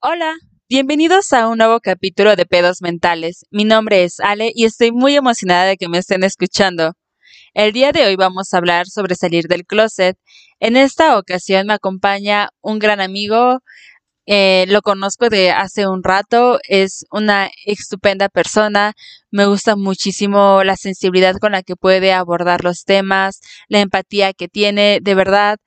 Hola, 0.00 0.36
bienvenidos 0.68 1.32
a 1.32 1.48
un 1.48 1.58
nuevo 1.58 1.80
capítulo 1.80 2.36
de 2.36 2.46
Pedos 2.46 2.82
Mentales. 2.82 3.46
Mi 3.50 3.64
nombre 3.64 4.04
es 4.04 4.20
Ale 4.20 4.52
y 4.54 4.64
estoy 4.64 4.92
muy 4.92 5.16
emocionada 5.16 5.64
de 5.64 5.76
que 5.76 5.88
me 5.88 5.98
estén 5.98 6.22
escuchando. 6.22 6.92
El 7.52 7.72
día 7.72 7.90
de 7.90 8.06
hoy 8.06 8.14
vamos 8.14 8.54
a 8.54 8.58
hablar 8.58 8.86
sobre 8.86 9.16
salir 9.16 9.48
del 9.48 9.66
closet. 9.66 10.16
En 10.60 10.76
esta 10.76 11.18
ocasión 11.18 11.66
me 11.66 11.74
acompaña 11.74 12.50
un 12.60 12.78
gran 12.78 13.00
amigo, 13.00 13.58
eh, 14.24 14.66
lo 14.68 14.82
conozco 14.82 15.30
de 15.30 15.50
hace 15.50 15.88
un 15.88 16.04
rato, 16.04 16.60
es 16.68 17.04
una 17.10 17.50
estupenda 17.66 18.28
persona, 18.28 18.92
me 19.32 19.46
gusta 19.46 19.74
muchísimo 19.74 20.62
la 20.62 20.76
sensibilidad 20.76 21.38
con 21.40 21.50
la 21.50 21.64
que 21.64 21.74
puede 21.74 22.12
abordar 22.12 22.62
los 22.62 22.84
temas, 22.84 23.40
la 23.66 23.80
empatía 23.80 24.32
que 24.32 24.46
tiene, 24.46 25.00
de 25.02 25.14
verdad, 25.16 25.58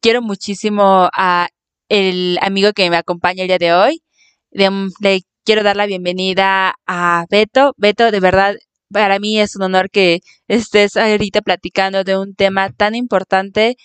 quiero 0.00 0.20
muchísimo 0.20 1.08
a 1.12 1.48
el 1.88 2.38
amigo 2.42 2.72
que 2.72 2.90
me 2.90 2.96
acompaña 2.96 3.42
el 3.42 3.48
día 3.48 3.58
de 3.58 3.72
hoy. 3.72 4.02
Le, 4.50 5.22
quiero 5.44 5.62
dar 5.62 5.76
la 5.76 5.86
bienvenida 5.86 6.74
a 6.86 7.24
Beto. 7.30 7.74
Beto, 7.76 8.10
de 8.10 8.20
verdad, 8.20 8.54
para 8.92 9.18
mí 9.18 9.38
es 9.38 9.56
un 9.56 9.62
honor 9.62 9.90
que 9.90 10.20
estés 10.48 10.96
ahorita 10.96 11.42
platicando 11.42 12.04
de 12.04 12.18
un 12.18 12.34
tema 12.34 12.70
tan 12.70 12.94
importante 12.94 13.76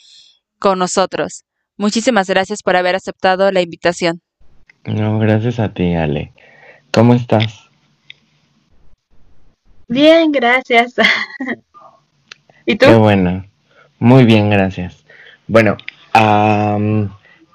con 0.60 0.80
nosotros. 0.80 1.44
Muchísimas 1.78 2.28
gracias 2.28 2.62
por 2.64 2.76
haber 2.76 2.96
aceptado 2.96 3.52
la 3.52 3.62
invitación. 3.62 4.22
No, 4.86 5.20
gracias 5.20 5.60
a 5.60 5.74
ti, 5.74 5.96
Ale. 5.96 6.34
¿Cómo 6.92 7.14
estás? 7.14 7.70
Bien, 9.88 10.32
gracias. 10.32 10.96
¿Y 12.66 12.76
tú? 12.76 12.86
Qué 12.86 12.96
bueno. 12.96 13.46
Muy 14.00 14.26
bien, 14.26 14.50
gracias. 14.50 15.06
Bueno, 15.48 15.78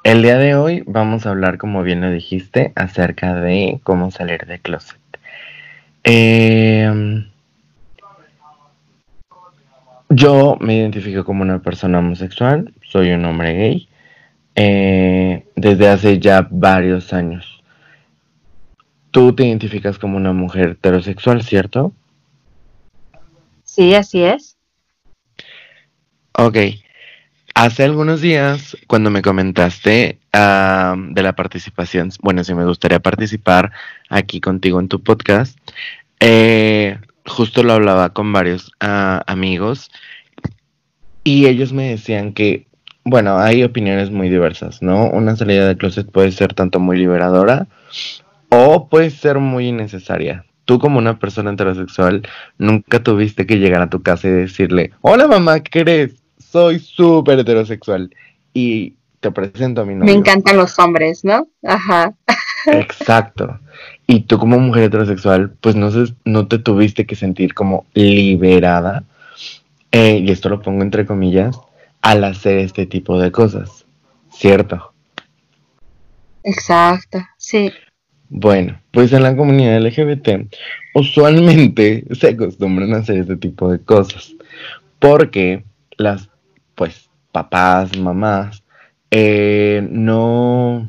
el 0.05 0.23
día 0.23 0.39
de 0.39 0.55
hoy 0.55 0.83
vamos 0.87 1.27
a 1.27 1.31
hablar, 1.31 1.59
como 1.59 1.83
bien 1.83 2.01
lo 2.01 2.11
dijiste, 2.11 2.73
acerca 2.75 3.35
de 3.35 3.81
cómo 3.83 4.11
salir 4.11 4.47
de 4.47 4.59
closet. 4.59 4.99
Em, 6.05 7.29
yo 10.09 10.57
me 10.61 10.77
identifico 10.77 11.25
como 11.25 11.43
una 11.43 11.61
persona 11.61 11.99
homosexual, 11.99 12.73
soy 12.83 13.11
un 13.11 13.25
hombre 13.25 13.55
gay, 13.55 13.89
eh, 14.55 15.45
desde 15.55 15.89
hace 15.89 16.19
ya 16.19 16.47
varios 16.51 17.13
años. 17.13 17.63
Tú 19.11 19.35
te 19.35 19.47
identificas 19.47 19.99
como 19.99 20.17
una 20.17 20.33
mujer 20.33 20.71
heterosexual, 20.71 21.43
¿cierto? 21.43 21.93
Sí, 23.65 23.95
así 23.95 24.23
es. 24.23 24.57
Ok. 26.33 26.57
Hace 27.59 27.83
algunos 27.83 28.21
días, 28.21 28.77
cuando 28.87 29.11
me 29.11 29.21
comentaste 29.21 30.21
de 30.33 31.23
la 31.25 31.33
participación, 31.35 32.11
bueno, 32.23 32.45
si 32.45 32.55
me 32.55 32.65
gustaría 32.65 33.01
participar 33.01 33.73
aquí 34.09 34.41
contigo 34.41 34.79
en 34.79 34.87
tu 34.87 35.03
podcast, 35.03 35.59
eh, 36.21 36.99
justo 37.27 37.65
lo 37.65 37.73
hablaba 37.73 38.11
con 38.11 38.33
varios 38.33 38.71
ah, 38.79 39.25
amigos 39.27 39.91
y 41.25 41.47
ellos 41.47 41.73
me 41.73 41.89
decían 41.89 42.33
que, 42.33 42.69
bueno, 43.03 43.39
hay 43.39 43.65
opiniones 43.65 44.13
muy 44.13 44.29
diversas, 44.29 44.81
¿no? 44.81 45.11
Una 45.11 45.35
salida 45.35 45.67
de 45.67 45.77
closet 45.77 46.09
puede 46.09 46.31
ser 46.31 46.55
tanto 46.55 46.79
muy 46.79 46.97
liberadora 46.97 47.67
o 48.51 48.89
puede 48.89 49.11
ser 49.11 49.41
muy 49.41 49.67
innecesaria. 49.67 50.45
Tú 50.65 50.79
como 50.79 50.99
una 50.99 51.19
persona 51.19 51.51
heterosexual 51.51 52.23
nunca 52.57 53.03
tuviste 53.03 53.47
que 53.47 53.59
llegar 53.59 53.83
a 53.83 53.91
tu 53.91 54.01
casa 54.01 54.29
y 54.29 54.31
decirle, 54.31 54.93
hola 55.01 55.27
mamá, 55.27 55.59
¿qué 55.59 55.83
crees? 55.83 56.18
Soy 56.51 56.79
súper 56.79 57.39
heterosexual 57.39 58.15
y 58.55 58.95
te 59.21 59.31
presento 59.31 59.83
a 59.83 59.85
mi 59.85 59.95
novio. 59.95 60.13
Me 60.13 60.19
encantan 60.19 60.57
los 60.57 60.79
hombres, 60.79 61.25
¿no? 61.25 61.49
Ajá. 61.63 62.15
Exacto. 62.67 63.59
Y 64.07 64.21
tú 64.21 64.39
como 64.39 64.59
mujer 64.59 64.85
heterosexual, 64.85 65.53
pues 65.61 65.77
no, 65.77 65.91
no 66.25 66.49
te 66.49 66.59
tuviste 66.59 67.07
que 67.07 67.17
sentir 67.17 67.55
como 67.55 67.87
liberada, 67.95 69.05
eh, 69.93 70.23
y 70.25 70.31
esto 70.31 70.49
lo 70.49 70.63
pongo 70.63 70.83
entre 70.83 71.07
comillas, 71.07 71.59
al 72.01 72.25
hacer 72.25 72.59
este 72.59 72.87
tipo 72.87 73.19
de 73.21 73.33
cosas, 73.33 73.87
¿cierto? 74.31 74.93
Exacto, 76.45 77.19
sí. 77.37 77.71
Bueno, 78.31 78.81
pues 78.91 79.13
en 79.13 79.23
la 79.23 79.37
comunidad 79.37 79.81
LGBT 79.81 80.55
usualmente 80.95 82.05
se 82.19 82.29
acostumbran 82.29 82.95
a 82.95 82.99
hacer 82.99 83.19
este 83.19 83.37
tipo 83.37 83.71
de 83.71 83.81
cosas, 83.81 84.35
porque 84.99 85.65
las 85.97 86.28
pues 86.79 87.11
papás, 87.33 87.99
mamás, 87.99 88.63
eh, 89.11 89.85
no, 89.91 90.89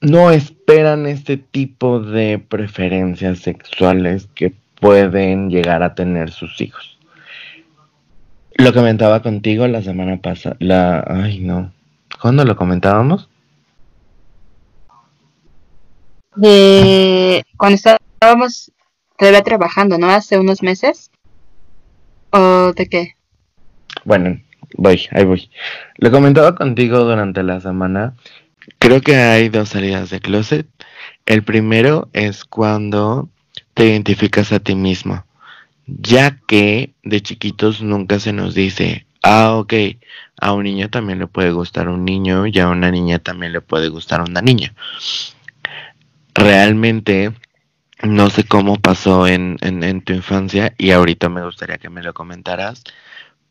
no 0.00 0.30
esperan 0.32 1.06
este 1.06 1.36
tipo 1.36 2.00
de 2.00 2.40
preferencias 2.40 3.38
sexuales 3.38 4.28
que 4.34 4.52
pueden 4.80 5.50
llegar 5.50 5.84
a 5.84 5.94
tener 5.94 6.32
sus 6.32 6.60
hijos. 6.60 6.98
Lo 8.54 8.74
comentaba 8.74 9.22
contigo 9.22 9.68
la 9.68 9.82
semana 9.82 10.16
pasada, 10.16 10.56
la, 10.58 11.04
ay 11.06 11.38
no, 11.38 11.72
¿cuándo 12.20 12.44
lo 12.44 12.56
comentábamos? 12.56 13.28
Cuando 17.56 17.76
estábamos 17.76 18.72
todavía 19.16 19.42
trabajando, 19.42 19.96
¿no? 19.96 20.10
Hace 20.10 20.38
unos 20.38 20.62
meses. 20.62 21.10
¿O 22.30 22.72
de 22.72 22.86
qué? 22.88 23.15
Bueno, 24.06 24.40
voy, 24.76 25.08
ahí 25.10 25.24
voy. 25.24 25.50
Lo 25.96 26.12
comentaba 26.12 26.54
contigo 26.54 27.00
durante 27.00 27.42
la 27.42 27.60
semana. 27.60 28.14
Creo 28.78 29.00
que 29.00 29.16
hay 29.16 29.48
dos 29.48 29.70
salidas 29.70 30.10
de 30.10 30.20
closet. 30.20 30.68
El 31.26 31.42
primero 31.42 32.08
es 32.12 32.44
cuando 32.44 33.28
te 33.74 33.86
identificas 33.86 34.52
a 34.52 34.60
ti 34.60 34.76
mismo, 34.76 35.26
ya 35.88 36.38
que 36.46 36.94
de 37.02 37.20
chiquitos 37.20 37.82
nunca 37.82 38.20
se 38.20 38.32
nos 38.32 38.54
dice, 38.54 39.06
ah, 39.24 39.56
ok, 39.56 39.74
a 40.40 40.52
un 40.52 40.62
niño 40.62 40.88
también 40.88 41.18
le 41.18 41.26
puede 41.26 41.50
gustar 41.50 41.88
un 41.88 42.04
niño 42.04 42.46
y 42.46 42.60
a 42.60 42.68
una 42.68 42.92
niña 42.92 43.18
también 43.18 43.52
le 43.52 43.60
puede 43.60 43.88
gustar 43.88 44.20
una 44.20 44.40
niña. 44.40 44.72
Realmente 46.32 47.32
no 48.04 48.30
sé 48.30 48.44
cómo 48.44 48.76
pasó 48.76 49.26
en, 49.26 49.56
en, 49.62 49.82
en 49.82 50.00
tu 50.00 50.12
infancia 50.12 50.74
y 50.78 50.92
ahorita 50.92 51.28
me 51.28 51.44
gustaría 51.44 51.78
que 51.78 51.90
me 51.90 52.04
lo 52.04 52.14
comentaras 52.14 52.84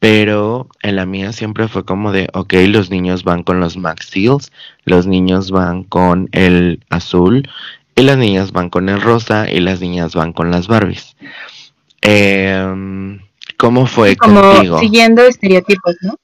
pero 0.06 0.70
en 0.84 0.98
la 0.98 1.08
mía 1.08 1.34
siempre 1.34 1.68
fue 1.68 1.84
como 1.84 2.12
de, 2.12 2.30
ok, 2.32 2.54
los 2.68 2.92
niños 2.92 3.24
van 3.24 3.42
con 3.42 3.60
los 3.60 3.76
Max 3.76 4.06
Steels, 4.06 4.52
los 4.84 5.08
niños 5.08 5.50
van 5.50 5.84
con 5.84 6.30
el 6.32 6.86
azul, 6.92 7.50
y 7.96 8.04
las 8.04 8.16
niñas 8.16 8.52
van 8.52 8.70
con 8.70 8.88
el 8.88 9.02
rosa, 9.02 9.50
y 9.50 9.62
las 9.62 9.82
niñas 9.82 10.14
van 10.14 10.32
con 10.32 10.52
las 10.52 10.68
Barbies. 10.68 11.16
Em, 12.02 13.20
¿Cómo 13.58 13.88
fue 13.88 14.16
como 14.16 14.78
Siguiendo 14.80 15.24
estereotipos, 15.24 15.96
¿no? 16.02 16.20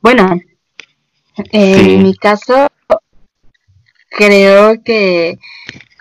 Bueno, 0.00 0.38
en 1.50 2.00
mi 2.00 2.14
caso, 2.14 2.68
creo 4.10 4.80
que 4.84 5.40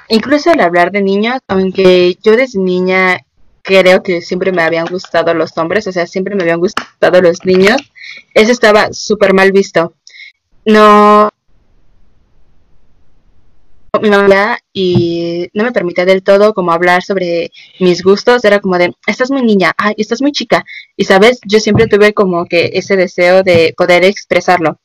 incluso 0.09 0.51
al 0.51 0.59
hablar 0.59 0.91
de 0.91 1.01
niños, 1.01 1.39
aunque 1.47 2.19
yo 2.21 2.37
desde 2.37 2.59
niña 2.59 3.17
creo 3.63 4.03
que 4.03 4.21
siempre 4.21 4.51
me 4.51 4.61
habían 4.61 4.85
gustado 4.87 5.33
los 5.33 5.57
hombres, 5.57 5.87
o 5.87 5.91
sea, 5.91 6.05
siempre 6.05 6.35
me 6.35 6.43
habían 6.43 6.59
gustado 6.59 7.21
los 7.21 7.45
niños. 7.45 7.77
Eso 8.33 8.51
estaba 8.51 8.93
súper 8.93 9.33
mal 9.33 9.51
visto. 9.51 9.93
No 10.65 11.29
mi 14.01 14.09
mamá 14.09 14.57
y 14.73 15.49
no 15.53 15.63
me 15.63 15.71
permitía 15.71 16.05
del 16.05 16.23
todo 16.23 16.53
como 16.53 16.71
hablar 16.71 17.03
sobre 17.03 17.51
mis 17.79 18.03
gustos, 18.03 18.43
era 18.43 18.59
como 18.59 18.77
de, 18.77 18.93
estás 19.07 19.31
muy 19.31 19.43
niña, 19.43 19.73
ay, 19.77 19.93
estás 19.97 20.21
muy 20.21 20.31
chica. 20.31 20.65
Y 20.97 21.05
sabes, 21.05 21.39
yo 21.45 21.59
siempre 21.59 21.87
tuve 21.87 22.13
como 22.13 22.45
que 22.45 22.71
ese 22.73 22.97
deseo 22.97 23.43
de 23.43 23.73
poder 23.77 24.03
expresarlo. 24.03 24.79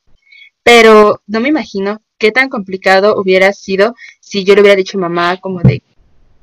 Pero 0.62 1.23
no 1.26 1.41
me 1.41 1.49
imagino 1.49 2.03
qué 2.19 2.32
tan 2.32 2.49
complicado 2.49 3.17
hubiera 3.19 3.53
sido 3.53 3.94
si 4.20 4.44
yo 4.44 4.55
le 4.55 4.61
hubiera 4.61 4.76
dicho 4.76 4.99
a 4.99 5.00
mamá 5.00 5.38
como 5.38 5.61
de, 5.62 5.82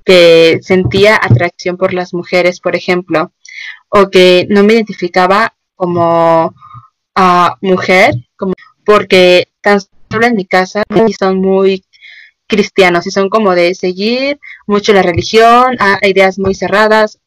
que 0.06 0.60
sentía 0.62 1.16
atracción 1.16 1.78
por 1.78 1.94
las 1.94 2.14
mujeres, 2.14 2.60
por 2.62 2.76
ejemplo, 2.76 3.34
o 3.90 4.10
que 4.10 4.46
no 4.50 4.64
me 4.64 4.74
identificaba 4.74 5.56
como 5.76 6.54
a 7.16 7.58
mujer, 7.62 8.14
como 8.38 8.54
porque 8.86 9.48
tan 9.62 9.80
solo 9.82 10.28
en 10.28 10.36
mi 10.36 10.46
casa 10.46 10.84
son 11.20 11.42
muy 11.42 11.84
cristianos 12.48 13.08
y 13.08 13.12
son 13.12 13.30
como 13.30 13.56
de 13.56 13.74
seguir 13.74 14.40
mucho 14.68 14.94
la 14.94 15.02
religión, 15.02 15.76
a 15.80 16.00
ideas 16.08 16.38
muy 16.38 16.54
cerradas. 16.54 17.20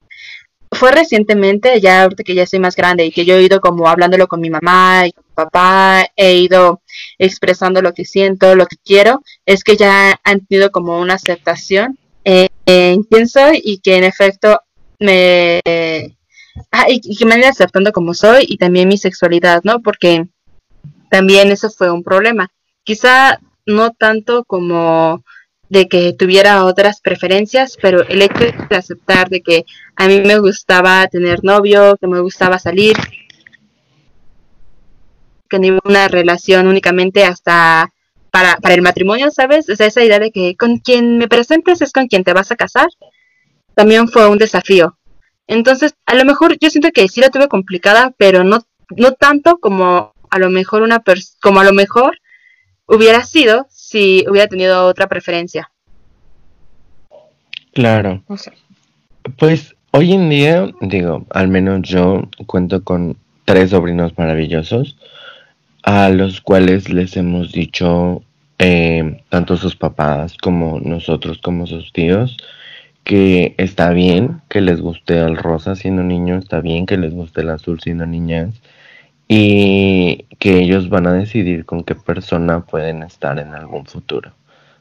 Fue 0.70 0.92
recientemente, 0.92 1.80
ya 1.80 2.02
ahorita 2.02 2.22
que 2.22 2.34
ya 2.34 2.46
soy 2.46 2.60
más 2.60 2.76
grande 2.76 3.06
y 3.06 3.10
que 3.10 3.24
yo 3.24 3.36
he 3.36 3.42
ido 3.42 3.60
como 3.60 3.88
hablándolo 3.88 4.28
con 4.28 4.40
mi 4.40 4.50
mamá 4.50 5.06
y 5.06 5.12
con 5.12 5.24
mi 5.26 5.34
papá, 5.34 6.06
he 6.14 6.34
ido 6.34 6.82
expresando 7.18 7.82
lo 7.82 7.94
que 7.94 8.04
siento, 8.04 8.54
lo 8.54 8.66
que 8.66 8.76
quiero, 8.84 9.22
es 9.46 9.64
que 9.64 9.76
ya 9.76 10.20
han 10.22 10.46
tenido 10.46 10.70
como 10.70 11.00
una 11.00 11.14
aceptación 11.14 11.98
eh, 12.30 12.48
en 12.66 13.04
quién 13.04 13.26
soy 13.26 13.62
y 13.64 13.78
que 13.78 13.96
en 13.96 14.04
efecto 14.04 14.60
me... 14.98 15.62
Ah, 16.70 16.86
y, 16.90 17.00
que 17.16 17.24
me 17.24 17.36
han 17.36 17.44
aceptando 17.44 17.90
como 17.90 18.12
soy 18.12 18.44
y 18.46 18.58
también 18.58 18.88
mi 18.88 18.98
sexualidad, 18.98 19.62
¿no? 19.64 19.80
Porque 19.80 20.26
también 21.08 21.50
eso 21.50 21.70
fue 21.70 21.90
un 21.90 22.02
problema, 22.02 22.50
quizá 22.84 23.38
no 23.64 23.92
tanto 23.92 24.44
como 24.44 25.24
de 25.70 25.88
que 25.88 26.12
tuviera 26.12 26.64
otras 26.66 27.00
preferencias, 27.00 27.78
pero 27.80 28.06
el 28.06 28.20
hecho 28.20 28.44
de 28.68 28.76
aceptar 28.76 29.30
de 29.30 29.40
que 29.40 29.64
a 29.96 30.06
mí 30.06 30.20
me 30.20 30.38
gustaba 30.38 31.06
tener 31.08 31.44
novio, 31.44 31.96
que 31.98 32.08
me 32.08 32.20
gustaba 32.20 32.58
salir, 32.58 32.96
que 35.48 35.58
no 35.58 35.78
una 35.84 36.08
relación 36.08 36.66
únicamente 36.66 37.24
hasta 37.24 37.90
para, 38.38 38.56
para 38.58 38.74
el 38.74 38.82
matrimonio, 38.82 39.32
¿sabes? 39.32 39.68
O 39.68 39.74
sea, 39.74 39.88
esa 39.88 40.04
idea 40.04 40.20
de 40.20 40.30
que 40.30 40.54
con 40.54 40.78
quien 40.78 41.18
me 41.18 41.26
presentes 41.26 41.82
es 41.82 41.92
con 41.92 42.06
quien 42.06 42.22
te 42.22 42.32
vas 42.32 42.52
a 42.52 42.56
casar, 42.56 42.86
también 43.74 44.06
fue 44.06 44.28
un 44.28 44.38
desafío. 44.38 44.96
Entonces, 45.48 45.96
a 46.06 46.14
lo 46.14 46.24
mejor 46.24 46.56
yo 46.60 46.70
siento 46.70 46.92
que 46.92 47.08
sí 47.08 47.20
la 47.20 47.30
tuve 47.30 47.48
complicada, 47.48 48.14
pero 48.16 48.44
no, 48.44 48.60
no 48.96 49.12
tanto 49.12 49.58
como 49.58 50.12
a 50.30 50.38
lo 50.38 50.50
mejor 50.50 50.82
una 50.82 51.02
como 51.42 51.58
a 51.58 51.64
lo 51.64 51.72
mejor 51.72 52.18
hubiera 52.86 53.24
sido 53.24 53.66
si 53.70 54.24
hubiera 54.28 54.46
tenido 54.46 54.86
otra 54.86 55.08
preferencia. 55.08 55.72
Claro. 57.72 58.22
Pues 59.36 59.74
hoy 59.90 60.12
en 60.12 60.30
día, 60.30 60.70
digo, 60.80 61.26
al 61.30 61.48
menos 61.48 61.82
yo 61.82 62.28
cuento 62.46 62.84
con 62.84 63.16
tres 63.44 63.70
sobrinos 63.70 64.16
maravillosos 64.16 64.96
a 65.82 66.10
los 66.10 66.42
cuales 66.42 66.90
les 66.90 67.16
hemos 67.16 67.52
dicho, 67.52 68.22
eh, 68.58 69.22
tanto 69.28 69.56
sus 69.56 69.76
papás 69.76 70.36
como 70.36 70.80
nosotros, 70.80 71.38
como 71.38 71.66
sus 71.66 71.92
tíos, 71.92 72.36
que 73.04 73.54
está 73.58 73.90
bien 73.90 74.42
que 74.48 74.60
les 74.60 74.80
guste 74.80 75.18
el 75.18 75.36
rosa 75.36 75.76
siendo 75.76 76.02
niños, 76.02 76.44
está 76.44 76.60
bien 76.60 76.86
que 76.86 76.98
les 76.98 77.14
guste 77.14 77.40
el 77.42 77.50
azul 77.50 77.80
siendo 77.80 78.06
niñas, 78.06 78.60
y 79.28 80.24
que 80.38 80.58
ellos 80.60 80.88
van 80.88 81.06
a 81.06 81.12
decidir 81.12 81.66
con 81.66 81.84
qué 81.84 81.94
persona 81.94 82.60
pueden 82.60 83.02
estar 83.02 83.38
en 83.38 83.54
algún 83.54 83.86
futuro, 83.86 84.32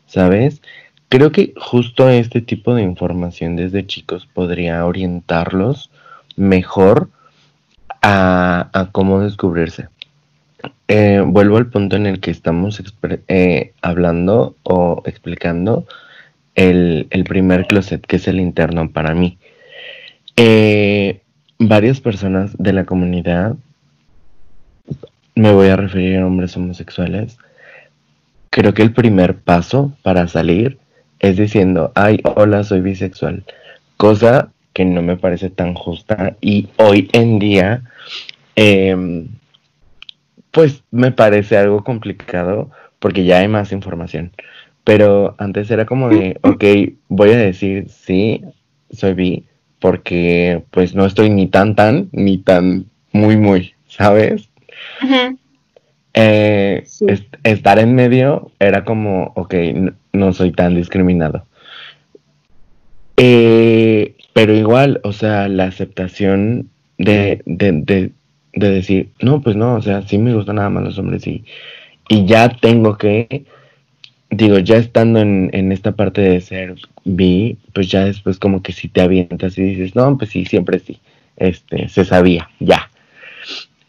¿sabes? 0.05 0.61
Creo 1.09 1.31
que 1.31 1.53
justo 1.57 2.09
este 2.09 2.41
tipo 2.41 2.73
de 2.73 2.81
información 2.81 3.55
desde 3.55 3.85
chicos 3.85 4.25
podría 4.25 4.85
orientarlos 4.85 5.89
mejor 6.35 7.09
a, 8.01 8.89
cómo 8.91 9.21
descubrirse. 9.21 9.89
Eh, 10.87 11.23
vuelvo 11.25 11.57
al 11.57 11.67
punto 11.67 11.95
en 11.95 12.05
el 12.05 12.19
que 12.19 12.31
estamos 12.31 12.81
eh, 13.27 13.73
hablando 13.81 14.55
o 14.63 15.03
explicando 15.05 15.85
el, 16.55 17.07
primer 17.27 17.67
closet, 17.67 18.05
que 18.05 18.15
es 18.15 18.27
el 18.27 18.39
interno 18.39 18.89
para 18.91 19.13
mí. 19.13 19.37
Eh, 20.35 21.21
varias 21.59 22.01
personas 22.01 22.51
de 22.57 22.73
la 22.73 22.85
comunidad 22.85 23.55
me 25.35 25.51
voy 25.51 25.67
a 25.67 25.75
referir 25.75 26.17
a 26.17 26.25
hombres 26.25 26.57
homosexuales, 26.57 27.37
creo 28.49 28.73
que 28.73 28.81
el 28.81 28.91
primer 28.91 29.35
paso 29.35 29.93
para 30.01 30.27
salir 30.27 30.79
es 31.19 31.37
diciendo, 31.37 31.91
ay, 31.95 32.19
hola, 32.23 32.63
soy 32.63 32.81
bisexual. 32.81 33.43
Cosa 33.97 34.49
que 34.73 34.85
no 34.85 35.01
me 35.01 35.17
parece 35.17 35.49
tan 35.49 35.73
justa 35.73 36.35
y 36.41 36.69
hoy 36.77 37.09
en 37.13 37.39
día, 37.39 37.83
em, 38.55 39.27
pues 40.57 40.83
me 40.89 41.11
parece 41.11 41.55
algo 41.55 41.83
complicado 41.83 42.71
porque 42.97 43.25
ya 43.25 43.37
hay 43.37 43.47
más 43.47 43.71
información. 43.71 44.31
Pero 44.83 45.35
antes 45.37 45.69
era 45.69 45.85
como 45.85 46.09
de, 46.09 46.39
ok, 46.41 46.63
voy 47.09 47.29
a 47.29 47.37
decir 47.37 47.87
sí, 47.89 48.41
soy 48.89 49.13
bi, 49.13 49.45
porque 49.77 50.63
pues 50.71 50.95
no 50.95 51.05
estoy 51.05 51.29
ni 51.29 51.45
tan 51.45 51.75
tan, 51.75 52.09
ni 52.11 52.39
tan 52.39 52.87
muy 53.11 53.37
muy, 53.37 53.75
¿sabes? 53.87 54.49
Eh, 56.15 56.83
estar 57.43 57.77
en 57.77 57.93
medio 57.93 58.49
era 58.57 58.83
como, 58.83 59.33
ok, 59.35 59.53
no, 60.13 60.33
soy 60.33 60.53
tan 60.53 60.73
discriminado. 60.73 61.45
Eh, 63.17 64.15
pero 64.33 64.55
igual, 64.55 65.01
o 65.03 65.13
sea, 65.13 65.49
la 65.49 65.65
aceptación 65.65 66.71
de, 66.97 67.43
de, 67.45 68.11
decir, 68.59 69.09
no, 69.21 69.41
pues 69.41 69.55
no, 69.55 69.75
o 69.75 69.81
sea, 69.81 70.01
sí 70.03 70.17
me 70.17 70.33
gustan 70.33 70.55
nada 70.57 70.69
más 70.69 70.83
los 70.83 70.97
hombres 70.97 71.25
y, 71.27 71.43
y 72.09 72.25
ya 72.25 72.49
tengo 72.49 72.97
que, 72.97 73.45
digo, 74.29 74.59
ya 74.59 74.77
estando 74.77 75.19
en, 75.19 75.49
en 75.53 75.71
esta 75.71 75.93
parte 75.93 76.21
de 76.21 76.41
ser 76.41 76.75
bi, 77.05 77.57
pues 77.73 77.89
ya 77.89 78.05
después 78.05 78.39
como 78.39 78.61
que 78.61 78.71
si 78.73 78.87
te 78.87 79.01
avientas 79.01 79.57
y 79.57 79.63
dices, 79.63 79.95
no, 79.95 80.17
pues 80.17 80.31
sí, 80.31 80.45
siempre 80.45 80.79
sí, 80.79 80.99
este, 81.37 81.89
se 81.89 82.05
sabía, 82.05 82.49
ya. 82.59 82.89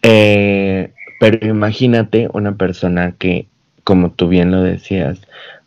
Eh, 0.03 0.91
pero 1.21 1.47
imagínate 1.49 2.29
una 2.33 2.57
persona 2.57 3.15
que, 3.19 3.47
como 3.85 4.11
tú 4.11 4.29
bien 4.29 4.51
lo 4.51 4.63
decías, 4.63 5.21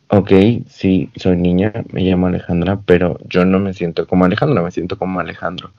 ok, 0.07 0.31
sí, 0.67 1.09
soy 1.15 1.37
niña, 1.37 1.73
me 1.91 2.01
llamo 2.01 2.27
Alejandra, 2.27 2.79
pero 2.85 3.17
yo 3.27 3.45
no 3.45 3.59
me 3.59 3.73
siento 3.73 4.07
como 4.07 4.25
Alejandra, 4.25 4.61
me 4.61 4.71
siento 4.71 4.97
como 4.97 5.19
Alejandro. 5.19 5.71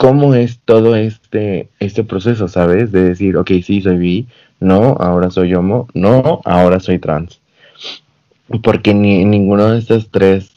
¿Cómo 0.00 0.34
es 0.34 0.60
todo 0.60 0.96
este, 0.96 1.68
este 1.78 2.04
proceso, 2.04 2.48
sabes? 2.48 2.90
De 2.90 3.04
decir, 3.04 3.36
ok, 3.36 3.50
sí, 3.62 3.82
soy 3.82 3.98
bi, 3.98 4.26
no, 4.58 4.96
ahora 4.98 5.30
soy 5.30 5.54
homo, 5.54 5.88
no, 5.92 6.40
ahora 6.46 6.80
soy 6.80 6.98
trans. 6.98 7.42
Porque 8.62 8.94
ni 8.94 9.26
ninguno 9.26 9.68
de 9.68 9.78
estos 9.78 10.10
tres 10.10 10.52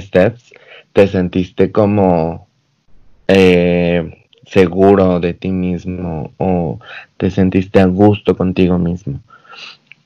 steps 0.00 0.52
te 0.92 1.08
sentiste 1.08 1.72
como 1.72 2.46
eh, 3.26 4.24
seguro 4.46 5.18
de 5.18 5.34
ti 5.34 5.50
mismo 5.50 6.32
o 6.38 6.78
te 7.16 7.32
sentiste 7.32 7.80
a 7.80 7.86
gusto 7.86 8.36
contigo 8.36 8.78
mismo. 8.78 9.18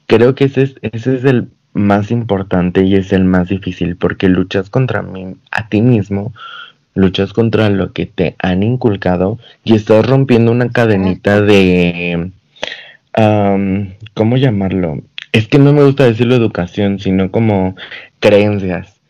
Creo 0.06 0.34
que 0.34 0.44
ese 0.44 0.62
es, 0.62 0.76
ese 0.80 1.16
es 1.16 1.24
el 1.24 1.50
más 1.74 2.10
importante 2.10 2.82
y 2.84 2.94
es 2.94 3.12
el 3.12 3.24
más 3.24 3.50
difícil 3.50 3.98
porque 3.98 4.30
luchas 4.30 4.70
contra 4.70 5.02
mí, 5.02 5.36
a 5.50 5.68
ti 5.68 5.82
mismo, 5.82 6.32
luchas 6.98 7.32
contra 7.32 7.70
lo 7.70 7.92
que 7.92 8.06
te 8.06 8.36
han 8.38 8.62
inculcado 8.62 9.38
y 9.64 9.74
estás 9.74 10.06
rompiendo 10.06 10.52
una 10.52 10.70
cadenita 10.70 11.40
de... 11.40 12.30
¿Cómo 14.14 14.36
llamarlo? 14.36 15.02
Es 15.32 15.48
que 15.48 15.58
no 15.58 15.72
me 15.72 15.84
gusta 15.84 16.04
decirlo 16.04 16.34
educación, 16.34 16.98
sino 16.98 17.30
como 17.30 17.74
creencias 18.20 19.00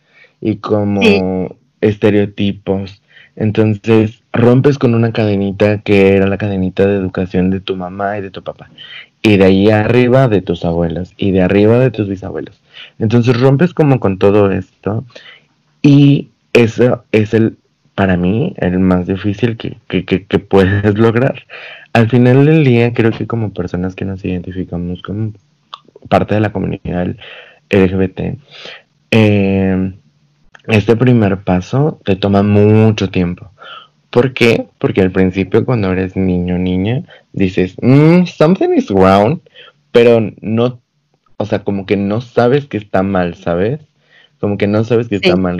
y 0.40 0.56
como 0.56 1.56
estereotipos 1.80 3.02
entonces 3.38 4.20
rompes 4.32 4.78
con 4.78 4.96
una 4.96 5.12
cadenita 5.12 5.78
que 5.78 6.16
era 6.16 6.26
la 6.26 6.38
cadenita 6.38 6.86
de 6.86 6.96
educación 6.96 7.50
de 7.50 7.60
tu 7.60 7.76
mamá 7.76 8.18
y 8.18 8.20
de 8.20 8.30
tu 8.30 8.42
papá. 8.42 8.68
Y 9.22 9.36
de 9.36 9.44
ahí 9.44 9.70
arriba 9.70 10.26
de 10.26 10.42
tus 10.42 10.64
abuelos. 10.64 11.14
Y 11.16 11.30
de 11.30 11.42
arriba 11.42 11.78
de 11.78 11.92
tus 11.92 12.08
bisabuelos. 12.08 12.60
Entonces 12.98 13.40
rompes 13.40 13.74
como 13.74 14.00
con 14.00 14.18
todo 14.18 14.50
esto. 14.50 15.04
Y 15.82 16.30
eso 16.52 17.04
es 17.12 17.32
el, 17.32 17.56
para 17.98 18.16
mí, 18.16 18.54
el 18.58 18.78
más 18.78 19.08
difícil 19.08 19.56
que, 19.56 19.76
que, 19.88 20.04
que, 20.04 20.38
puedes 20.38 20.96
lograr. 20.96 21.42
Al 21.92 22.08
final 22.08 22.46
del 22.46 22.62
día, 22.62 22.94
creo 22.94 23.10
que 23.10 23.26
como 23.26 23.52
personas 23.52 23.96
que 23.96 24.04
nos 24.04 24.24
identificamos 24.24 25.02
como 25.02 25.32
parte 26.08 26.36
de 26.36 26.40
la 26.40 26.52
comunidad 26.52 27.16
LGBT, 27.70 28.38
eh, 29.10 29.92
este 30.68 30.94
primer 30.94 31.38
paso 31.38 32.00
te 32.04 32.14
toma 32.14 32.44
mucho 32.44 33.10
tiempo. 33.10 33.50
¿Por 34.10 34.32
qué? 34.32 34.68
Porque 34.78 35.00
al 35.00 35.10
principio 35.10 35.64
cuando 35.64 35.90
eres 35.90 36.14
niño 36.14 36.54
o 36.54 36.58
niña 36.58 37.02
dices, 37.32 37.74
mm, 37.82 38.26
something 38.26 38.74
is 38.76 38.90
wrong, 38.90 39.40
pero 39.90 40.20
no, 40.40 40.80
o 41.36 41.46
sea, 41.46 41.64
como 41.64 41.84
que 41.84 41.96
no 41.96 42.20
sabes 42.20 42.66
que 42.66 42.76
está 42.76 43.02
mal, 43.02 43.34
¿sabes? 43.34 43.80
Como 44.38 44.56
que 44.56 44.68
no 44.68 44.84
sabes 44.84 45.08
que 45.08 45.16
está 45.16 45.34
mal 45.34 45.58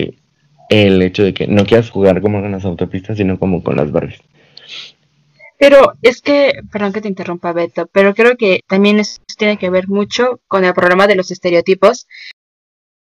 el 0.69 1.01
hecho 1.03 1.23
de 1.23 1.35
que 1.35 1.47
no 1.47 1.65
quieras 1.65 1.91
jugar 1.91 2.21
como 2.21 2.41
con 2.41 2.53
las 2.53 2.65
autopistas, 2.65 3.17
sino 3.17 3.39
como 3.39 3.63
con 3.63 3.77
las 3.77 3.91
Barbies. 3.91 4.21
Pero 5.59 5.93
es 6.03 6.23
que, 6.23 6.53
perdón 6.71 6.93
que 6.93 7.01
te 7.01 7.09
interrumpa 7.09 7.53
Beto, 7.53 7.89
pero 7.93 8.15
creo 8.15 8.37
que 8.37 8.61
también 8.69 9.01
eso 9.01 9.21
tiene 9.37 9.59
que 9.59 9.71
ver 9.71 9.89
mucho 9.89 10.41
con 10.47 10.65
el 10.65 10.75
problema 10.75 11.07
de 11.07 11.17
los 11.17 11.31
estereotipos 11.31 12.07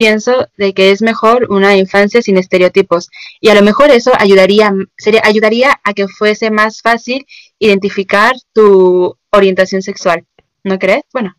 pienso 0.00 0.48
de 0.56 0.72
que 0.72 0.92
es 0.92 1.02
mejor 1.02 1.48
una 1.50 1.76
infancia 1.76 2.22
sin 2.22 2.38
estereotipos 2.38 3.10
y 3.38 3.50
a 3.50 3.54
lo 3.54 3.60
mejor 3.60 3.90
eso 3.90 4.12
ayudaría 4.18 4.72
sería 4.96 5.20
ayudaría 5.24 5.78
a 5.84 5.92
que 5.92 6.08
fuese 6.08 6.50
más 6.50 6.80
fácil 6.80 7.26
identificar 7.58 8.32
tu 8.54 9.18
orientación 9.30 9.82
sexual 9.82 10.24
¿no 10.64 10.78
crees? 10.78 11.02
bueno 11.12 11.36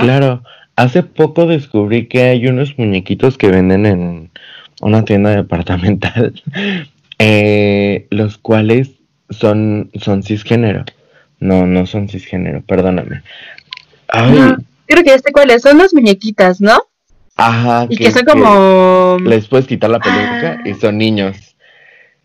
claro 0.00 0.42
hace 0.76 1.02
poco 1.02 1.46
descubrí 1.46 2.08
que 2.08 2.24
hay 2.24 2.46
unos 2.46 2.78
muñequitos 2.78 3.38
que 3.38 3.48
venden 3.48 3.86
en 3.86 4.30
una 4.80 5.04
tienda 5.04 5.30
departamental 5.30 6.40
eh, 7.18 8.06
los 8.10 8.38
cuales 8.38 8.90
son 9.30 9.90
son 10.00 10.22
cisgénero 10.22 10.84
no 11.40 11.66
no 11.66 11.86
son 11.86 12.08
cisgénero 12.08 12.62
perdóname 12.62 13.22
creo 14.86 15.04
que 15.04 15.14
este 15.14 15.32
cuáles 15.32 15.62
son 15.62 15.78
las 15.78 15.92
muñequitas 15.92 16.60
¿no? 16.60 16.82
Ajá. 17.38 17.86
Y 17.88 17.96
que, 17.96 18.10
son 18.10 18.24
como... 18.24 19.16
les 19.24 19.46
puedes 19.46 19.66
quitar 19.68 19.88
la 19.90 20.00
peluca 20.00 20.60
y 20.64 20.74
son 20.74 20.98
niños. 20.98 21.36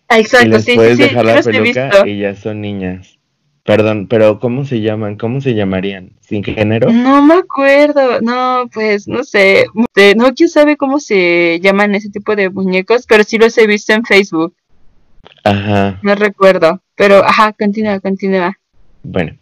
Ah, 0.09 0.17
exacto, 0.17 0.47
y 0.47 0.49
les 0.49 0.65
puedes 0.65 0.97
dejar 0.97 1.23
la 1.23 1.41
peluca 1.41 2.07
y 2.07 2.17
ya 2.17 2.35
son 2.35 2.61
niñas. 2.61 3.19
Perdón, 3.63 4.07
pero 4.07 4.39
¿cómo 4.39 4.65
se 4.65 4.81
llaman? 4.81 5.15
¿Cómo 5.15 5.39
se 5.39 5.55
llamarían? 5.55 6.11
¿Sin 6.19 6.43
género? 6.43 6.91
No 6.91 7.23
me 7.23 7.35
acuerdo, 7.35 8.19
no, 8.19 8.69
pues 8.73 9.07
no 9.07 9.23
sé, 9.23 9.67
no, 10.17 10.33
quién 10.33 10.49
sabe 10.49 10.75
cómo 10.75 10.99
se 10.99 11.61
llaman 11.61 11.95
ese 11.95 12.09
tipo 12.09 12.35
de 12.35 12.49
muñecos, 12.49 13.05
pero 13.07 13.23
sí 13.23 13.37
los 13.37 13.57
he 13.57 13.65
visto 13.65 13.93
en 13.93 14.03
Facebook. 14.03 14.53
Ajá. 15.45 15.97
No 16.01 16.13
recuerdo, 16.15 16.81
pero 16.95 17.23
ajá, 17.23 17.53
continúa, 17.53 18.01
continúa. 18.01 18.57
Bueno, 19.01 19.37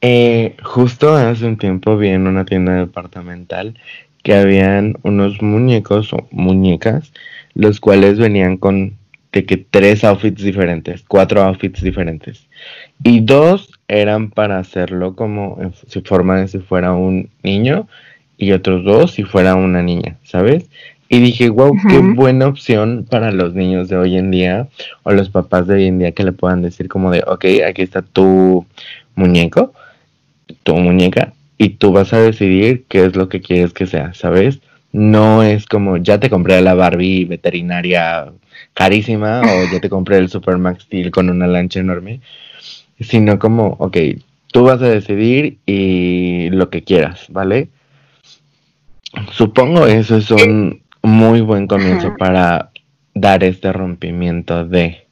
eh, 0.00 0.56
justo 0.62 1.16
hace 1.16 1.46
un 1.46 1.58
tiempo 1.58 1.96
vi 1.96 2.10
en 2.10 2.28
una 2.28 2.44
tienda 2.44 2.74
departamental 2.74 3.76
que 4.22 4.34
habían 4.34 4.96
unos 5.02 5.42
muñecos 5.42 6.12
o 6.12 6.28
muñecas, 6.30 7.12
los 7.54 7.80
cuales 7.80 8.18
venían 8.18 8.58
con 8.58 8.96
de 9.32 9.44
que 9.44 9.56
tres 9.56 10.04
outfits 10.04 10.42
diferentes, 10.42 11.02
cuatro 11.02 11.42
outfits 11.42 11.82
diferentes. 11.82 12.46
Y 13.02 13.20
dos 13.20 13.70
eran 13.88 14.30
para 14.30 14.58
hacerlo 14.58 15.14
como 15.14 15.58
en 15.60 15.72
su 15.74 16.02
forma 16.02 16.40
de 16.40 16.48
si 16.48 16.58
fuera 16.58 16.92
un 16.92 17.28
niño 17.42 17.86
y 18.38 18.52
otros 18.52 18.84
dos 18.84 19.12
si 19.12 19.24
fuera 19.24 19.54
una 19.54 19.82
niña, 19.82 20.16
¿sabes? 20.24 20.66
Y 21.08 21.20
dije, 21.20 21.50
wow, 21.50 21.76
qué 21.88 21.98
buena 21.98 22.46
opción 22.46 23.06
para 23.08 23.30
los 23.30 23.54
niños 23.54 23.88
de 23.88 23.96
hoy 23.96 24.16
en 24.16 24.30
día 24.30 24.68
o 25.02 25.12
los 25.12 25.28
papás 25.28 25.66
de 25.66 25.74
hoy 25.74 25.86
en 25.86 25.98
día 25.98 26.12
que 26.12 26.24
le 26.24 26.32
puedan 26.32 26.62
decir 26.62 26.88
como 26.88 27.10
de, 27.10 27.22
ok, 27.26 27.44
aquí 27.68 27.82
está 27.82 28.02
tu 28.02 28.66
muñeco, 29.14 29.74
tu 30.62 30.74
muñeca, 30.76 31.32
y 31.58 31.70
tú 31.70 31.92
vas 31.92 32.12
a 32.12 32.20
decidir 32.20 32.84
qué 32.88 33.04
es 33.04 33.16
lo 33.16 33.28
que 33.28 33.40
quieres 33.40 33.72
que 33.72 33.86
sea, 33.86 34.14
¿sabes? 34.14 34.60
No 34.92 35.42
es 35.42 35.66
como, 35.66 35.98
ya 35.98 36.18
te 36.18 36.30
compré 36.30 36.60
la 36.62 36.74
Barbie 36.74 37.26
veterinaria 37.26 38.32
carísima 38.72 39.40
o 39.40 39.72
ya 39.72 39.80
te 39.80 39.90
compré 39.90 40.18
el 40.18 40.28
Super 40.28 40.58
Max 40.58 40.84
Steel 40.84 41.10
con 41.10 41.30
una 41.30 41.46
lancha 41.46 41.80
enorme, 41.80 42.20
sino 43.06 43.38
como, 43.38 43.76
ok, 43.78 43.96
tú 44.52 44.64
vas 44.64 44.80
a 44.82 44.88
decidir 44.88 45.58
y 45.66 46.50
lo 46.50 46.70
que 46.70 46.82
quieras, 46.82 47.26
¿vale? 47.28 47.70
Supongo 49.32 49.86
eso 49.86 50.16
es 50.16 50.30
un 50.30 50.82
muy 51.02 51.40
buen 51.40 51.66
comienzo 51.66 52.14
para 52.18 52.70
dar 53.14 53.44
este 53.44 53.72
rompimiento 53.72 54.64
de... 54.64 55.06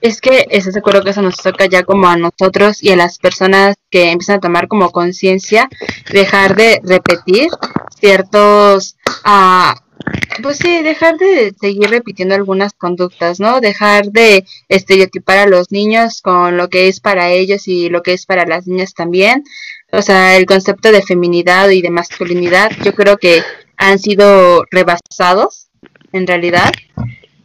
Es 0.00 0.20
que 0.20 0.46
ese 0.50 0.70
se 0.70 0.78
acuerdo 0.78 1.02
que 1.02 1.10
eso 1.10 1.22
nos 1.22 1.36
toca 1.36 1.66
ya 1.66 1.82
como 1.82 2.06
a 2.06 2.16
nosotros 2.16 2.82
y 2.82 2.90
a 2.90 2.96
las 2.96 3.18
personas 3.18 3.76
que 3.90 4.12
empiezan 4.12 4.36
a 4.36 4.40
tomar 4.40 4.68
como 4.68 4.90
conciencia, 4.90 5.68
dejar 6.12 6.54
de 6.54 6.80
repetir 6.84 7.48
ciertos 7.98 8.96
uh, 9.26 9.78
pues 10.42 10.58
sí, 10.58 10.82
dejar 10.82 11.18
de 11.18 11.54
seguir 11.60 11.90
repitiendo 11.90 12.34
algunas 12.34 12.72
conductas, 12.72 13.40
¿no? 13.40 13.60
Dejar 13.60 14.06
de 14.06 14.44
estereotipar 14.68 15.38
a 15.38 15.46
los 15.46 15.72
niños 15.72 16.22
con 16.22 16.56
lo 16.56 16.68
que 16.68 16.88
es 16.88 17.00
para 17.00 17.30
ellos 17.30 17.68
y 17.68 17.88
lo 17.88 18.02
que 18.02 18.12
es 18.12 18.26
para 18.26 18.46
las 18.46 18.66
niñas 18.66 18.94
también. 18.94 19.44
O 19.90 20.02
sea, 20.02 20.36
el 20.36 20.46
concepto 20.46 20.92
de 20.92 21.02
feminidad 21.02 21.70
y 21.70 21.82
de 21.82 21.90
masculinidad, 21.90 22.70
yo 22.84 22.94
creo 22.94 23.16
que 23.16 23.42
han 23.76 23.98
sido 23.98 24.64
rebasados 24.70 25.68
en 26.12 26.26
realidad 26.26 26.72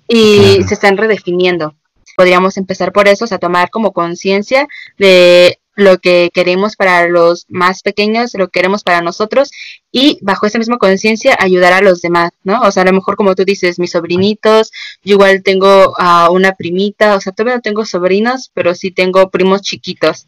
y 0.08 0.62
se 0.68 0.74
están 0.74 0.98
redefiniendo. 0.98 1.76
Podríamos 2.16 2.58
empezar 2.58 2.92
por 2.92 3.08
eso, 3.08 3.26
o 3.26 3.28
sea, 3.28 3.40
tomar 3.40 3.70
como 3.70 3.92
conciencia 3.92 4.68
de 4.98 5.58
lo 5.76 5.98
que 5.98 6.30
queremos 6.34 6.76
para 6.76 7.08
los 7.08 7.46
más 7.50 7.82
pequeños, 7.82 8.34
lo 8.36 8.48
que 8.48 8.60
queremos 8.60 8.84
para 8.84 9.02
nosotros 9.02 9.52
y 9.92 10.20
bajo 10.22 10.46
esa 10.46 10.60
misma 10.60 10.78
conciencia 10.78 11.36
ayudar 11.40 11.74
a 11.74 11.82
los 11.82 12.02
demás, 12.02 12.32
¿no? 12.44 12.62
O 12.62 12.72
sea, 12.72 12.84
a 12.84 12.86
lo 12.86 12.94
mejor 12.94 13.16
como 13.16 13.36
tú 13.36 13.44
dices, 13.44 13.80
mis 13.80 13.92
sobrinitos, 13.92 14.72
yo 15.04 15.16
igual 15.16 15.44
tengo 15.44 15.94
a 15.98 16.30
una 16.30 16.54
primita, 16.54 17.16
o 17.16 17.22
sea, 17.22 17.34
todavía 17.34 17.56
no 17.56 17.62
tengo 17.62 17.86
sobrinos, 17.86 18.52
pero 18.54 18.76
sí 18.76 18.92
tengo 18.92 19.30
primos 19.30 19.62
chiquitos. 19.62 20.28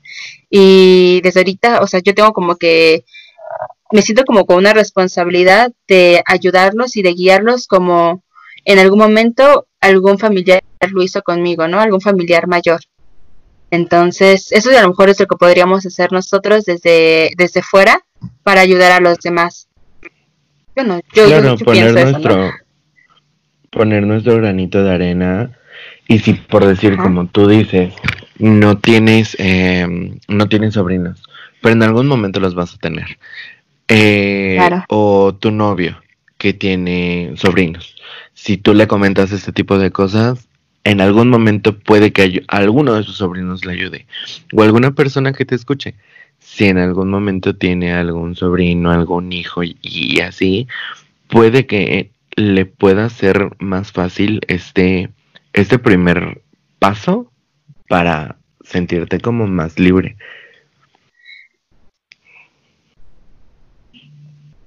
Y 0.50 1.22
desde 1.22 1.42
ahorita, 1.42 1.82
o 1.82 1.88
sea, 1.88 2.00
yo 2.04 2.16
tengo 2.16 2.34
como 2.34 2.56
que 2.58 3.06
me 3.92 4.02
siento 4.02 4.25
como 4.25 4.46
con 4.46 4.58
una 4.58 4.74
responsabilidad 4.74 5.72
de 5.88 6.24
ayudarlos 6.25 6.96
y 6.98 7.04
de 7.04 7.14
guiarlos 7.14 7.68
como 7.68 8.24
en 8.66 8.80
algún 8.80 9.00
momento 9.00 9.68
algún 9.80 10.18
familiar 10.18 10.64
lo 10.92 11.04
hizo 11.04 11.22
conmigo, 11.22 11.68
¿no? 11.68 11.80
Algún 11.80 12.02
familiar 12.02 12.48
mayor. 12.48 12.82
Entonces, 13.72 14.51
eso 14.51 14.69
a 14.69 14.81
lo 14.81 14.89
mejor 14.89 15.10
es 15.10 15.19
lo 15.19 15.25
que 15.25 15.36
podríamos 15.36 15.86
hacer 15.86 16.12
nosotros 16.12 16.65
desde, 16.65 17.31
desde 17.38 17.62
fuera 17.62 18.01
para 18.43 18.62
ayudar 18.62 18.91
a 18.91 19.00
los 19.00 19.19
demás. 19.19 19.67
Bueno, 20.75 21.00
yo, 21.13 21.25
claro, 21.25 21.57
poner 21.57 21.93
nuestro, 21.93 22.51
poner 23.72 24.03
nuestro 24.03 24.38
granito 24.38 24.84
de 24.84 24.91
arena 24.93 25.51
y 26.07 26.19
si 26.19 26.34
por 26.34 26.65
decir 26.65 26.98
como 26.98 27.27
tú 27.27 27.48
dices, 27.48 27.93
no 28.38 28.77
tienes, 28.77 29.36
em, 29.39 30.19
no 30.27 30.48
tienes 30.50 30.74
sobrinos, 30.74 31.24
pero 31.62 31.74
en 31.74 31.84
algún 31.84 32.07
momento 32.07 32.39
los 32.39 32.55
vas 32.55 32.74
a 32.74 32.77
tener. 32.77 33.17
Eh, 33.88 34.60
o 34.89 35.36
tu 35.36 35.51
novio 35.51 36.01
que 36.38 36.53
tiene 36.53 37.34
sobrinos. 37.36 37.95
Si 38.34 38.57
tú 38.57 38.74
le 38.74 38.88
comentas 38.88 39.31
este 39.31 39.51
tipo 39.51 39.77
de 39.77 39.91
cosas, 39.91 40.45
en 40.86 41.01
algún 41.01 41.30
momento 41.30 41.77
puede 41.77 42.13
que 42.13 42.44
alguno 42.48 42.94
de 42.94 43.04
sus 43.04 43.18
sobrinos 43.18 43.65
le 43.65 43.74
ayude 43.74 44.06
o 44.54 44.62
alguna 44.62 44.92
persona 44.92 45.34
que 45.34 45.44
te 45.44 45.56
escuche. 45.56 45.96
Si 46.39 46.65
en 46.65 46.77
algún 46.77 47.10
momento 47.10 47.56
tiene 47.56 47.92
algún 47.92 48.36
sobrino, 48.36 48.92
algún 48.92 49.34
hijo 49.34 49.63
y, 49.63 50.20
así, 50.20 50.68
puede 51.27 51.65
que 51.65 52.12
le 52.36 52.65
pueda 52.65 53.10
ser 53.10 53.50
más 53.58 53.92
fácil 53.92 54.42
este, 54.48 55.10
este 55.54 55.80
primer 55.80 56.44
paso 56.77 57.32
para 57.89 58.38
sentirte 58.63 59.20
como 59.20 59.48
más 59.48 59.80
libre. 59.80 60.18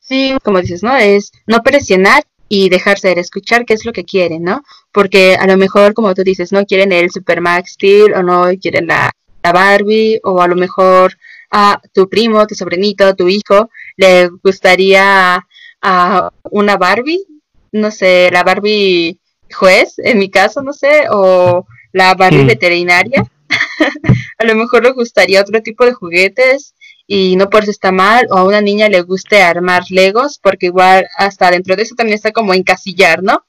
Sí, 0.00 0.34
como 0.42 0.60
dices, 0.60 0.82
¿no? 0.82 0.96
Es 0.96 1.30
no 1.46 1.62
presionar 1.62 2.24
y 2.48 2.68
dejarse 2.68 3.14
de 3.14 3.20
escuchar 3.20 3.64
qué 3.64 3.74
es 3.74 3.84
lo 3.84 3.92
que 3.92 4.04
quieren, 4.04 4.42
¿no? 4.42 4.62
Porque 4.92 5.36
a 5.38 5.46
lo 5.46 5.56
mejor, 5.56 5.94
como 5.94 6.14
tú 6.14 6.22
dices, 6.22 6.52
no 6.52 6.64
quieren 6.64 6.92
el 6.92 7.10
Super 7.10 7.40
Max 7.40 7.72
Steel 7.72 8.14
o 8.14 8.22
no 8.22 8.46
quieren 8.60 8.86
la, 8.86 9.10
Barbie 9.50 10.20
o 10.24 10.42
a 10.42 10.48
lo 10.48 10.56
mejor 10.56 11.16
a 11.50 11.80
tu 11.94 12.08
primo, 12.10 12.46
tu 12.46 12.54
sobrinito, 12.54 13.14
tu 13.14 13.28
hijo 13.28 13.70
le 13.96 14.28
gustaría 14.42 15.46
a 15.80 16.30
una 16.50 16.76
Barbie, 16.76 17.24
no 17.72 17.90
sé, 17.90 18.28
la 18.30 18.42
Barbie 18.42 19.18
juez, 19.50 19.94
en 19.98 20.18
mi 20.18 20.30
caso, 20.30 20.60
no 20.62 20.74
sé, 20.74 21.04
o 21.10 21.66
la 21.92 22.14
Barbie 22.14 22.44
mm. 22.44 22.46
veterinaria. 22.46 23.24
a 24.38 24.44
lo 24.44 24.54
mejor 24.54 24.82
le 24.82 24.92
gustaría 24.92 25.40
otro 25.40 25.62
tipo 25.62 25.86
de 25.86 25.92
juguetes 25.92 26.74
y 27.10 27.36
no 27.36 27.48
por 27.48 27.62
eso 27.62 27.70
está 27.70 27.90
mal, 27.90 28.26
o 28.30 28.36
a 28.36 28.44
una 28.44 28.60
niña 28.60 28.88
le 28.90 29.00
guste 29.00 29.40
armar 29.42 29.82
legos, 29.88 30.38
porque 30.42 30.66
igual 30.66 31.06
hasta 31.16 31.50
dentro 31.50 31.74
de 31.74 31.82
eso 31.82 31.94
también 31.94 32.16
está 32.16 32.32
como 32.32 32.52
encasillar, 32.52 33.22
¿no? 33.22 33.46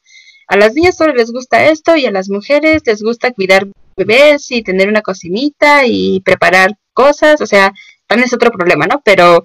A 0.48 0.56
las 0.56 0.74
niñas 0.74 0.96
solo 0.98 1.14
les 1.14 1.32
gusta 1.32 1.66
esto 1.66 1.98
y 1.98 2.06
a 2.06 2.12
las 2.12 2.30
mujeres 2.30 2.82
les 2.86 3.04
gusta 3.04 3.34
cuidar 3.34 3.68
bebés 3.98 4.50
y 4.52 4.64
tener 4.64 4.88
una 4.88 5.02
cocinita 5.02 5.86
y 5.86 6.22
preparar 6.22 6.78
cosas, 6.94 7.42
o 7.42 7.46
sea, 7.46 7.74
también 8.08 8.28
es 8.28 8.34
otro 8.34 8.50
problema, 8.50 8.88
¿no? 8.88 9.02
Pero 9.04 9.44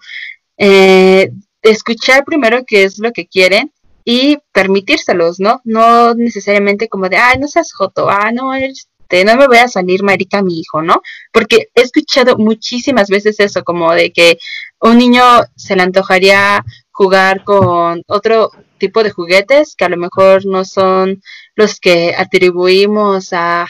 eh, 0.59 1.31
escuchar 1.63 2.25
primero 2.25 2.65
qué 2.65 2.85
es 2.85 3.01
lo 3.01 3.13
que 3.13 3.27
quieren 3.27 3.73
y 4.05 4.39
permitírselos, 4.53 5.41
¿no? 5.41 5.61
No 5.65 6.15
necesariamente 6.15 6.89
como 6.89 7.09
de, 7.09 7.17
ay, 7.17 7.39
no 7.41 7.49
seas 7.49 7.73
joto, 7.73 8.09
ah, 8.09 8.31
no, 8.33 8.55
eres 8.55 8.89
este, 9.05 9.25
no 9.25 9.37
me 9.37 9.47
voy 9.47 9.59
a 9.59 9.69
salir 9.69 10.03
marica 10.03 10.43
mi 10.43 10.59
hijo, 10.59 10.83
¿no? 10.83 11.03
Porque 11.33 11.69
he 11.75 11.83
escuchado 11.83 12.37
muchísimas 12.39 13.09
veces 13.09 13.39
eso, 13.39 13.63
como 13.63 13.93
de 13.93 14.13
que 14.13 14.39
un 14.81 14.99
niño 14.99 15.23
se 15.57 15.77
le 15.77 15.83
antojaría 15.83 16.65
jugar 16.91 17.45
con 17.45 18.03
otro 18.07 18.51
tipo 18.79 19.03
de 19.03 19.11
juguetes 19.11 19.75
que 19.77 19.85
a 19.85 19.89
lo 19.89 19.97
mejor 19.97 20.47
no 20.47 20.65
son 20.65 21.23
los 21.55 21.81
que 21.81 22.15
atribuimos 22.17 23.33
a 23.33 23.69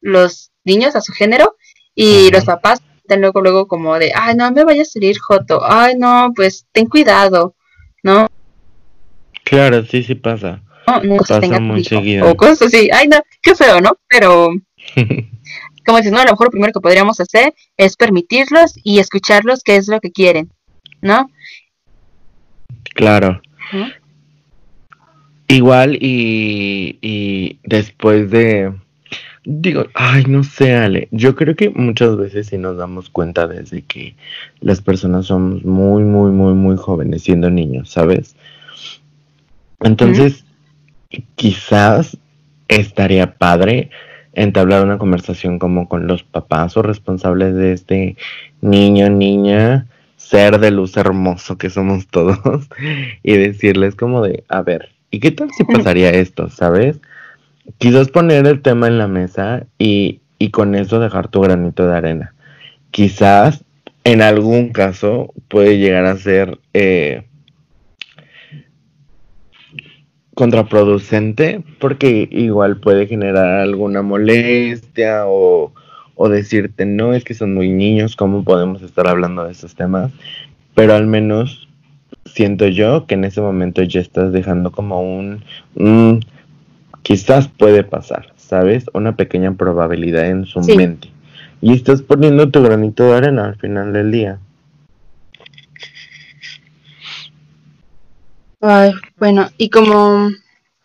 los 0.00 0.50
niños, 0.64 0.96
a 0.96 1.00
su 1.00 1.12
género, 1.12 1.56
y 1.94 2.30
los 2.30 2.44
papás 2.44 2.80
están 2.96 3.20
luego, 3.20 3.40
luego 3.40 3.66
como 3.66 3.98
de, 3.98 4.12
ay, 4.14 4.34
no 4.34 4.50
me 4.50 4.64
vaya 4.64 4.82
a 4.82 4.86
salir 4.86 5.18
joto, 5.18 5.60
ay, 5.62 5.94
no, 5.96 6.32
pues 6.34 6.66
ten 6.72 6.86
cuidado, 6.86 7.54
¿no? 8.02 8.28
Claro, 9.44 9.84
sí, 9.84 10.02
sí 10.02 10.14
pasa. 10.14 10.62
No, 11.04 11.16
pasa 11.18 11.60
muy 11.60 11.84
seguido. 11.84 12.28
O 12.28 12.36
cosas 12.36 12.62
así, 12.62 12.90
ay, 12.92 13.08
no, 13.08 13.22
qué 13.40 13.54
feo, 13.54 13.80
¿no? 13.80 13.96
Pero 14.08 14.50
como 15.86 15.98
dices, 15.98 16.12
no, 16.12 16.20
a 16.20 16.24
lo 16.24 16.32
mejor 16.32 16.46
lo 16.46 16.52
primero 16.52 16.72
que 16.72 16.80
podríamos 16.80 17.20
hacer 17.20 17.54
es 17.76 17.96
permitirlos 17.96 18.74
y 18.82 18.98
escucharlos 18.98 19.62
qué 19.62 19.76
es 19.76 19.88
lo 19.88 20.00
que 20.00 20.12
quieren, 20.12 20.50
¿no? 21.00 21.30
Claro. 22.94 23.40
Igual 25.48 25.96
y, 26.00 26.98
y 27.00 27.58
después 27.64 28.30
de, 28.30 28.72
digo, 29.44 29.86
ay, 29.94 30.24
no 30.26 30.44
sé, 30.44 30.74
Ale, 30.74 31.08
yo 31.10 31.34
creo 31.34 31.56
que 31.56 31.70
muchas 31.70 32.16
veces 32.16 32.48
sí 32.48 32.58
nos 32.58 32.76
damos 32.76 33.10
cuenta 33.10 33.46
desde 33.46 33.82
que 33.82 34.14
las 34.60 34.80
personas 34.80 35.26
somos 35.26 35.64
muy, 35.64 36.02
muy, 36.04 36.30
muy, 36.30 36.54
muy 36.54 36.76
jóvenes 36.76 37.22
siendo 37.22 37.50
niños, 37.50 37.90
¿sabes? 37.90 38.36
Entonces, 39.80 40.44
quizás 41.34 42.16
estaría 42.68 43.34
padre 43.34 43.90
entablar 44.34 44.84
una 44.84 44.98
conversación 44.98 45.58
como 45.58 45.88
con 45.88 46.06
los 46.06 46.22
papás 46.22 46.76
o 46.76 46.82
responsables 46.82 47.54
de 47.54 47.72
este 47.72 48.16
niño, 48.60 49.10
niña, 49.10 49.86
ser 50.16 50.58
de 50.58 50.70
luz 50.70 50.96
hermoso 50.96 51.58
que 51.58 51.70
somos 51.70 52.06
todos 52.06 52.68
y 53.22 53.36
decirles 53.36 53.94
como 53.94 54.22
de, 54.22 54.44
a 54.48 54.62
ver, 54.62 54.90
¿y 55.10 55.20
qué 55.20 55.30
tal 55.30 55.50
si 55.56 55.64
pasaría 55.64 56.10
esto, 56.10 56.48
sabes? 56.48 57.00
Quizás 57.78 58.08
poner 58.08 58.46
el 58.46 58.62
tema 58.62 58.88
en 58.88 58.98
la 58.98 59.08
mesa 59.08 59.66
y, 59.78 60.20
y 60.38 60.50
con 60.50 60.74
eso 60.74 60.98
dejar 60.98 61.28
tu 61.28 61.40
granito 61.40 61.86
de 61.86 61.96
arena. 61.96 62.34
Quizás 62.90 63.64
en 64.04 64.22
algún 64.22 64.70
caso 64.70 65.32
puede 65.48 65.78
llegar 65.78 66.06
a 66.06 66.16
ser 66.16 66.58
eh, 66.74 67.24
contraproducente 70.34 71.62
porque 71.78 72.28
igual 72.30 72.78
puede 72.78 73.06
generar 73.06 73.60
alguna 73.60 74.02
molestia 74.02 75.26
o, 75.26 75.72
o, 76.14 76.28
decirte 76.28 76.86
no 76.86 77.12
es 77.12 77.24
que 77.24 77.34
son 77.34 77.54
muy 77.54 77.68
niños, 77.68 78.16
¿cómo 78.16 78.44
podemos 78.44 78.82
estar 78.82 79.06
hablando 79.06 79.44
de 79.44 79.52
esos 79.52 79.74
temas? 79.74 80.10
Pero 80.74 80.94
al 80.94 81.06
menos 81.06 81.68
siento 82.24 82.66
yo 82.68 83.06
que 83.06 83.14
en 83.14 83.24
ese 83.24 83.40
momento 83.40 83.82
ya 83.82 84.00
estás 84.00 84.32
dejando 84.32 84.70
como 84.72 85.02
un 85.02 85.42
quizás 87.02 87.48
puede 87.48 87.84
pasar, 87.84 88.32
¿sabes? 88.36 88.86
Una 88.94 89.16
pequeña 89.16 89.52
probabilidad 89.52 90.30
en 90.30 90.46
su 90.46 90.60
mente. 90.60 91.08
Y 91.60 91.72
estás 91.72 92.02
poniendo 92.02 92.48
tu 92.50 92.62
granito 92.62 93.04
de 93.04 93.16
arena 93.16 93.46
al 93.46 93.56
final 93.56 93.92
del 93.92 94.10
día. 94.10 94.38
Ay, 98.62 98.92
bueno, 99.18 99.50
y 99.58 99.68
como 99.70 100.30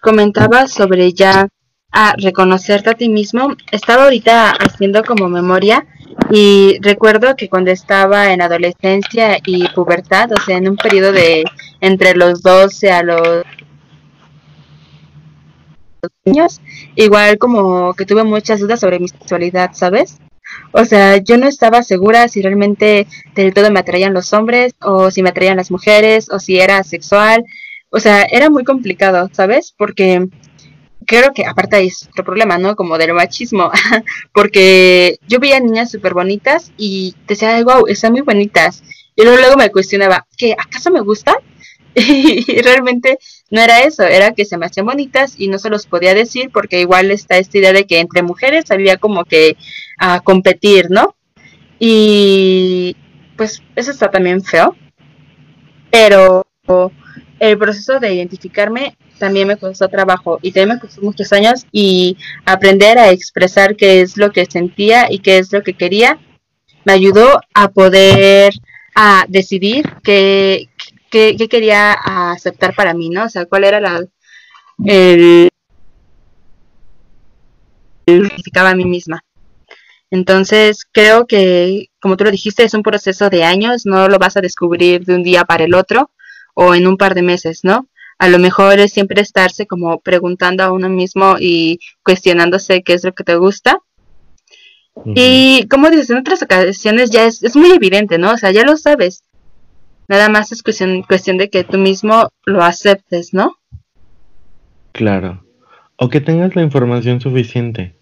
comentabas 0.02 0.72
sobre 0.74 1.14
ya 1.14 1.48
a 1.92 2.14
reconocerte 2.18 2.90
a 2.90 2.94
ti 2.96 3.08
mismo, 3.08 3.56
estaba 3.72 4.04
ahorita 4.06 4.52
haciendo 4.52 5.04
como 5.04 5.30
memoria 5.30 5.86
y 6.32 6.78
recuerdo 6.82 7.36
que 7.38 7.50
cuando 7.50 7.72
estaba 7.72 8.34
en 8.34 8.42
adolescencia 8.42 9.38
y 9.46 9.68
pubertad, 9.70 10.30
o 10.34 10.42
sea, 10.42 10.58
en 10.58 10.70
un 10.70 10.76
periodo 10.76 11.12
de 11.12 11.46
entre 11.80 12.16
los 12.16 12.42
12 12.42 12.92
a 12.92 13.04
los 13.04 13.46
niños, 16.26 16.62
igual 16.96 17.38
como 17.38 17.94
que 17.94 18.06
tuve 18.06 18.24
muchas 18.24 18.60
dudas 18.60 18.80
sobre 18.80 19.00
mi 19.00 19.08
sexualidad, 19.08 19.72
¿sabes? 19.74 20.18
O 20.72 20.86
sea, 20.86 21.18
yo 21.18 21.38
no 21.38 21.48
estaba 21.48 21.84
segura 21.84 22.28
si 22.28 22.42
realmente 22.42 23.08
del 23.36 23.54
todo 23.54 23.72
me 23.72 23.80
atraían 23.80 24.14
los 24.14 24.34
hombres 24.34 24.74
o 24.82 25.12
si 25.12 25.22
me 25.22 25.30
atraían 25.30 25.58
las 25.58 25.72
mujeres 25.72 26.30
o 26.32 26.40
si 26.40 26.60
era 26.60 26.84
sexual. 26.84 27.44
O 27.90 28.00
sea, 28.00 28.24
era 28.24 28.50
muy 28.50 28.64
complicado, 28.64 29.30
¿sabes? 29.34 29.74
Porque 29.78 30.28
creo 31.06 31.34
que 31.34 31.46
aparte 31.46 31.78
hay 31.78 31.90
otro 32.12 32.24
problema, 32.24 32.58
¿no? 32.58 32.76
Como 32.76 32.98
del 32.98 33.14
machismo, 33.14 33.72
porque 34.34 35.18
yo 35.28 35.40
veía 35.40 35.60
niñas 35.60 35.92
súper 35.92 36.14
bonitas 36.14 36.72
y 36.78 37.16
decía, 37.28 37.64
wow, 37.64 37.88
están 37.88 38.12
muy 38.12 38.22
bonitas. 38.22 38.84
Y 39.16 39.24
luego, 39.24 39.38
luego 39.40 39.56
me 39.58 39.72
cuestionaba, 39.72 40.28
¿qué? 40.38 40.54
¿Acaso 40.54 40.92
me 40.92 41.02
gustan? 41.02 41.38
y 41.96 42.62
realmente 42.62 43.18
no 43.50 43.62
era 43.62 43.82
eso, 43.82 44.04
era 44.04 44.34
que 44.34 44.46
se 44.46 44.58
me 44.58 44.66
hacían 44.68 44.86
bonitas 44.86 45.34
y 45.38 45.48
no 45.48 45.58
se 45.58 45.70
los 45.70 45.88
podía 45.88 46.14
decir 46.14 46.52
porque 46.52 46.82
igual 46.82 47.10
está 47.10 47.38
esta 47.38 47.58
idea 47.58 47.74
de 47.74 47.88
que 47.88 48.00
entre 48.00 48.22
mujeres 48.22 48.70
había 48.70 48.98
como 48.98 49.24
que 49.26 49.58
a 49.98 50.20
competir, 50.20 50.92
¿no? 50.92 51.16
Y 51.80 52.96
pues 53.36 53.64
eso 53.76 53.92
está 53.92 54.12
también 54.12 54.44
feo, 54.44 54.76
pero 55.90 56.46
el 57.40 57.58
proceso 57.58 58.00
de 58.00 58.14
identificarme 58.14 58.98
también 59.20 59.48
me 59.48 59.58
costó 59.58 59.88
trabajo 59.88 60.40
y 60.42 60.52
también 60.52 60.76
me 60.76 60.80
costó 60.80 61.02
muchos 61.02 61.32
años 61.34 61.66
y 61.72 62.18
aprender 62.46 62.98
a 62.98 63.12
expresar 63.12 63.76
qué 63.76 64.02
es 64.02 64.18
lo 64.18 64.32
que 64.32 64.46
sentía 64.46 65.12
y 65.12 65.20
qué 65.20 65.38
es 65.38 65.52
lo 65.52 65.64
que 65.64 65.74
quería 65.74 66.20
me 66.86 66.94
ayudó 66.94 67.42
a 67.54 67.68
poder 67.70 68.54
a 68.96 69.26
decidir 69.28 69.86
qué, 70.04 70.70
qué, 71.12 71.36
quería 71.50 71.94
aceptar 72.32 72.74
para 72.76 72.94
mí, 72.94 73.10
¿no? 73.10 73.26
O 73.26 73.30
sea, 73.30 73.46
cuál 73.46 73.66
era 73.66 73.80
la, 73.80 74.06
el, 74.86 75.50
el 78.06 78.32
a 78.56 78.76
mí 78.76 78.86
misma. 78.86 79.22
Entonces, 80.10 80.86
creo 80.90 81.28
que, 81.28 81.90
como 82.00 82.16
tú 82.16 82.24
lo 82.24 82.32
dijiste, 82.32 82.64
es 82.64 82.74
un 82.74 82.84
proceso 82.84 83.30
de 83.30 83.44
años, 83.44 83.86
no 83.86 84.08
lo 84.08 84.18
vas 84.18 84.38
a 84.38 84.42
descubrir 84.42 85.04
de 85.04 85.16
un 85.16 85.24
día 85.24 85.44
para 85.44 85.66
el 85.66 85.74
otro 85.74 86.10
o 86.60 86.74
en 86.74 86.88
un 86.88 86.98
par 86.98 87.14
de 87.14 87.22
meses, 87.22 87.60
¿no? 87.64 87.88
A 88.18 88.28
lo 88.30 88.40
mejor 88.40 88.80
es 88.80 88.92
siempre 88.92 89.22
estarse 89.22 89.68
como 89.68 90.00
preguntando 90.00 90.64
a 90.64 90.72
uno 90.72 90.90
mismo 90.90 91.36
y 91.40 91.80
cuestionándose 92.02 92.82
qué 92.82 92.94
es 92.94 93.04
lo 93.04 93.14
que 93.14 93.24
te 93.24 93.36
gusta. 93.36 93.78
Y 95.14 95.68
como 95.68 95.92
dices, 95.92 96.10
en 96.10 96.18
otras 96.18 96.42
ocasiones 96.42 97.12
ya 97.12 97.26
es, 97.26 97.44
es 97.44 97.56
muy 97.56 97.70
evidente, 97.70 98.18
¿no? 98.18 98.32
O 98.32 98.38
sea, 98.38 98.50
ya 98.50 98.64
lo 98.64 98.76
sabes. 98.76 99.24
Nada 100.08 100.30
más 100.30 100.52
es 100.52 100.64
cuestión, 100.64 101.04
cuestión 101.04 101.38
de 101.38 101.52
que 101.52 101.64
tú 101.64 101.78
mismo 101.78 102.30
lo 102.48 102.64
aceptes, 102.64 103.36
¿no? 103.36 103.58
Claro. 104.94 105.44
O 105.98 106.10
que 106.10 106.22
tengas 106.22 106.56
la 106.56 106.64
información 106.64 107.22
suficiente. 107.22 107.96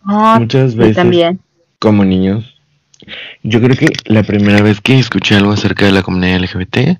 Muchas 0.00 0.74
veces, 0.74 0.96
también. 0.96 1.38
como 1.78 2.02
niños, 2.06 2.53
yo 3.42 3.60
creo 3.60 3.76
que 3.76 3.88
la 4.06 4.22
primera 4.22 4.62
vez 4.62 4.80
que 4.80 4.98
escuché 4.98 5.36
algo 5.36 5.52
acerca 5.52 5.86
de 5.86 5.92
la 5.92 6.02
comunidad 6.02 6.40
LGBT 6.40 6.98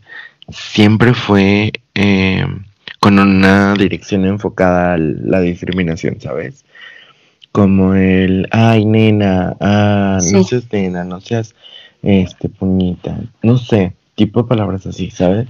siempre 0.51 1.15
fue 1.15 1.73
eh, 1.95 2.47
con 3.01 3.19
una 3.19 3.75
dirección 3.75 4.25
enfocada 4.25 4.95
a 4.95 4.99
la 4.99 5.41
discriminación, 5.41 6.21
¿sabes? 6.21 6.65
Como 7.53 7.95
el, 7.95 8.49
ay, 8.51 8.85
nena, 8.85 9.57
ah, 9.61 10.19
no 10.33 10.45
seas 10.45 10.65
nena, 10.73 11.05
no 11.05 11.21
seas 11.21 11.55
este, 12.03 12.49
puñita, 12.49 13.21
no 13.43 13.59
sé, 13.59 13.95
tipo 14.15 14.43
de 14.43 14.49
palabras 14.49 14.87
así, 14.87 15.11
¿sabes? 15.11 15.47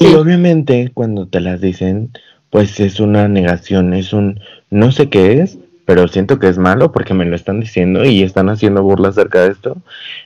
Y 0.00 0.14
obviamente 0.14 0.90
cuando 0.94 1.26
te 1.26 1.40
las 1.40 1.60
dicen, 1.60 2.10
pues 2.50 2.80
es 2.80 3.00
una 3.00 3.28
negación, 3.28 3.94
es 3.94 4.12
un 4.12 4.40
no 4.70 4.92
sé 4.92 5.08
qué 5.08 5.40
es, 5.40 5.58
pero 5.88 6.06
siento 6.06 6.38
que 6.38 6.48
es 6.48 6.58
malo 6.58 6.92
porque 6.92 7.14
me 7.14 7.24
lo 7.24 7.34
están 7.34 7.60
diciendo 7.60 8.04
y 8.04 8.22
están 8.22 8.50
haciendo 8.50 8.82
burla 8.82 9.08
acerca 9.08 9.40
de 9.40 9.52
esto. 9.52 9.78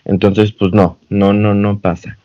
Entonces, 0.05 0.51
pues 0.51 0.73
no, 0.73 0.99
no, 1.09 1.33
no, 1.33 1.55
no 1.55 1.79
pasa. 1.79 2.19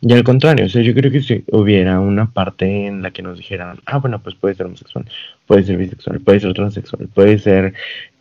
Y 0.00 0.12
al 0.12 0.22
contrario, 0.22 0.66
o 0.66 0.68
sea, 0.68 0.80
yo 0.80 0.94
creo 0.94 1.10
que 1.10 1.20
si 1.20 1.42
hubiera 1.50 1.98
una 1.98 2.30
parte 2.30 2.86
en 2.86 3.02
la 3.02 3.10
que 3.10 3.22
nos 3.22 3.36
dijeran, 3.36 3.80
ah, 3.86 3.98
bueno, 3.98 4.22
pues 4.22 4.36
puede 4.36 4.54
ser 4.54 4.66
homosexual, 4.66 5.06
puede 5.44 5.64
ser 5.64 5.76
bisexual, 5.76 6.20
puede 6.20 6.38
ser 6.38 6.54
transexual, 6.54 7.08
puede 7.12 7.40
ser 7.40 7.74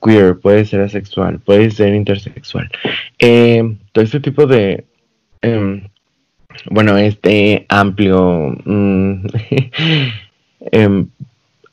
queer, 0.03 0.39
puede 0.39 0.65
ser 0.65 0.81
asexual, 0.81 1.37
puede 1.37 1.69
ser 1.69 1.93
intersexual. 1.93 2.67
Eh, 3.19 3.75
todo 3.91 4.03
este 4.03 4.21
tipo 4.21 4.47
de, 4.47 4.85
em, 5.43 5.83
bueno, 6.71 6.97
este 6.97 7.67
amplio... 7.69 8.57
Mm, 8.65 9.27
em, 10.71 11.07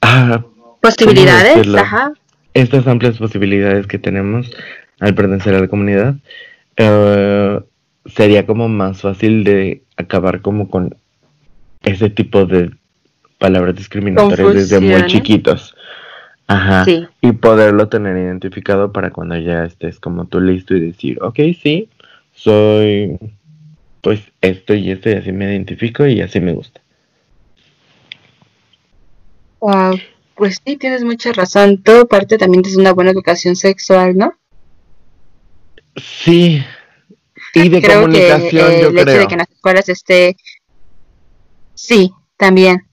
ah, 0.02 0.44
posibilidades, 0.82 1.66
ajá. 1.74 2.12
Estas 2.54 2.86
amplias 2.86 3.18
posibilidades 3.18 3.86
que 3.86 3.98
tenemos 3.98 4.50
al 5.00 5.14
pertenecer 5.14 5.54
a 5.54 5.60
la 5.60 5.68
comunidad. 5.68 6.16
Uh, 6.78 7.62
sería 8.06 8.46
como 8.46 8.68
más 8.68 9.02
fácil 9.02 9.44
de 9.44 9.82
acabar 9.96 10.40
como 10.40 10.68
con 10.70 10.96
ese 11.82 12.10
tipo 12.10 12.46
de 12.46 12.70
palabras 13.38 13.76
discriminatorias 13.76 14.54
desde 14.54 14.80
muy 14.80 15.06
chiquitos. 15.06 15.74
Ajá. 16.46 16.84
Y 17.20 17.32
poderlo 17.32 17.88
tener 17.88 18.16
identificado 18.16 18.92
para 18.92 19.10
cuando 19.10 19.36
ya 19.36 19.64
estés 19.64 20.00
como 20.00 20.26
tú 20.26 20.40
listo 20.40 20.74
y 20.74 20.80
decir, 20.80 21.18
ok, 21.22 21.38
sí, 21.60 21.88
soy 22.34 23.18
pues 24.00 24.20
esto 24.40 24.74
y 24.74 24.90
esto 24.90 25.10
y 25.10 25.14
así 25.14 25.30
me 25.30 25.44
identifico 25.44 26.06
y 26.06 26.20
así 26.20 26.40
me 26.40 26.52
gusta. 26.52 26.80
Wow, 29.60 29.98
pues 30.40 30.59
sí, 30.64 30.79
tienes 30.79 31.05
mucha 31.05 31.35
razón. 31.35 31.83
Todo 31.83 32.09
parte 32.09 32.38
también 32.38 32.62
de 32.62 32.74
una 32.79 32.94
buena 32.94 33.11
educación 33.11 33.57
sexual, 33.57 34.16
¿no? 34.16 34.33
Sí, 35.96 36.64
y 37.53 37.68
de 37.68 37.83
comunicación, 37.83 38.50
que, 38.50 38.81
el 38.81 38.98
hecho 38.98 39.18
de 39.18 39.26
que 39.26 39.35
en 39.35 39.38
las 39.40 39.50
escuelas 39.50 39.88
esté... 39.90 40.38
Sí, 41.74 42.14
también. 42.38 42.88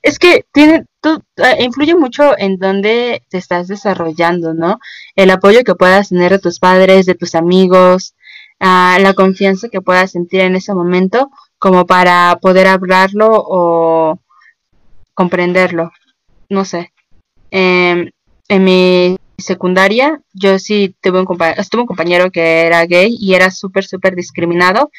Es 0.00 0.18
que 0.18 0.46
tiene, 0.50 0.86
tú, 1.02 1.22
eh, 1.36 1.62
influye 1.62 1.94
mucho 1.94 2.32
en 2.38 2.56
dónde 2.56 3.22
te 3.28 3.36
estás 3.36 3.68
desarrollando, 3.68 4.54
¿no? 4.54 4.78
El 5.14 5.28
apoyo 5.32 5.62
que 5.62 5.74
puedas 5.74 6.08
tener 6.08 6.32
de 6.32 6.38
tus 6.38 6.58
padres, 6.58 7.04
de 7.04 7.16
tus 7.16 7.34
amigos, 7.34 8.14
uh, 8.60 8.98
la 8.98 9.12
confianza 9.14 9.68
que 9.68 9.82
puedas 9.82 10.12
sentir 10.12 10.40
en 10.40 10.56
ese 10.56 10.72
momento 10.72 11.30
como 11.58 11.84
para 11.84 12.38
poder 12.40 12.66
hablarlo 12.66 13.28
o 13.30 14.18
comprenderlo. 15.12 15.92
No 16.48 16.64
sé. 16.64 16.92
Eh, 17.50 18.10
en 18.48 18.64
mi 18.64 19.16
secundaria, 19.38 20.20
yo 20.32 20.58
sí 20.58 20.94
tuve 21.00 21.20
un, 21.20 21.26
estuve 21.56 21.82
un 21.82 21.86
compañero 21.86 22.30
que 22.30 22.62
era 22.66 22.84
gay 22.86 23.16
y 23.18 23.34
era 23.34 23.50
súper, 23.50 23.84
súper 23.84 24.14
discriminado. 24.14 24.90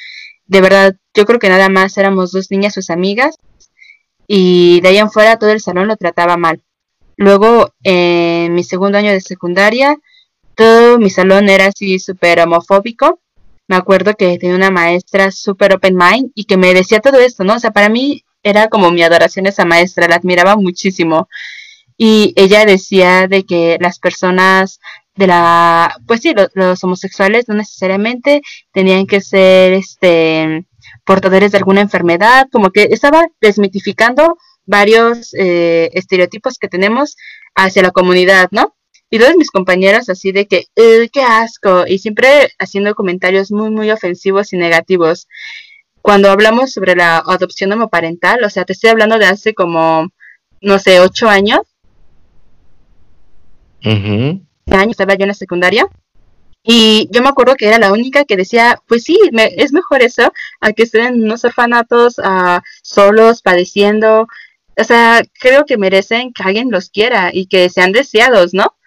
De 0.45 0.61
verdad, 0.61 0.95
yo 1.13 1.25
creo 1.25 1.39
que 1.39 1.49
nada 1.49 1.69
más 1.69 1.97
éramos 1.97 2.31
dos 2.31 2.51
niñas, 2.51 2.73
sus 2.73 2.89
amigas, 2.89 3.35
y 4.27 4.81
de 4.81 4.89
ahí 4.89 4.97
en 4.97 5.11
fuera 5.11 5.37
todo 5.37 5.51
el 5.51 5.61
salón 5.61 5.87
lo 5.87 5.95
trataba 5.97 6.37
mal. 6.37 6.61
Luego, 7.15 7.73
en 7.83 8.53
mi 8.53 8.63
segundo 8.63 8.97
año 8.97 9.11
de 9.11 9.21
secundaria, 9.21 9.97
todo 10.55 10.99
mi 10.99 11.09
salón 11.09 11.49
era 11.49 11.67
así 11.67 11.99
súper 11.99 12.39
homofóbico. 12.41 13.19
Me 13.67 13.75
acuerdo 13.75 14.13
que 14.15 14.37
tenía 14.37 14.55
una 14.55 14.71
maestra 14.71 15.31
súper 15.31 15.73
open 15.73 15.95
mind 15.95 16.31
y 16.35 16.45
que 16.45 16.57
me 16.57 16.73
decía 16.73 16.99
todo 16.99 17.19
esto, 17.19 17.43
¿no? 17.43 17.55
O 17.55 17.59
sea, 17.59 17.71
para 17.71 17.89
mí 17.89 18.23
era 18.49 18.69
como 18.69 18.91
mi 18.91 19.03
adoración 19.03 19.45
a 19.45 19.49
esa 19.49 19.65
maestra, 19.65 20.07
la 20.07 20.15
admiraba 20.15 20.55
muchísimo. 20.55 21.27
Y 21.97 22.33
ella 22.35 22.65
decía 22.65 23.27
de 23.27 23.43
que 23.45 23.77
las 23.81 23.99
personas 23.99 24.79
de 25.15 25.27
la, 25.27 25.95
pues 26.05 26.21
sí, 26.21 26.33
los, 26.53 26.83
homosexuales 26.83 27.47
no 27.47 27.55
necesariamente 27.55 28.41
tenían 28.71 29.07
que 29.07 29.19
ser, 29.21 29.73
este, 29.73 30.65
portadores 31.05 31.51
de 31.51 31.57
alguna 31.57 31.81
enfermedad, 31.81 32.47
como 32.51 32.71
que 32.71 32.83
estaba 32.91 33.25
desmitificando 33.41 34.37
varios 34.65 35.33
eh, 35.33 35.89
estereotipos 35.93 36.57
que 36.59 36.67
tenemos 36.67 37.15
hacia 37.55 37.81
la 37.81 37.91
comunidad, 37.91 38.49
¿no? 38.51 38.75
Y 39.09 39.19
todos 39.19 39.35
mis 39.37 39.51
compañeros 39.51 40.09
así 40.09 40.31
de 40.33 40.47
que, 40.47 40.65
qué 40.75 41.21
asco, 41.21 41.85
y 41.87 41.99
siempre 41.99 42.49
haciendo 42.59 42.93
comentarios 42.93 43.51
muy, 43.51 43.71
muy 43.71 43.89
ofensivos 43.89 44.51
y 44.51 44.57
negativos. 44.57 45.27
Cuando 46.07 46.31
hablamos 46.31 46.71
sobre 46.71 46.95
la 46.95 47.17
adopción 47.17 47.73
homoparental, 47.73 48.41
o 48.41 48.49
sea, 48.49 48.63
te 48.63 48.71
estoy 48.71 48.91
hablando 48.91 49.19
de 49.19 49.25
hace 49.25 49.53
como, 49.53 50.07
no 50.61 50.79
sé, 50.79 51.01
ocho 51.01 51.27
años. 51.27 51.59
Uh 53.83 54.39
años 54.71 54.91
estaba 54.91 55.15
yo 55.15 55.23
en 55.23 55.27
la 55.27 55.33
secundaria. 55.33 55.85
Y 56.63 57.09
yo 57.11 57.21
me 57.21 57.27
acuerdo 57.27 57.55
que 57.55 57.67
era 57.67 57.77
la 57.77 57.91
única 57.91 58.23
que 58.23 58.37
decía, 58.37 58.79
pues 58.87 59.03
sí, 59.03 59.19
es 59.57 59.73
mejor 59.73 60.01
eso 60.01 60.31
a 60.61 60.71
que 60.71 60.83
estén 60.83 61.07
en 61.07 61.23
unos 61.25 61.43
orfanatos 61.43 62.19
uh, 62.19 62.61
solos, 62.81 63.41
padeciendo. 63.41 64.27
O 64.77 64.83
sea, 64.85 65.21
creo 65.41 65.65
que 65.65 65.75
merecen 65.75 66.31
que 66.31 66.43
alguien 66.43 66.71
los 66.71 66.89
quiera 66.89 67.31
y 67.33 67.47
que 67.47 67.67
sean 67.67 67.91
deseados, 67.91 68.53
¿no? 68.53 68.77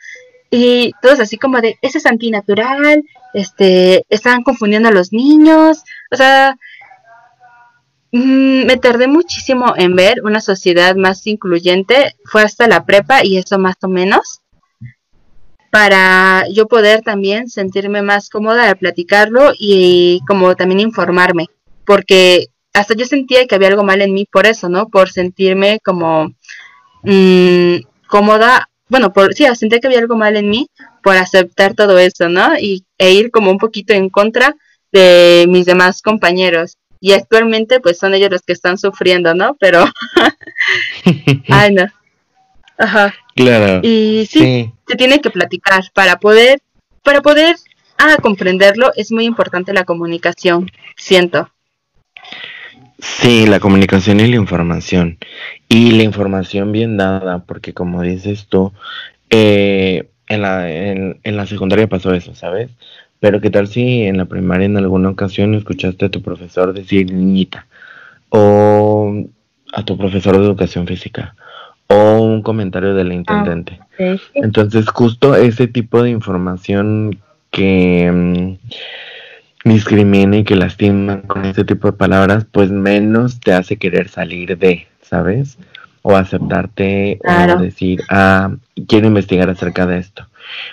Y 0.51 0.93
todos 1.03 1.21
así 1.21 1.37
como 1.37 1.61
de, 1.61 1.77
ese 1.83 1.99
es 1.99 2.07
antinatural, 2.07 3.05
este, 3.35 4.07
están 4.09 4.43
confundiendo 4.43 4.89
a 4.89 4.93
los 4.93 5.13
niños, 5.13 5.83
o 6.11 6.17
sea, 6.17 6.57
me 8.13 8.77
tardé 8.77 9.07
muchísimo 9.07 9.75
en 9.77 9.95
ver 9.95 10.23
una 10.25 10.41
sociedad 10.41 10.97
más 10.97 11.27
incluyente, 11.27 12.15
fue 12.25 12.43
hasta 12.43 12.67
la 12.67 12.85
prepa 12.85 13.25
y 13.25 13.39
eso 13.39 13.59
más 13.59 13.77
o 13.83 13.89
menos, 13.89 14.41
para 15.71 16.45
yo 16.53 16.67
poder 16.67 17.03
también 17.03 17.49
sentirme 17.49 18.03
más 18.03 18.29
cómoda 18.29 18.69
al 18.69 18.77
platicarlo 18.77 19.53
y 19.57 20.21
como 20.27 20.57
también 20.57 20.81
informarme, 20.81 21.47
porque 21.87 22.47
hasta 22.73 22.95
yo 22.95 23.05
sentía 23.07 23.47
que 23.47 23.55
había 23.55 23.69
algo 23.69 23.85
mal 23.85 24.03
en 24.03 24.13
mí 24.13 24.27
por 24.31 24.47
eso, 24.47 24.69
¿no? 24.69 24.89
Por 24.89 25.11
sentirme 25.11 25.79
como 25.85 26.33
mmm, 27.03 27.77
cómoda 28.09 28.71
bueno, 28.91 29.13
por, 29.13 29.33
sí, 29.35 29.47
sentía 29.55 29.79
que 29.79 29.87
había 29.87 30.01
algo 30.01 30.17
mal 30.17 30.37
en 30.37 30.51
mí 30.51 30.69
por 31.03 31.17
aceptar 31.17 31.75
todo 31.75 31.99
eso, 31.99 32.29
¿no? 32.29 32.59
Y, 32.59 32.85
e 32.99 33.13
ir 33.13 33.31
como 33.31 33.51
un 33.51 33.59
poquito 33.59 33.95
en 33.95 34.11
contra 34.11 34.57
de 34.93 35.47
mis 35.49 35.65
demás 35.65 36.03
compañeros. 36.03 36.77
Y 37.01 37.13
actualmente, 37.13 37.81
pues 37.81 37.99
son 37.99 38.15
ellos 38.15 38.31
los 38.31 38.43
que 38.43 38.53
están 38.53 38.77
sufriendo, 38.77 39.35
¿no? 39.35 39.57
Pero, 39.59 39.85
ay, 41.49 41.75
no. 41.75 41.87
Ajá. 42.77 43.15
Claro. 43.35 43.81
Y 43.83 44.27
sí, 44.31 44.73
se 44.87 44.97
tiene 44.97 45.21
que 45.21 45.31
platicar 45.31 45.85
para 45.95 46.19
poder, 46.19 46.61
para 47.03 47.23
poder, 47.23 47.57
ah, 47.99 48.17
comprenderlo, 48.21 48.93
es 48.97 49.13
muy 49.13 49.25
importante 49.25 49.73
la 49.73 49.85
comunicación, 49.85 50.71
siento. 50.97 51.51
Sí, 52.99 53.47
la 53.47 53.61
comunicación 53.61 54.21
y 54.21 54.27
la 54.27 54.37
información. 54.37 55.19
Y 55.69 55.93
la 55.93 56.03
información 56.03 56.73
bien 56.73 56.97
dada, 56.97 57.45
porque 57.45 57.73
como 57.73 58.03
dices 58.03 58.47
tú, 58.49 58.73
eh, 59.31 60.11
en, 60.29 60.43
la, 60.43 60.71
en, 60.71 61.21
la 61.25 61.47
secundaria 61.47 61.89
pasó 61.89 62.13
eso, 62.13 62.35
¿sabes? 62.35 62.71
Pero 63.21 63.41
qué 63.41 63.51
tal 63.51 63.69
si 63.69 64.03
en 64.03 64.17
la 64.17 64.25
primaria 64.25 64.67
en 64.67 64.77
alguna 64.77 65.11
ocasión 65.11 65.55
escuchaste 65.55 66.07
a 66.07 66.09
tu 66.09 66.23
profesor 66.23 66.73
decir 66.73 67.13
niñita, 67.13 67.67
o 68.31 69.15
a 69.73 69.85
tu 69.85 69.97
profesor 69.97 70.39
de 70.39 70.45
educación 70.45 70.87
física, 70.87 71.35
o 71.87 72.21
un 72.21 72.43
comentario 72.43 72.95
del 72.95 73.13
intendente. 73.13 73.79
Ah, 73.99 74.17
Entonces, 74.35 74.89
justo 74.89 75.37
ese 75.37 75.67
tipo 75.69 76.03
de 76.03 76.11
información 76.11 77.19
que... 77.51 78.11
Mm, 78.13 78.55
discrimina 79.65 80.39
y 80.39 80.45
que 80.45 80.57
lastima 80.57 81.23
con 81.23 81.45
ese 81.45 81.65
tipo 81.65 81.91
de 81.91 81.97
palabras, 81.97 82.47
pues 82.51 82.71
menos 82.71 83.41
te 83.41 83.53
hace 83.53 83.77
querer 83.77 84.09
salir 84.09 84.57
de, 84.57 84.87
¿sabes? 85.03 85.59
O 86.03 86.17
aceptarte 86.17 87.21
o 87.25 87.61
decir, 87.61 88.01
ah, 88.09 88.55
quiero 88.89 89.07
investigar 89.07 89.51
acerca 89.51 89.87
de 89.87 89.99
esto. 89.99 90.27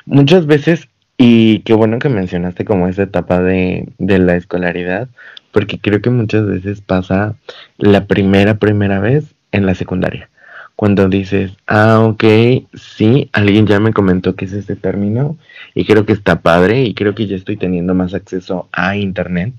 Muchas 0.05 0.45
veces, 0.45 0.87
y 1.17 1.59
qué 1.61 1.73
bueno 1.73 1.99
que 1.99 2.09
mencionaste 2.09 2.65
como 2.65 2.87
esa 2.87 3.03
etapa 3.03 3.41
de, 3.41 3.89
de 3.97 4.19
la 4.19 4.35
escolaridad, 4.35 5.09
porque 5.51 5.79
creo 5.79 6.01
que 6.01 6.09
muchas 6.09 6.45
veces 6.45 6.81
pasa 6.81 7.35
la 7.77 8.05
primera, 8.05 8.55
primera 8.55 8.99
vez 8.99 9.35
en 9.51 9.65
la 9.65 9.75
secundaria 9.75 10.29
cuando 10.77 11.09
dices, 11.09 11.53
ah, 11.65 12.01
ok, 12.01 12.23
sí, 12.75 13.29
alguien 13.33 13.65
ya 13.65 13.79
me 13.79 13.93
comentó 13.93 14.35
que 14.35 14.45
es 14.45 14.53
este 14.53 14.75
término 14.75 15.35
y 15.73 15.85
creo 15.85 16.05
que 16.05 16.13
está 16.13 16.41
padre 16.41 16.83
y 16.83 16.93
creo 16.93 17.15
que 17.15 17.25
ya 17.25 17.35
estoy 17.35 17.57
teniendo 17.57 17.95
más 17.95 18.13
acceso 18.13 18.69
a 18.71 18.95
internet 18.95 19.53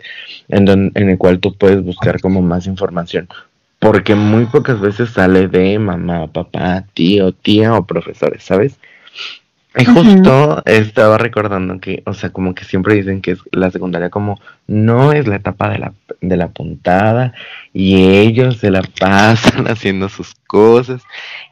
en, 0.48 0.92
en 0.94 1.10
el 1.10 1.18
cual 1.18 1.40
tú 1.40 1.56
puedes 1.56 1.82
buscar 1.82 2.20
como 2.20 2.40
más 2.40 2.68
información. 2.68 3.26
Porque 3.80 4.14
muy 4.14 4.46
pocas 4.46 4.80
veces 4.80 5.10
sale 5.10 5.48
de 5.48 5.80
mamá, 5.80 6.28
papá, 6.28 6.84
tío, 6.94 7.32
tía 7.32 7.74
o 7.74 7.84
profesores, 7.84 8.44
¿sabes? 8.44 8.78
Y 9.78 9.84
justo 9.84 10.60
estaba 10.64 11.18
recordando 11.18 11.78
que, 11.78 12.02
o 12.04 12.12
sea, 12.12 12.30
como 12.30 12.52
que 12.52 12.64
siempre 12.64 12.96
dicen 12.96 13.20
que 13.20 13.32
es 13.32 13.38
la 13.52 13.70
secundaria 13.70 14.10
como 14.10 14.40
no 14.66 15.12
es 15.12 15.28
la 15.28 15.36
etapa 15.36 15.70
de 15.70 15.78
la, 15.78 15.94
de 16.20 16.36
la 16.36 16.48
puntada 16.48 17.32
y 17.72 18.16
ellos 18.18 18.56
se 18.56 18.72
la 18.72 18.82
pasan 18.82 19.66
haciendo 19.68 20.08
sus 20.08 20.34
cosas 20.48 21.02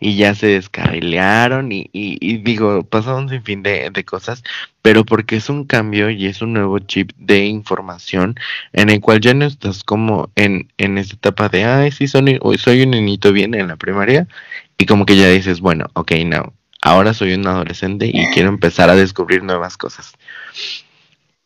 y 0.01 0.17
ya 0.17 0.35
se 0.35 0.49
descarrilearon 0.49 1.71
y, 1.71 1.89
y, 1.93 2.39
digo, 2.39 2.83
pasaron 2.83 3.29
sin 3.29 3.45
fin 3.45 3.63
de, 3.63 3.91
de, 3.91 4.05
cosas, 4.05 4.43
pero 4.83 5.05
porque 5.05 5.37
es 5.37 5.49
un 5.49 5.65
cambio 5.65 6.11
y 6.11 6.27
es 6.27 6.43
un 6.43 6.53
nuevo 6.53 6.81
chip 6.81 7.13
de 7.17 7.47
información 7.47 8.35
en 8.73 8.91
el 8.91 9.01
cual 9.01 9.21
ya 9.21 9.35
no 9.35 9.45
estás 9.45 9.85
como 9.85 10.31
en, 10.35 10.73
en 10.79 10.99
esta 10.99 11.15
etapa 11.15 11.49
de, 11.49 11.65
ay, 11.65 11.93
sí, 11.93 12.09
soy, 12.09 12.41
soy 12.59 12.83
un 12.83 12.91
niñito 12.91 13.33
bien 13.33 13.55
en 13.55 13.69
la 13.69 13.77
primaria 13.77 14.27
y 14.79 14.87
como 14.87 15.07
que 15.07 15.17
ya 15.17 15.29
dices, 15.29 15.61
bueno, 15.61 15.87
ok, 15.95 16.13
no, 16.27 16.53
ahora 16.87 17.13
soy 17.15 17.35
un 17.35 17.47
adolescente 17.47 18.07
y 18.07 18.27
quiero 18.33 18.49
empezar 18.49 18.89
a 18.91 18.95
descubrir 18.95 19.43
nuevas 19.43 19.77
cosas. 19.77 20.13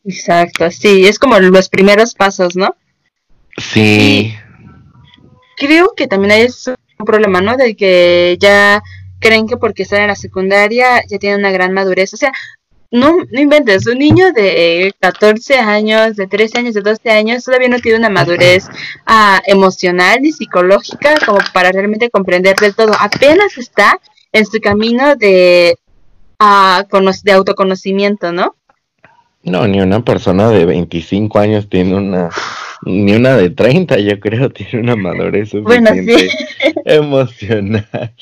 Exacto, 0.04 0.70
sí, 0.70 1.06
es 1.06 1.18
como 1.18 1.38
los 1.40 1.70
primeros 1.70 2.14
pasos, 2.14 2.56
¿no? 2.56 2.76
Sí. 3.56 4.34
creo 5.56 5.94
que 5.96 6.06
también 6.06 6.32
hay 6.32 6.46
un 6.98 7.06
problema, 7.06 7.40
¿no? 7.40 7.56
De 7.56 7.74
que 7.74 8.36
ya 8.38 8.82
creen 9.18 9.46
que 9.48 9.56
porque 9.56 9.84
están 9.84 10.02
en 10.02 10.08
la 10.08 10.14
secundaria 10.14 11.02
ya 11.08 11.18
tienen 11.18 11.40
una 11.40 11.50
gran 11.50 11.72
madurez. 11.72 12.12
O 12.12 12.16
sea, 12.18 12.32
no, 12.90 13.16
no 13.30 13.40
inventes, 13.40 13.86
un 13.86 13.98
niño 13.98 14.32
de 14.32 14.92
14 15.00 15.58
años, 15.58 16.16
de 16.16 16.26
13 16.26 16.58
años, 16.58 16.74
de 16.74 16.82
12 16.82 17.10
años, 17.10 17.44
todavía 17.44 17.68
no 17.68 17.78
tiene 17.78 17.98
una 17.98 18.10
madurez 18.10 18.68
ah, 19.06 19.40
emocional 19.46 20.18
y 20.22 20.32
psicológica 20.32 21.14
como 21.24 21.38
para 21.54 21.72
realmente 21.72 22.10
comprender 22.10 22.56
del 22.56 22.74
todo. 22.74 22.92
Apenas 22.98 23.56
está 23.56 23.98
en 24.32 24.46
su 24.46 24.60
camino 24.60 25.16
de, 25.16 25.76
de 27.24 27.32
autoconocimiento, 27.32 28.32
¿no? 28.32 28.54
No, 29.42 29.66
ni 29.66 29.80
una 29.80 30.04
persona 30.04 30.50
de 30.50 30.66
25 30.66 31.38
años 31.38 31.68
tiene 31.68 31.94
una, 31.94 32.28
ni 32.82 33.12
una 33.12 33.36
de 33.36 33.50
30, 33.50 33.98
yo 33.98 34.20
creo, 34.20 34.50
tiene 34.50 34.80
una 34.80 34.96
madurez 34.96 35.50
suficiente 35.50 36.28
emocional. 36.84 38.14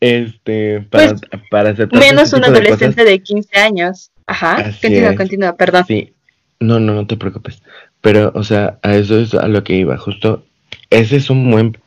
Este, 0.00 0.82
para, 0.82 1.14
pues, 1.14 1.22
para 1.50 1.70
aceptar 1.70 1.98
Menos 1.98 2.32
un 2.34 2.44
adolescente 2.44 3.04
de, 3.04 3.22
15 3.22 3.58
años. 3.58 4.10
Ajá, 4.26 4.64
continúa, 4.64 5.16
continúa, 5.16 5.56
perdón. 5.56 5.84
Sí, 5.86 6.12
no, 6.60 6.78
no, 6.78 6.94
no 6.94 7.06
te 7.06 7.16
preocupes. 7.16 7.62
Pero, 8.00 8.30
o 8.34 8.44
sea, 8.44 8.78
a 8.82 8.94
eso 8.96 9.18
es 9.18 9.34
a 9.34 9.48
lo 9.48 9.64
que 9.64 9.74
iba, 9.74 9.96
justo. 9.96 10.44
Ese 10.90 11.16
es 11.16 11.30
un 11.30 11.50
buen 11.50 11.78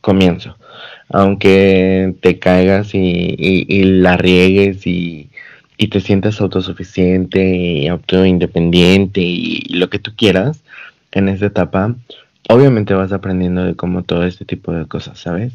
comienzo 0.00 0.56
aunque 1.08 2.14
te 2.20 2.38
caigas 2.38 2.90
y, 2.94 3.82
la 3.84 4.16
riegues 4.16 4.86
y, 4.86 5.30
te 5.90 6.00
sientas 6.00 6.40
autosuficiente 6.40 7.54
y 7.54 7.86
autoindependiente 7.88 9.20
y, 9.20 9.62
y 9.66 9.74
lo 9.74 9.88
que 9.90 9.98
tú 9.98 10.12
quieras 10.16 10.62
en 11.12 11.28
esta 11.28 11.46
etapa, 11.46 11.94
obviamente 12.48 12.94
vas 12.94 13.12
aprendiendo 13.12 13.64
de 13.64 13.74
cómo 13.74 14.02
todo 14.02 14.24
este 14.24 14.44
tipo 14.44 14.72
de 14.72 14.86
cosas, 14.86 15.18
¿sabes? 15.18 15.52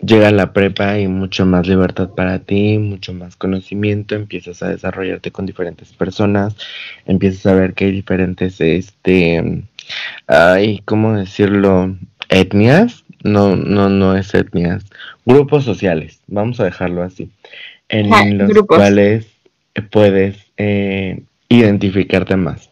Llega 0.00 0.32
la 0.32 0.52
prepa 0.52 0.98
y 0.98 1.06
mucho 1.06 1.46
más 1.46 1.68
libertad 1.68 2.10
para 2.10 2.40
ti, 2.40 2.76
mucho 2.78 3.14
más 3.14 3.36
conocimiento, 3.36 4.16
empiezas 4.16 4.60
a 4.62 4.68
desarrollarte 4.68 5.30
con 5.30 5.46
diferentes 5.46 5.92
personas, 5.92 6.56
empiezas 7.06 7.46
a 7.46 7.54
ver 7.54 7.74
que 7.74 7.84
hay 7.84 7.92
diferentes, 7.92 8.60
este, 8.60 9.62
ay, 10.26 10.82
¿cómo 10.84 11.16
decirlo? 11.16 11.96
Etnias 12.28 13.01
no, 13.22 13.56
no, 13.56 13.88
no 13.88 14.16
es 14.16 14.34
etnias, 14.34 14.84
grupos 15.24 15.64
sociales, 15.64 16.20
vamos 16.26 16.60
a 16.60 16.64
dejarlo 16.64 17.02
así, 17.02 17.30
en 17.88 18.38
los 18.38 18.66
cuales 18.66 19.26
puedes 19.90 20.36
eh, 20.56 21.22
identificarte 21.48 22.36
más. 22.36 22.70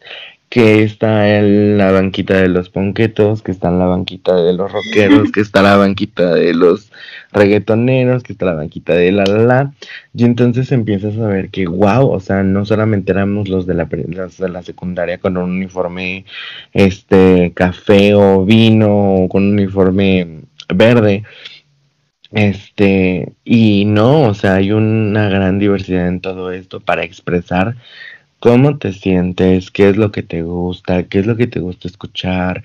Que 0.48 0.82
está 0.82 1.38
en 1.38 1.78
la 1.78 1.92
banquita 1.92 2.34
de 2.34 2.48
los 2.48 2.70
ponquetos, 2.70 3.40
que 3.40 3.52
está 3.52 3.68
en 3.68 3.78
la 3.78 3.86
banquita 3.86 4.34
de 4.34 4.52
los 4.52 4.72
rockeros, 4.72 5.30
que 5.32 5.40
está 5.40 5.62
la 5.62 5.76
banquita 5.76 6.34
de 6.34 6.54
los 6.54 6.90
reggaetoneros, 7.30 8.24
que 8.24 8.32
está 8.32 8.46
la 8.46 8.54
banquita 8.54 8.94
de 8.94 9.12
la 9.12 9.22
la 9.26 9.38
la. 9.38 9.72
Y 10.12 10.24
entonces 10.24 10.72
empiezas 10.72 11.16
a 11.18 11.28
ver 11.28 11.50
que, 11.50 11.68
wow, 11.68 12.10
o 12.10 12.18
sea, 12.18 12.42
no 12.42 12.66
solamente 12.66 13.12
éramos 13.12 13.48
los 13.48 13.64
de 13.64 13.74
la, 13.74 13.84
de 13.84 14.48
la 14.48 14.62
secundaria 14.64 15.18
con 15.18 15.36
un 15.36 15.50
uniforme 15.52 16.24
este 16.72 17.52
café 17.54 18.14
o 18.14 18.44
vino 18.44 19.14
o 19.14 19.28
con 19.28 19.44
un 19.44 19.52
uniforme 19.52 20.39
verde. 20.74 21.24
Este, 22.32 23.32
y 23.44 23.84
no, 23.86 24.22
o 24.22 24.34
sea, 24.34 24.54
hay 24.54 24.72
una 24.72 25.28
gran 25.28 25.58
diversidad 25.58 26.06
en 26.06 26.20
todo 26.20 26.52
esto 26.52 26.80
para 26.80 27.02
expresar 27.02 27.76
cómo 28.38 28.78
te 28.78 28.92
sientes, 28.92 29.70
qué 29.70 29.90
es 29.90 29.96
lo 29.96 30.12
que 30.12 30.22
te 30.22 30.42
gusta, 30.42 31.04
qué 31.04 31.20
es 31.20 31.26
lo 31.26 31.36
que 31.36 31.46
te 31.46 31.60
gusta 31.60 31.88
escuchar, 31.88 32.64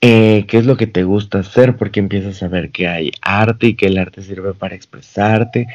eh, 0.00 0.44
qué 0.48 0.58
es 0.58 0.66
lo 0.66 0.76
que 0.76 0.86
te 0.86 1.04
gusta 1.04 1.40
hacer, 1.40 1.76
porque 1.76 2.00
empiezas 2.00 2.42
a 2.42 2.48
ver 2.48 2.70
que 2.70 2.88
hay 2.88 3.10
arte 3.22 3.68
y 3.68 3.74
que 3.74 3.86
el 3.86 3.98
arte 3.98 4.22
sirve 4.22 4.54
para 4.54 4.74
expresarte. 4.74 5.66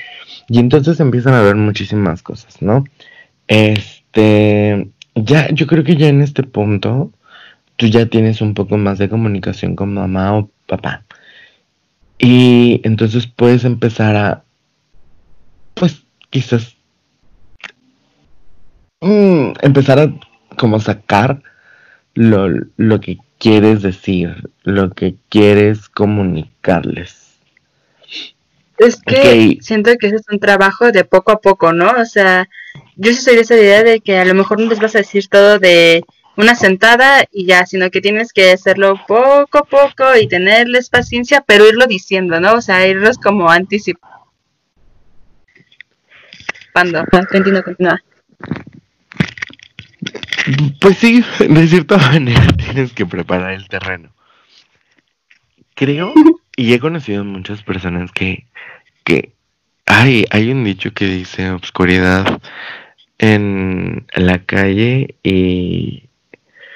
Y 0.48 0.60
entonces 0.60 1.00
empiezan 1.00 1.34
a 1.34 1.42
ver 1.42 1.56
muchísimas 1.56 2.22
cosas, 2.22 2.62
¿no? 2.62 2.86
Este, 3.48 4.90
ya, 5.16 5.50
yo 5.52 5.68
creo 5.68 5.84
que 5.84 5.96
ya 5.98 6.08
en 6.10 6.22
este 6.22 6.44
punto, 6.44 7.12
tú 7.78 7.88
ya 7.88 8.06
tienes 8.08 8.42
un 8.42 8.54
poco 8.54 8.78
más 8.78 9.00
de 9.00 9.10
comunicación 9.10 9.76
con 9.76 9.94
mamá 9.94 10.38
o 10.38 10.50
papá. 10.68 11.04
Y 12.20 12.82
entonces 12.84 13.28
puedes 13.28 13.64
empezar 13.64 14.16
a, 14.16 14.44
pues 15.74 16.04
quizás 16.30 16.76
Mm, 19.02 19.54
empezar 19.62 20.00
a 20.00 20.14
como 20.58 20.80
sacar 20.80 21.42
lo, 22.16 22.50
lo 22.76 23.00
que 23.00 23.18
quieres 23.38 23.82
decir, 23.82 24.50
lo 24.64 24.90
que 24.92 25.16
quieres 25.30 25.88
comunicarles. 25.88 27.38
Es 28.78 29.02
que 29.02 29.58
siento 29.62 29.92
que 29.98 30.08
ese 30.08 30.18
es 30.18 30.26
un 30.32 30.40
trabajo 30.40 30.92
de 30.92 31.06
poco 31.06 31.32
a 31.32 31.40
poco, 31.40 31.74
¿no? 31.74 31.92
O 31.92 32.06
sea, 32.06 32.50
yo 32.96 33.12
sí 33.12 33.22
soy 33.22 33.36
de 33.36 33.42
esa 33.42 33.56
idea 33.56 33.84
de 33.84 34.00
que 34.02 34.18
a 34.18 34.26
lo 34.26 34.34
mejor 34.34 34.60
no 34.60 34.68
les 34.68 34.80
vas 34.80 34.96
a 34.96 35.00
decir 35.00 35.28
todo 35.28 35.60
de 35.60 36.04
una 36.40 36.56
sentada 36.56 37.26
y 37.34 37.46
ya, 37.46 37.66
sino 37.66 37.92
que 37.92 38.00
tienes 38.00 38.32
que 38.32 38.54
hacerlo 38.54 38.98
poco 39.06 39.58
a 39.58 39.64
poco 39.64 40.16
y 40.16 40.26
tenerles 40.26 40.90
paciencia, 40.90 41.44
pero 41.46 41.68
irlo 41.68 41.86
diciendo, 41.86 42.40
¿no? 42.40 42.54
O 42.54 42.62
sea, 42.62 42.88
irlos 42.88 43.18
como 43.18 43.50
anticipando. 43.50 44.08
Continúa, 47.30 47.62
continúa. 47.62 48.02
Pues 50.80 50.98
sí, 50.98 51.26
de 51.40 51.68
cierta 51.68 51.98
manera 51.98 52.48
tienes 52.58 52.94
que 52.94 53.06
preparar 53.06 53.52
el 53.52 53.68
terreno. 53.68 54.14
Creo, 55.76 56.14
y 56.56 56.74
he 56.74 56.80
conocido 56.80 57.26
muchas 57.26 57.64
personas 57.64 58.14
que, 58.14 58.46
que 59.04 59.34
hay, 59.86 60.26
hay 60.30 60.52
un 60.52 60.64
dicho 60.64 60.94
que 60.94 61.06
dice 61.06 61.52
obscuridad 61.52 62.42
en 63.18 64.08
la 64.16 64.40
calle 64.46 65.16
y... 65.22 66.09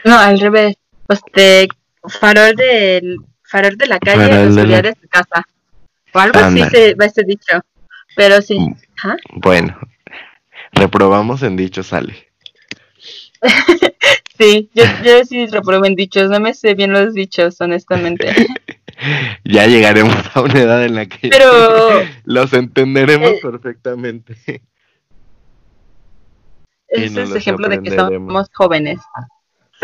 No, 0.03 0.17
al 0.17 0.39
revés. 0.39 0.75
Este, 1.09 1.67
farol 2.07 2.55
de, 2.55 3.15
farol 3.43 3.77
de 3.77 3.87
la 3.87 3.99
calle, 3.99 4.29
farol 4.29 4.55
de, 4.55 4.81
de 4.81 4.95
su 4.99 5.07
casa. 5.07 5.45
O 6.13 6.19
algo 6.19 6.39
así 6.39 6.63
se 6.69 6.95
va 6.95 7.05
este 7.05 7.23
dicho. 7.23 7.61
Pero 8.15 8.41
sí. 8.41 8.59
Mm, 8.59 8.75
bueno, 9.35 9.77
reprobamos 10.71 11.43
en 11.43 11.55
dicho 11.55 11.83
sale. 11.83 12.27
sí, 14.37 14.69
yo, 14.73 14.83
yo 15.03 15.25
sí 15.25 15.47
reprobé 15.47 15.89
en 15.89 15.95
dichos, 15.95 16.29
no 16.29 16.39
me 16.39 16.53
sé 16.53 16.75
bien 16.75 16.93
los 16.93 17.13
dichos, 17.13 17.59
honestamente. 17.59 18.33
ya 19.43 19.67
llegaremos 19.67 20.15
a 20.33 20.41
una 20.41 20.61
edad 20.61 20.85
en 20.85 20.95
la 20.95 21.05
que 21.07 21.29
los 22.25 22.53
entenderemos 22.53 23.31
eh, 23.31 23.39
perfectamente. 23.41 24.61
Ese 26.87 27.23
es 27.23 27.35
ejemplo 27.35 27.67
de 27.67 27.81
que 27.81 27.91
somos 27.91 28.49
jóvenes. 28.53 28.99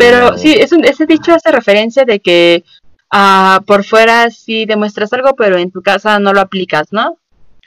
Pero 0.00 0.38
sí, 0.38 0.56
ese 0.58 1.06
dicho 1.06 1.34
hace 1.34 1.52
referencia 1.52 2.06
de 2.06 2.20
que 2.20 2.64
uh, 3.12 3.62
por 3.64 3.84
fuera 3.84 4.30
sí 4.30 4.64
demuestras 4.64 5.12
algo, 5.12 5.36
pero 5.36 5.58
en 5.58 5.70
tu 5.70 5.82
casa 5.82 6.18
no 6.18 6.32
lo 6.32 6.40
aplicas, 6.40 6.88
¿no? 6.90 7.18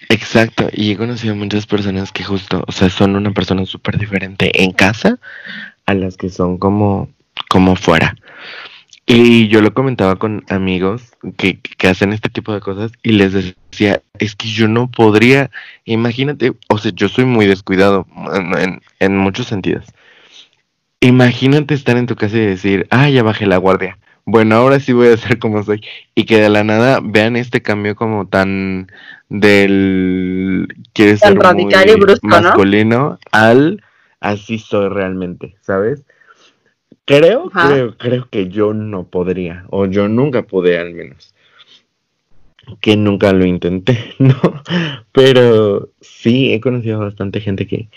Exacto, 0.10 0.67
y 0.74 0.91
he 0.91 0.98
conocido 0.98 1.36
muchas 1.36 1.67
personas 1.67 2.12
que 2.12 2.24
justo, 2.24 2.63
o 2.67 2.72
sea, 2.72 2.89
son 2.89 3.15
una 3.15 3.32
persona 3.32 3.65
súper 3.67 4.00
diferente 4.00 4.63
en 4.63 4.72
casa 4.72 5.19
a 5.86 5.93
las 5.93 6.17
que 6.17 6.30
son 6.30 6.58
como, 6.58 7.10
como 7.50 7.76
fuera. 7.76 8.15
Y 9.06 9.48
yo 9.50 9.62
lo 9.62 9.74
comentaba 9.76 10.15
con 10.15 10.43
amigos 10.50 11.12
que, 11.38 11.60
que, 11.60 11.88
hacen 11.88 12.13
este 12.13 12.30
tipo 12.30 12.52
de 12.52 12.62
cosas 12.62 12.91
y 13.04 13.12
les 13.12 13.34
decía, 13.34 14.02
es 14.17 14.36
que 14.36 14.48
yo 14.48 14.67
no 14.67 14.89
podría, 14.89 15.52
imagínate, 15.86 16.54
o 16.69 16.80
sea, 16.80 16.91
yo 16.96 17.10
soy 17.10 17.26
muy 17.26 17.46
descuidado 17.46 18.08
en, 18.34 18.82
en 19.00 19.17
muchos 19.17 19.48
sentidos. 19.48 19.86
Imagínate 21.03 21.73
estar 21.73 21.97
en 21.97 22.07
tu 22.07 22.15
casa 22.15 22.37
y 22.37 22.45
decir, 22.45 22.87
ah, 22.89 23.09
ya 23.09 23.23
bajé 23.23 23.45
la 23.45 23.57
guardia. 23.57 23.97
Bueno, 24.23 24.55
ahora 24.55 24.79
sí 24.79 24.93
voy 24.93 25.09
a 25.09 25.17
ser 25.17 25.37
como 25.37 25.61
soy. 25.61 25.83
Y 26.15 26.23
que 26.23 26.39
de 26.39 26.49
la 26.49 26.63
nada 26.63 27.01
vean 27.03 27.35
este 27.35 27.61
cambio 27.61 27.93
como 27.95 28.25
tan 28.27 28.89
del... 29.27 30.65
Quieres 30.93 31.19
ser 31.19 31.37
radical 31.37 31.89
y 31.89 31.95
brusco, 31.95 32.25
masculino 32.25 33.19
al 33.31 33.83
así 34.21 34.57
soy 34.57 34.87
realmente, 34.87 35.57
¿sabes? 35.59 36.05
Creo, 37.03 37.49
creo, 37.49 37.97
creo 37.97 38.29
que 38.29 38.47
yo 38.47 38.73
no 38.73 39.07
podría, 39.07 39.65
o 39.69 39.85
yo 39.87 40.07
nunca 40.07 40.43
pude 40.43 40.79
al 40.79 40.93
menos. 40.93 41.35
Que 42.79 42.95
nunca 42.95 43.33
lo 43.33 43.45
intenté, 43.45 44.15
¿no? 44.19 44.39
Pero 45.11 45.89
sí, 45.99 46.53
he 46.53 46.61
conocido 46.61 47.01
a 47.01 47.05
bastante 47.05 47.41
gente 47.41 47.67
que 47.67 47.89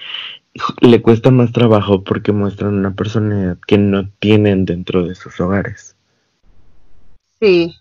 le 0.81 1.03
cuesta 1.03 1.31
más 1.31 1.53
trabajo 1.53 2.05
porque 2.05 2.33
muestran 2.33 2.75
una 2.75 2.95
personalidad 2.95 3.59
que 3.67 3.79
no 3.79 4.09
tienen 4.19 4.65
dentro 4.65 5.07
de 5.07 5.15
sus 5.15 5.41
hogares. 5.41 5.97
Sí. 7.41 7.75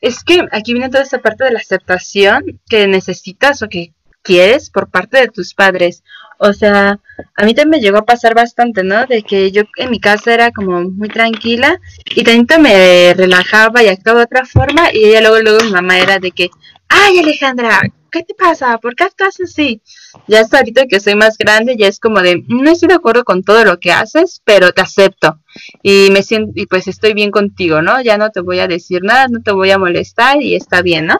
Es 0.00 0.24
que 0.24 0.46
aquí 0.52 0.72
viene 0.72 0.88
toda 0.88 1.02
esta 1.02 1.20
parte 1.20 1.44
de 1.44 1.52
la 1.52 1.58
aceptación 1.58 2.60
que 2.68 2.86
necesitas 2.86 3.62
o 3.62 3.68
que 3.68 3.92
quieres 4.26 4.70
por 4.70 4.90
parte 4.90 5.20
de 5.20 5.28
tus 5.28 5.54
padres. 5.54 6.02
O 6.38 6.52
sea, 6.52 6.98
a 7.34 7.44
mí 7.44 7.54
también 7.54 7.70
me 7.70 7.80
llegó 7.80 7.98
a 7.98 8.04
pasar 8.04 8.34
bastante, 8.34 8.82
¿no? 8.82 9.06
De 9.06 9.22
que 9.22 9.50
yo 9.52 9.62
en 9.76 9.90
mi 9.90 10.00
casa 10.00 10.34
era 10.34 10.50
como 10.50 10.82
muy 10.82 11.08
tranquila 11.08 11.80
y 12.14 12.24
tanto 12.24 12.58
me 12.58 13.14
relajaba 13.14 13.82
y 13.82 13.88
actuaba 13.88 14.20
de 14.20 14.24
otra 14.24 14.44
forma 14.44 14.92
y 14.92 15.04
ella 15.06 15.22
luego, 15.22 15.38
luego 15.40 15.64
mi 15.64 15.70
mamá 15.70 15.98
era 15.98 16.18
de 16.18 16.30
que, 16.32 16.50
ay 16.88 17.18
Alejandra, 17.20 17.80
¿qué 18.10 18.22
te 18.22 18.34
pasa? 18.34 18.76
¿Por 18.78 18.94
qué 18.94 19.04
actúas 19.04 19.40
así? 19.40 19.80
Ya 20.26 20.40
hasta 20.40 20.58
ahorita 20.58 20.86
que 20.86 21.00
soy 21.00 21.14
más 21.14 21.38
grande 21.38 21.76
ya 21.78 21.86
es 21.86 22.00
como 22.00 22.20
de, 22.20 22.44
no 22.48 22.70
estoy 22.70 22.88
de 22.88 22.94
acuerdo 22.94 23.24
con 23.24 23.42
todo 23.42 23.64
lo 23.64 23.80
que 23.80 23.92
haces, 23.92 24.42
pero 24.44 24.72
te 24.72 24.82
acepto 24.82 25.40
y 25.82 26.08
me 26.10 26.22
siento, 26.22 26.52
y 26.54 26.66
pues 26.66 26.86
estoy 26.86 27.14
bien 27.14 27.30
contigo, 27.30 27.80
¿no? 27.80 28.02
Ya 28.02 28.18
no 28.18 28.30
te 28.30 28.40
voy 28.40 28.58
a 28.58 28.68
decir 28.68 29.02
nada, 29.02 29.28
no 29.28 29.40
te 29.40 29.52
voy 29.52 29.70
a 29.70 29.78
molestar 29.78 30.42
y 30.42 30.54
está 30.54 30.82
bien, 30.82 31.06
¿no? 31.06 31.18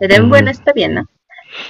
Te 0.00 0.08
den 0.08 0.28
bueno, 0.28 0.50
está 0.50 0.72
bien, 0.72 0.94
¿no? 0.94 1.08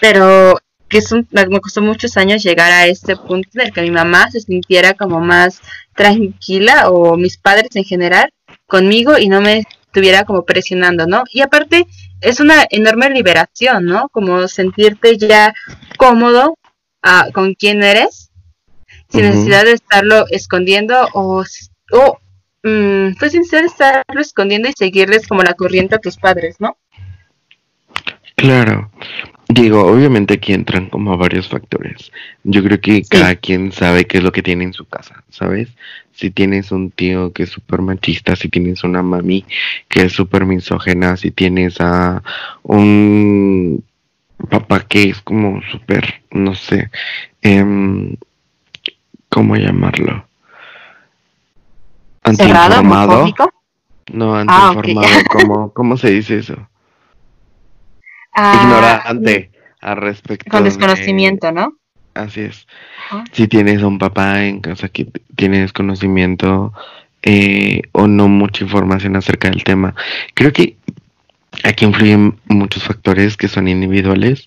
Pero 0.01 0.59
que 0.89 0.99
es 0.99 1.13
me 1.13 1.61
costó 1.61 1.83
muchos 1.83 2.17
años 2.17 2.43
llegar 2.43 2.71
a 2.73 2.87
este 2.87 3.17
punto 3.17 3.49
en 3.55 3.61
el 3.63 3.73
que 3.73 3.83
mi 3.83 3.91
mamá 3.91 4.31
se 4.31 4.41
sintiera 4.41 4.95
como 4.95 5.21
más 5.21 5.61
tranquila 5.95 6.91
o 6.91 7.17
mis 7.17 7.37
padres 7.37 7.75
en 7.75 7.85
general 7.85 8.31
conmigo 8.67 9.19
y 9.19 9.29
no 9.29 9.41
me 9.41 9.65
estuviera 9.87 10.25
como 10.25 10.45
presionando, 10.45 11.07
¿no? 11.07 11.25
Y 11.33 11.41
aparte 11.41 11.87
es 12.21 12.41
una 12.41 12.65
enorme 12.71 13.11
liberación, 13.11 13.85
¿no? 13.87 14.09
Como 14.11 14.49
sentirte 14.49 15.17
ya 15.19 15.55
cómodo 15.97 16.55
uh, 17.05 17.33
con 17.33 17.55
quién 17.55 17.83
eres 17.83 18.29
sin 19.11 19.23
necesidad 19.23 19.65
de 19.65 19.73
estarlo 19.73 20.27
escondiendo 20.31 21.09
o, 21.15 21.43
o 21.93 22.19
mm, 22.63 23.15
pues 23.19 23.33
sin 23.33 23.43
de 23.43 23.67
estarlo 23.67 24.21
escondiendo 24.21 24.69
y 24.69 24.75
seguirles 24.77 25.27
como 25.27 25.43
la 25.43 25.55
corriente 25.55 25.95
a 25.95 26.01
tus 26.01 26.17
padres, 26.17 26.57
¿no? 26.61 26.77
Claro, 28.39 28.91
Digo, 29.51 29.87
obviamente 29.87 30.35
aquí 30.35 30.53
entran 30.53 30.91
como 30.91 31.17
varios 31.17 31.49
factores. 31.49 32.13
Yo 32.45 32.63
creo 32.63 32.79
que 32.83 33.03
cada 33.03 33.35
quien 33.35 33.73
sabe 33.73 34.07
qué 34.07 34.19
es 34.19 34.25
lo 34.25 34.31
que 34.31 34.43
tiene 34.43 34.65
en 34.65 34.75
su 34.75 34.85
casa, 34.85 35.25
¿sabes? 35.31 35.71
Si 36.13 36.31
tienes 36.31 36.71
un 36.71 36.91
tío 36.91 37.33
que 37.33 37.45
es 37.45 37.49
súper 37.49 37.81
machista, 37.81 38.37
si 38.37 38.51
tienes 38.51 38.85
una 38.85 39.03
mami 39.03 39.47
que 39.89 40.03
es 40.03 40.13
súper 40.13 40.45
misógena, 40.45 41.17
si 41.17 41.31
tienes 41.31 41.81
a 41.81 42.23
un 42.63 43.83
papá 44.51 44.81
que 44.81 45.05
es 45.05 45.23
como 45.23 45.63
súper, 45.71 46.23
no 46.31 46.55
sé, 46.55 46.91
eh, 47.41 47.65
¿cómo 49.31 49.57
llamarlo? 49.57 50.27
Antiinformado. 52.23 53.33
No, 54.13 54.35
ah, 54.35 54.41
antiinformado, 54.41 55.09
¿cómo, 55.31 55.73
¿cómo 55.73 55.97
se 55.97 56.11
dice 56.11 56.37
eso? 56.37 56.69
Ah, 58.41 58.61
ignorante 58.63 59.51
al 59.81 59.97
respecto. 59.97 60.51
Con 60.51 60.65
de- 60.65 60.71
desconocimiento, 60.71 61.51
¿no? 61.53 61.75
Así 62.15 62.41
es. 62.43 62.67
Ajá. 63.11 63.25
Si 63.33 63.47
tienes 63.49 63.83
a 63.83 63.87
un 63.87 63.99
papá 63.99 64.45
en 64.45 64.61
casa 64.61 64.89
que 64.89 65.05
t- 65.07 65.21
tienes 65.37 65.73
conocimiento 65.73 66.73
eh, 67.23 67.83
o 67.93 68.07
no 68.07 68.29
mucha 68.29 68.65
información 68.65 69.17
acerca 69.17 69.51
del 69.51 69.65
tema, 69.65 69.95
creo 70.35 70.53
que 70.53 70.77
aquí 71.65 71.85
influyen 71.85 72.39
muchos 72.47 72.83
factores 72.85 73.37
que 73.37 73.49
son 73.49 73.69
individuales 73.69 74.45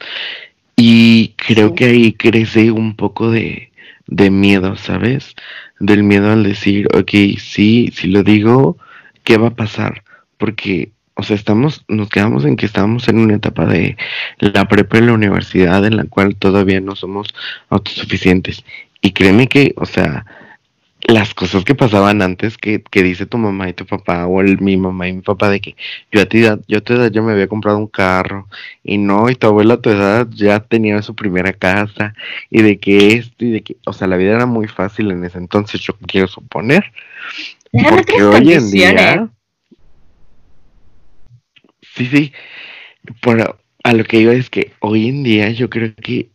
y 0.75 1.33
creo 1.37 1.69
Sí. 1.69 1.75
que 1.75 1.85
ahí 1.85 2.13
crece 2.13 2.71
un 2.71 2.95
poco 2.95 3.29
de, 3.31 3.71
de 4.07 4.29
miedo, 4.31 4.75
¿sabes? 4.77 5.35
Del 5.79 6.03
miedo 6.03 6.31
al 6.31 6.43
decir, 6.43 6.87
ok, 6.93 7.11
sí, 7.39 7.91
si 7.93 8.07
lo 8.07 8.23
digo, 8.23 8.77
¿qué 9.23 9.37
va 9.37 9.47
a 9.49 9.55
pasar? 9.55 10.03
Porque, 10.37 10.91
o 11.21 11.23
sea, 11.23 11.35
estamos, 11.35 11.83
nos 11.87 12.09
quedamos 12.09 12.45
en 12.45 12.55
que 12.55 12.65
estamos 12.65 13.07
en 13.07 13.19
una 13.19 13.35
etapa 13.35 13.67
de 13.67 13.95
la 14.39 14.67
prepa 14.67 14.97
y 14.97 15.01
la 15.01 15.13
universidad 15.13 15.85
en 15.85 15.97
la 15.97 16.05
cual 16.05 16.35
todavía 16.35 16.81
no 16.81 16.95
somos 16.95 17.27
autosuficientes. 17.69 18.63
Y 19.01 19.11
créeme 19.11 19.47
que, 19.47 19.73
o 19.77 19.85
sea, 19.85 20.25
las 21.03 21.35
cosas 21.35 21.63
que 21.63 21.75
pasaban 21.75 22.23
antes 22.23 22.57
que, 22.57 22.81
que 22.81 23.03
dice 23.03 23.27
tu 23.27 23.37
mamá 23.37 23.69
y 23.69 23.73
tu 23.73 23.85
papá, 23.85 24.25
o 24.25 24.41
el, 24.41 24.59
mi 24.61 24.77
mamá 24.77 25.07
y 25.07 25.13
mi 25.13 25.21
papá, 25.21 25.49
de 25.49 25.59
que 25.59 25.75
yo 26.11 26.21
a 26.21 26.25
ti, 26.25 26.39
edad- 26.39 26.61
yo 26.67 26.79
a 26.79 26.81
tu 26.81 26.93
edad 26.93 27.11
yo 27.11 27.21
me 27.21 27.33
había 27.33 27.47
comprado 27.47 27.77
un 27.77 27.87
carro, 27.87 28.47
y 28.83 28.97
no, 28.97 29.29
y 29.29 29.35
tu 29.35 29.45
abuela 29.45 29.75
a 29.75 29.81
tu 29.81 29.91
edad 29.91 30.27
ya 30.31 30.59
tenía 30.59 31.03
su 31.03 31.15
primera 31.15 31.53
casa, 31.53 32.15
y 32.49 32.63
de 32.63 32.79
que 32.79 33.13
esto, 33.13 33.45
y 33.45 33.51
de 33.51 33.61
que, 33.61 33.77
o 33.85 33.93
sea, 33.93 34.07
la 34.07 34.17
vida 34.17 34.33
era 34.33 34.47
muy 34.47 34.67
fácil 34.67 35.11
en 35.11 35.23
ese 35.23 35.37
entonces, 35.37 35.81
yo 35.81 35.93
quiero 36.07 36.27
suponer, 36.27 36.91
porque 37.89 38.23
hoy 38.23 38.53
en 38.53 38.71
día, 38.71 39.29
sí, 41.95 42.05
sí, 42.07 42.33
pero 43.21 43.59
a 43.83 43.93
lo 43.93 44.03
que 44.03 44.19
iba 44.19 44.33
es 44.33 44.49
que 44.49 44.73
hoy 44.79 45.09
en 45.09 45.23
día 45.23 45.49
yo 45.51 45.69
creo 45.69 45.93
que 45.95 46.29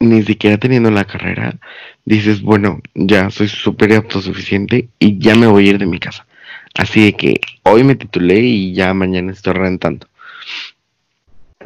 ni 0.00 0.22
siquiera 0.22 0.58
teniendo 0.58 0.90
la 0.90 1.04
carrera, 1.04 1.58
dices, 2.04 2.40
bueno, 2.40 2.80
ya 2.94 3.30
soy 3.30 3.48
súper 3.48 3.92
autosuficiente 3.92 4.88
y 4.98 5.18
ya 5.18 5.34
me 5.34 5.46
voy 5.46 5.66
a 5.66 5.70
ir 5.70 5.78
de 5.78 5.86
mi 5.86 5.98
casa. 5.98 6.26
Así 6.74 7.04
de 7.04 7.12
que 7.12 7.40
hoy 7.64 7.84
me 7.84 7.96
titulé 7.96 8.40
y 8.40 8.72
ya 8.72 8.94
mañana 8.94 9.32
estoy 9.32 9.54
rentando. 9.54 10.06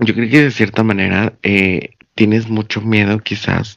Yo 0.00 0.14
creo 0.14 0.28
que 0.28 0.42
de 0.42 0.50
cierta 0.50 0.82
manera 0.82 1.34
eh, 1.42 1.90
tienes 2.14 2.48
mucho 2.48 2.80
miedo 2.80 3.20
quizás 3.20 3.76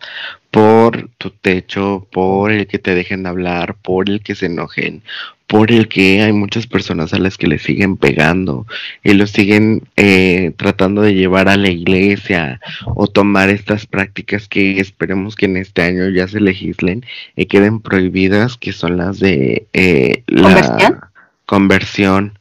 por 0.49 1.09
tu 1.17 1.29
techo, 1.29 2.07
por 2.11 2.51
el 2.51 2.65
que 2.65 2.79
te 2.79 2.95
dejen 2.95 3.27
hablar, 3.27 3.75
por 3.75 4.09
el 4.09 4.23
que 4.23 4.33
se 4.33 4.47
enojen, 4.47 5.03
por 5.47 5.71
el 5.71 5.87
que 5.87 6.21
hay 6.21 6.33
muchas 6.33 6.67
personas 6.67 7.13
a 7.13 7.19
las 7.19 7.37
que 7.37 7.47
le 7.47 7.57
siguen 7.57 7.95
pegando 7.95 8.67
y 9.01 9.13
lo 9.13 9.25
siguen 9.27 9.83
eh, 9.95 10.51
tratando 10.57 11.01
de 11.01 11.15
llevar 11.15 11.47
a 11.47 11.55
la 11.55 11.69
iglesia 11.69 12.59
o 12.85 13.07
tomar 13.07 13.49
estas 13.49 13.85
prácticas 13.85 14.49
que 14.49 14.79
esperemos 14.79 15.35
que 15.35 15.45
en 15.45 15.57
este 15.57 15.83
año 15.83 16.09
ya 16.09 16.27
se 16.27 16.41
legislen 16.41 17.05
y 17.37 17.45
queden 17.45 17.79
prohibidas, 17.79 18.57
que 18.57 18.73
son 18.73 18.97
las 18.97 19.19
de 19.19 19.67
eh, 19.71 20.23
la 20.27 20.43
¿Conversión? 20.43 20.99
conversión. 21.45 22.39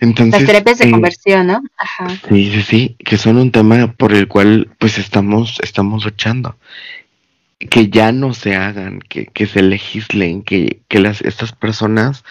Entonces, 0.00 0.42
Las 0.42 0.46
terapias 0.50 0.78
de 0.78 0.88
eh, 0.88 0.90
conversión, 0.90 1.46
¿no? 1.46 1.62
Ajá. 1.76 2.08
Sí, 2.28 2.50
sí, 2.52 2.62
sí, 2.62 2.96
que 2.98 3.18
son 3.18 3.36
un 3.36 3.50
tema 3.50 3.92
por 3.92 4.12
el 4.12 4.28
cual 4.28 4.68
pues 4.78 4.98
estamos, 4.98 5.58
estamos 5.62 6.04
luchando. 6.04 6.56
Que 7.58 7.88
ya 7.88 8.12
no 8.12 8.34
se 8.34 8.54
hagan, 8.54 9.00
que, 9.00 9.26
que 9.26 9.46
se 9.46 9.62
legislen, 9.62 10.42
que, 10.42 10.80
que 10.88 11.00
las, 11.00 11.22
estas 11.22 11.52
personas 11.52 12.24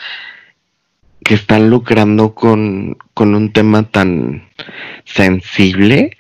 que 1.24 1.34
están 1.34 1.72
lucrando 1.72 2.36
con, 2.36 2.98
con 3.16 3.34
un 3.34 3.52
tema 3.52 3.84
tan 3.84 4.48
sensible, 5.06 6.18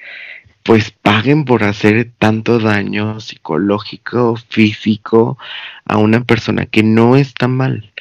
pues 0.63 0.89
paguen 0.89 1.45
por 1.45 1.63
hacer 1.63 2.11
tanto 2.17 2.57
daño 2.57 3.19
psicológico, 3.19 4.35
físico 4.49 5.37
a 5.85 5.97
una 5.97 6.23
persona 6.23 6.65
que 6.65 6.81
no 6.81 7.15
está 7.15 7.47
mal. 7.47 7.91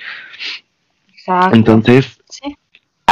Exacto. 1.13 1.55
Entonces. 1.55 2.19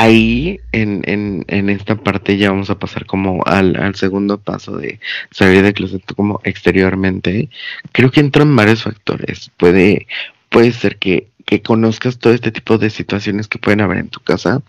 Ahí 0.02 0.60
en, 0.72 1.02
en, 1.06 1.44
en 1.46 1.70
esta 1.70 1.94
parte 1.94 2.36
ya 2.36 2.50
vamos 2.50 2.70
a 2.70 2.78
pasar 2.78 3.06
como 3.06 3.42
al, 3.46 3.76
al 3.76 3.94
segundo 3.94 4.38
paso 4.38 4.76
de 4.76 4.98
salir 5.30 5.62
del 5.62 5.74
closet 5.74 6.02
como 6.14 6.40
exteriormente. 6.44 7.48
Creo 7.92 8.10
que 8.10 8.20
entran 8.20 8.54
varios 8.56 8.82
factores. 8.82 9.50
Puede, 9.56 10.08
puede 10.48 10.72
ser 10.72 10.96
que, 10.98 11.28
que 11.46 11.62
conozcas 11.62 12.18
todo 12.18 12.32
este 12.32 12.50
tipo 12.50 12.78
de 12.78 12.90
situaciones 12.90 13.46
que 13.46 13.58
pueden 13.58 13.80
haber 13.80 13.98
en 13.98 14.08
tu 14.08 14.20
casa 14.20 14.60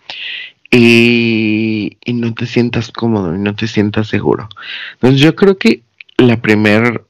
y, 0.70 1.98
y 2.06 2.14
no 2.14 2.34
te 2.36 2.46
sientas 2.46 2.92
cómodo 2.92 3.36
y 3.36 3.40
no 3.40 3.56
te 3.56 3.68
sientas 3.68 4.08
seguro. 4.08 4.50
Entonces 4.94 5.20
yo 5.20 5.36
creo 5.36 5.58
que 5.58 5.82
la 6.18 6.40
primera 6.42 7.02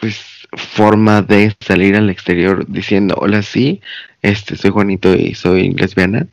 pues 0.00 0.20
forma 0.52 1.22
de 1.22 1.54
salir 1.60 1.94
al 1.94 2.10
exterior 2.10 2.66
diciendo 2.66 3.14
hola 3.18 3.42
sí, 3.42 3.80
este 4.22 4.56
soy 4.56 4.70
Juanito 4.70 5.14
y 5.14 5.34
soy 5.34 5.70
lesbiana, 5.70 6.26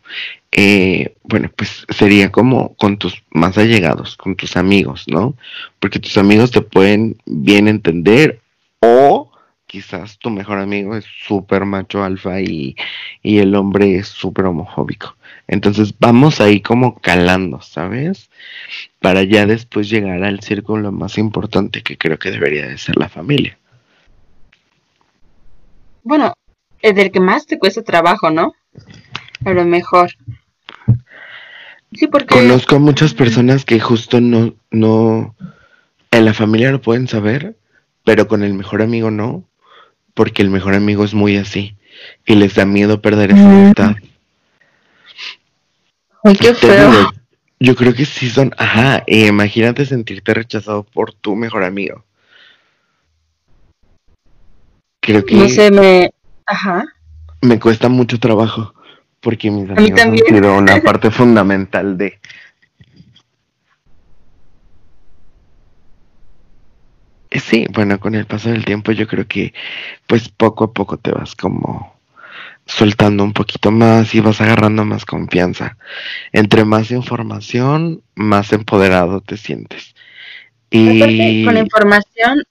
eh, 0.58 1.18
bueno, 1.24 1.52
pues 1.54 1.86
sería 1.90 2.32
como 2.32 2.76
con 2.76 2.98
tus 2.98 3.24
más 3.30 3.58
allegados, 3.58 4.16
con 4.16 4.38
tus 4.38 4.56
amigos, 4.56 5.04
¿no? 5.08 5.36
Porque 5.80 6.00
tus 6.00 6.18
amigos 6.18 6.52
te 6.52 6.62
pueden 6.62 7.18
bien 7.26 7.68
entender 7.68 8.40
o 8.80 9.30
quizás 9.66 10.18
tu 10.18 10.30
mejor 10.30 10.60
amigo 10.60 10.96
es 10.96 11.04
súper 11.28 11.66
macho 11.66 12.06
alfa 12.06 12.40
y, 12.40 12.78
y 13.22 13.40
el 13.40 13.54
hombre 13.54 13.98
es 13.98 14.08
súper 14.08 14.46
homofóbico. 14.46 15.18
Entonces 15.48 15.94
vamos 16.00 16.40
ahí 16.40 16.62
como 16.62 17.00
calando, 17.00 17.62
¿sabes? 17.62 18.30
Para 19.02 19.24
ya 19.24 19.46
después 19.46 19.90
llegar 19.90 20.24
al 20.24 20.40
círculo 20.40 20.94
más 20.94 21.18
importante 21.18 21.82
que 21.82 21.98
creo 21.98 22.18
que 22.18 22.32
debería 22.32 22.66
de 22.66 22.78
ser 22.78 22.96
la 22.96 23.10
familia. 23.10 23.58
Bueno, 26.02 26.34
es 26.82 26.96
del 26.96 27.12
que 27.12 27.20
más 27.20 27.46
te 27.46 27.60
cuesta 27.60 27.84
trabajo, 27.84 28.32
¿no? 28.32 28.54
A 29.44 29.52
lo 29.52 29.66
mejor. 29.66 30.12
Sí, 31.96 32.08
porque... 32.08 32.36
Conozco 32.36 32.76
a 32.76 32.80
muchas 32.80 33.14
personas 33.14 33.66
que 33.66 33.80
justo 33.80 34.20
no, 34.22 34.54
no, 34.72 35.36
en 36.12 36.26
la 36.26 36.34
familia 36.34 36.72
lo 36.72 36.82
pueden 36.82 37.08
saber, 37.08 37.56
pero 38.04 38.28
con 38.28 38.44
el 38.44 38.54
mejor 38.54 38.82
amigo 38.82 39.12
no, 39.12 39.44
porque 40.14 40.42
el 40.42 40.50
mejor 40.50 40.74
amigo 40.76 41.04
es 41.04 41.14
muy 41.14 41.38
así 41.38 41.76
y 42.26 42.36
les 42.36 42.56
da 42.56 42.66
miedo 42.66 43.02
perder 43.02 43.32
esa 43.32 43.42
Mm. 43.42 43.64
amistad. 43.64 43.96
Ay, 46.24 46.36
qué 46.36 46.54
feo. 46.54 46.92
digo, 46.92 47.14
yo 47.60 47.76
creo 47.76 47.94
que 47.94 48.06
sí 48.06 48.30
son, 48.30 48.54
ajá, 48.58 49.04
e 49.08 49.28
imagínate 49.28 49.86
sentirte 49.86 50.34
rechazado 50.34 50.84
por 50.84 51.14
tu 51.14 51.36
mejor 51.36 51.64
amigo. 51.64 52.04
Creo 55.00 55.26
que 55.26 55.36
No 55.36 55.48
sé, 55.48 55.72
me... 55.72 56.12
Ajá. 56.48 56.86
me 57.42 57.60
cuesta 57.60 57.90
mucho 57.90 58.20
trabajo 58.20 58.75
porque 59.26 59.50
mis 59.50 59.68
amigos 59.72 60.00
han 60.00 60.16
sido 60.16 60.56
una 60.56 60.80
parte 60.84 61.10
fundamental 61.10 61.98
de 61.98 62.20
Eh, 67.32 67.40
Sí, 67.40 67.66
bueno, 67.74 68.00
con 68.00 68.14
el 68.14 68.28
paso 68.28 68.50
del 68.50 68.64
tiempo 68.64 68.92
yo 68.92 69.08
creo 69.08 69.28
que 69.28 69.52
pues 70.06 70.30
poco 70.30 70.66
a 70.66 70.74
poco 70.74 70.98
te 70.98 71.10
vas 71.10 71.36
como 71.36 71.96
soltando 72.68 73.24
un 73.24 73.34
poquito 73.34 73.72
más 73.72 74.14
y 74.14 74.20
vas 74.20 74.42
agarrando 74.42 74.86
más 74.86 75.06
confianza. 75.06 75.76
Entre 76.32 76.64
más 76.64 76.92
información, 76.92 78.04
más 78.14 78.54
empoderado 78.54 79.22
te 79.22 79.38
sientes. 79.38 79.96
Aparte, 80.68 81.12
Y 81.12 81.46
con 81.46 81.56
la 81.56 81.62
información, 81.62 82.44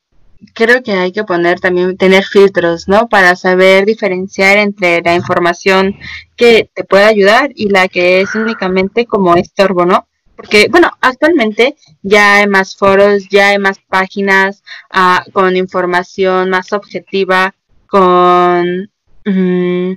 creo 0.55 0.83
que 0.83 0.93
hay 0.93 1.13
que 1.13 1.25
poner 1.25 1.61
también, 1.61 1.97
tener 1.97 2.25
filtros, 2.25 2.89
¿no? 2.89 3.09
Para 3.09 3.37
saber 3.37 3.87
diferenciar 3.87 4.59
entre 4.59 5.03
la 5.03 5.15
información 5.15 5.97
que 6.37 6.71
te 6.75 6.85
puede 6.85 7.05
ayudar 7.05 7.51
y 7.55 7.69
la 7.71 7.89
que 7.89 8.21
es 8.21 8.35
únicamente 8.35 9.07
como 9.07 9.37
estorbo, 9.37 9.87
¿no? 9.87 10.09
Porque, 10.37 10.69
bueno, 10.69 10.91
actualmente 11.01 11.77
ya 12.03 12.37
hay 12.37 12.47
más 12.49 12.77
foros, 12.77 13.29
ya 13.29 13.51
hay 13.51 13.59
más 13.59 13.79
páginas 13.89 14.63
ah, 14.91 15.25
con 15.33 15.57
información 15.57 16.51
más 16.51 16.73
objetiva, 16.73 17.55
con, 17.87 18.91
mm, 19.25 19.93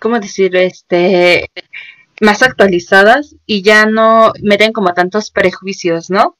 ¿cómo 0.00 0.18
decir? 0.18 0.56
Este, 0.56 1.50
más 2.20 2.42
actualizadas 2.42 3.36
y 3.46 3.62
ya 3.62 3.86
no 3.86 4.32
meten 4.42 4.72
como 4.72 4.92
tantos 4.94 5.30
prejuicios, 5.30 6.10
¿no? 6.10 6.36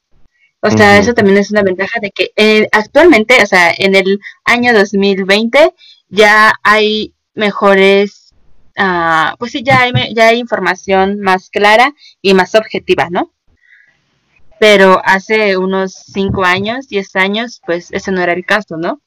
O 0.60 0.70
sea, 0.70 0.98
eso 0.98 1.14
también 1.14 1.38
es 1.38 1.52
una 1.52 1.62
ventaja 1.62 2.00
de 2.00 2.10
que 2.10 2.32
eh, 2.36 2.68
actualmente, 2.72 3.40
o 3.42 3.46
sea, 3.46 3.72
en 3.76 3.94
el 3.94 4.18
año 4.44 4.72
2020 4.72 5.72
ya 6.08 6.52
hay 6.64 7.14
mejores, 7.34 8.34
ah, 8.76 9.36
pues 9.38 9.52
sí, 9.52 9.62
ya 9.62 9.82
hay, 9.82 9.92
ya 10.14 10.28
hay 10.28 10.38
información 10.38 11.20
más 11.20 11.48
clara 11.50 11.94
y 12.20 12.34
más 12.34 12.56
objetiva, 12.56 13.08
¿no? 13.08 13.32
Pero 14.58 15.00
hace 15.04 15.56
unos 15.56 15.94
5 16.12 16.44
años, 16.44 16.88
10 16.88 17.14
años, 17.16 17.60
pues 17.64 17.92
ese 17.92 18.10
no 18.10 18.20
era 18.20 18.32
el 18.32 18.44
caso, 18.44 18.76
¿no? 18.76 19.00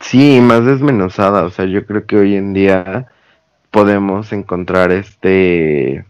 Sí, 0.00 0.40
más 0.40 0.64
desmenuzada. 0.64 1.44
O 1.44 1.50
sea, 1.50 1.66
yo 1.66 1.86
creo 1.86 2.06
que 2.06 2.16
hoy 2.16 2.34
en 2.34 2.52
día 2.54 3.06
podemos 3.70 4.32
encontrar 4.32 4.90
este 4.90 6.04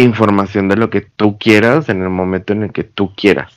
información 0.00 0.68
de 0.68 0.76
lo 0.76 0.90
que 0.90 1.00
tú 1.00 1.38
quieras 1.38 1.88
en 1.88 2.02
el 2.02 2.10
momento 2.10 2.52
en 2.52 2.64
el 2.64 2.72
que 2.72 2.84
tú 2.84 3.14
quieras. 3.14 3.52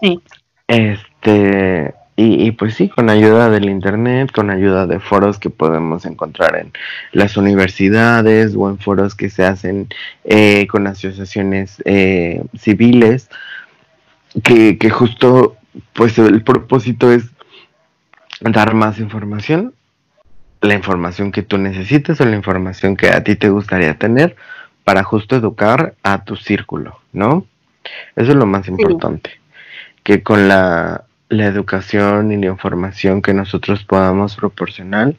Sí. 0.00 0.20
Este, 0.66 1.94
y, 2.14 2.50
pues 2.52 2.74
sí, 2.74 2.88
con 2.88 3.08
ayuda 3.08 3.48
del 3.48 3.70
Internet, 3.70 4.32
con 4.32 4.50
ayuda 4.50 4.86
de 4.86 5.00
foros 5.00 5.38
que 5.38 5.48
podemos 5.48 6.04
encontrar 6.04 6.56
en 6.56 6.72
las 7.12 7.36
universidades 7.36 8.54
o 8.54 8.68
en 8.68 8.78
foros 8.78 9.14
que 9.14 9.30
se 9.30 9.44
hacen 9.44 9.88
eh, 10.24 10.66
con 10.66 10.86
asociaciones 10.86 11.82
eh, 11.86 12.44
civiles, 12.56 13.30
que, 14.44 14.76
que 14.78 14.90
justo 14.90 15.56
pues 15.94 16.18
el 16.18 16.42
propósito 16.42 17.10
es 17.10 17.24
dar 18.40 18.74
más 18.74 18.98
información, 18.98 19.72
la 20.60 20.74
información 20.74 21.32
que 21.32 21.42
tú 21.42 21.56
necesites 21.58 22.20
o 22.20 22.24
la 22.24 22.36
información 22.36 22.96
que 22.96 23.08
a 23.08 23.24
ti 23.24 23.36
te 23.36 23.48
gustaría 23.48 23.94
tener 23.98 24.36
para 24.84 25.04
justo 25.04 25.36
educar 25.36 25.94
a 26.02 26.24
tu 26.24 26.36
círculo, 26.36 27.00
¿no? 27.12 27.46
Eso 28.16 28.32
es 28.32 28.36
lo 28.36 28.46
más 28.46 28.68
importante, 28.68 29.30
que 30.02 30.22
con 30.22 30.48
la 30.48 31.04
la 31.32 31.46
educación 31.46 32.30
y 32.30 32.36
la 32.36 32.46
información 32.46 33.22
que 33.22 33.32
nosotros 33.32 33.84
podamos 33.84 34.36
proporcionar, 34.36 35.14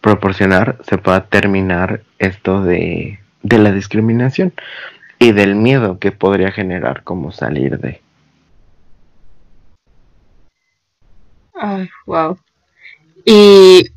proporcionar 0.00 0.78
se 0.88 0.96
pueda 0.96 1.26
terminar 1.26 2.02
esto 2.20 2.62
de, 2.62 3.18
de 3.42 3.58
la 3.58 3.72
discriminación 3.72 4.52
y 5.18 5.32
del 5.32 5.56
miedo 5.56 5.98
que 5.98 6.12
podría 6.12 6.52
generar 6.52 7.02
como 7.02 7.32
salir 7.32 7.78
de. 7.78 8.00
Wow. 12.06 12.38
Y 13.24 13.90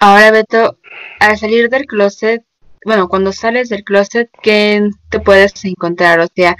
ahora, 0.00 0.30
Beto, 0.30 0.78
al 1.20 1.36
salir 1.36 1.68
del 1.68 1.84
closet, 1.84 2.42
bueno, 2.84 3.08
cuando 3.08 3.32
sales 3.32 3.68
del 3.68 3.84
closet, 3.84 4.30
¿qué 4.42 4.88
te 5.08 5.20
puedes 5.20 5.64
encontrar? 5.64 6.20
O 6.20 6.26
sea, 6.34 6.56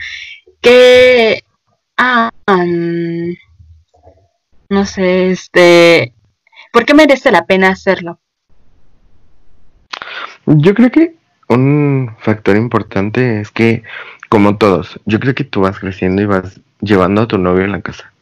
¿qué... 0.60 1.42
Ah, 1.96 2.30
um, 2.46 3.34
no 4.70 4.86
sé, 4.86 5.32
este, 5.32 6.14
¿por 6.72 6.86
qué 6.86 6.94
merece 6.94 7.30
la 7.30 7.44
pena 7.44 7.68
hacerlo? 7.68 8.20
Yo 10.46 10.74
creo 10.74 10.90
que 10.90 11.16
un 11.48 12.14
factor 12.20 12.56
importante 12.56 13.40
es 13.40 13.50
que, 13.50 13.82
como 14.28 14.56
todos, 14.56 14.98
yo 15.04 15.20
creo 15.20 15.34
que 15.34 15.44
tú 15.44 15.60
vas 15.62 15.78
creciendo 15.78 16.22
y 16.22 16.26
vas 16.26 16.60
llevando 16.80 17.22
a 17.22 17.28
tu 17.28 17.36
novio 17.36 17.64
en 17.64 17.72
la 17.72 17.82
casa. 17.82 18.12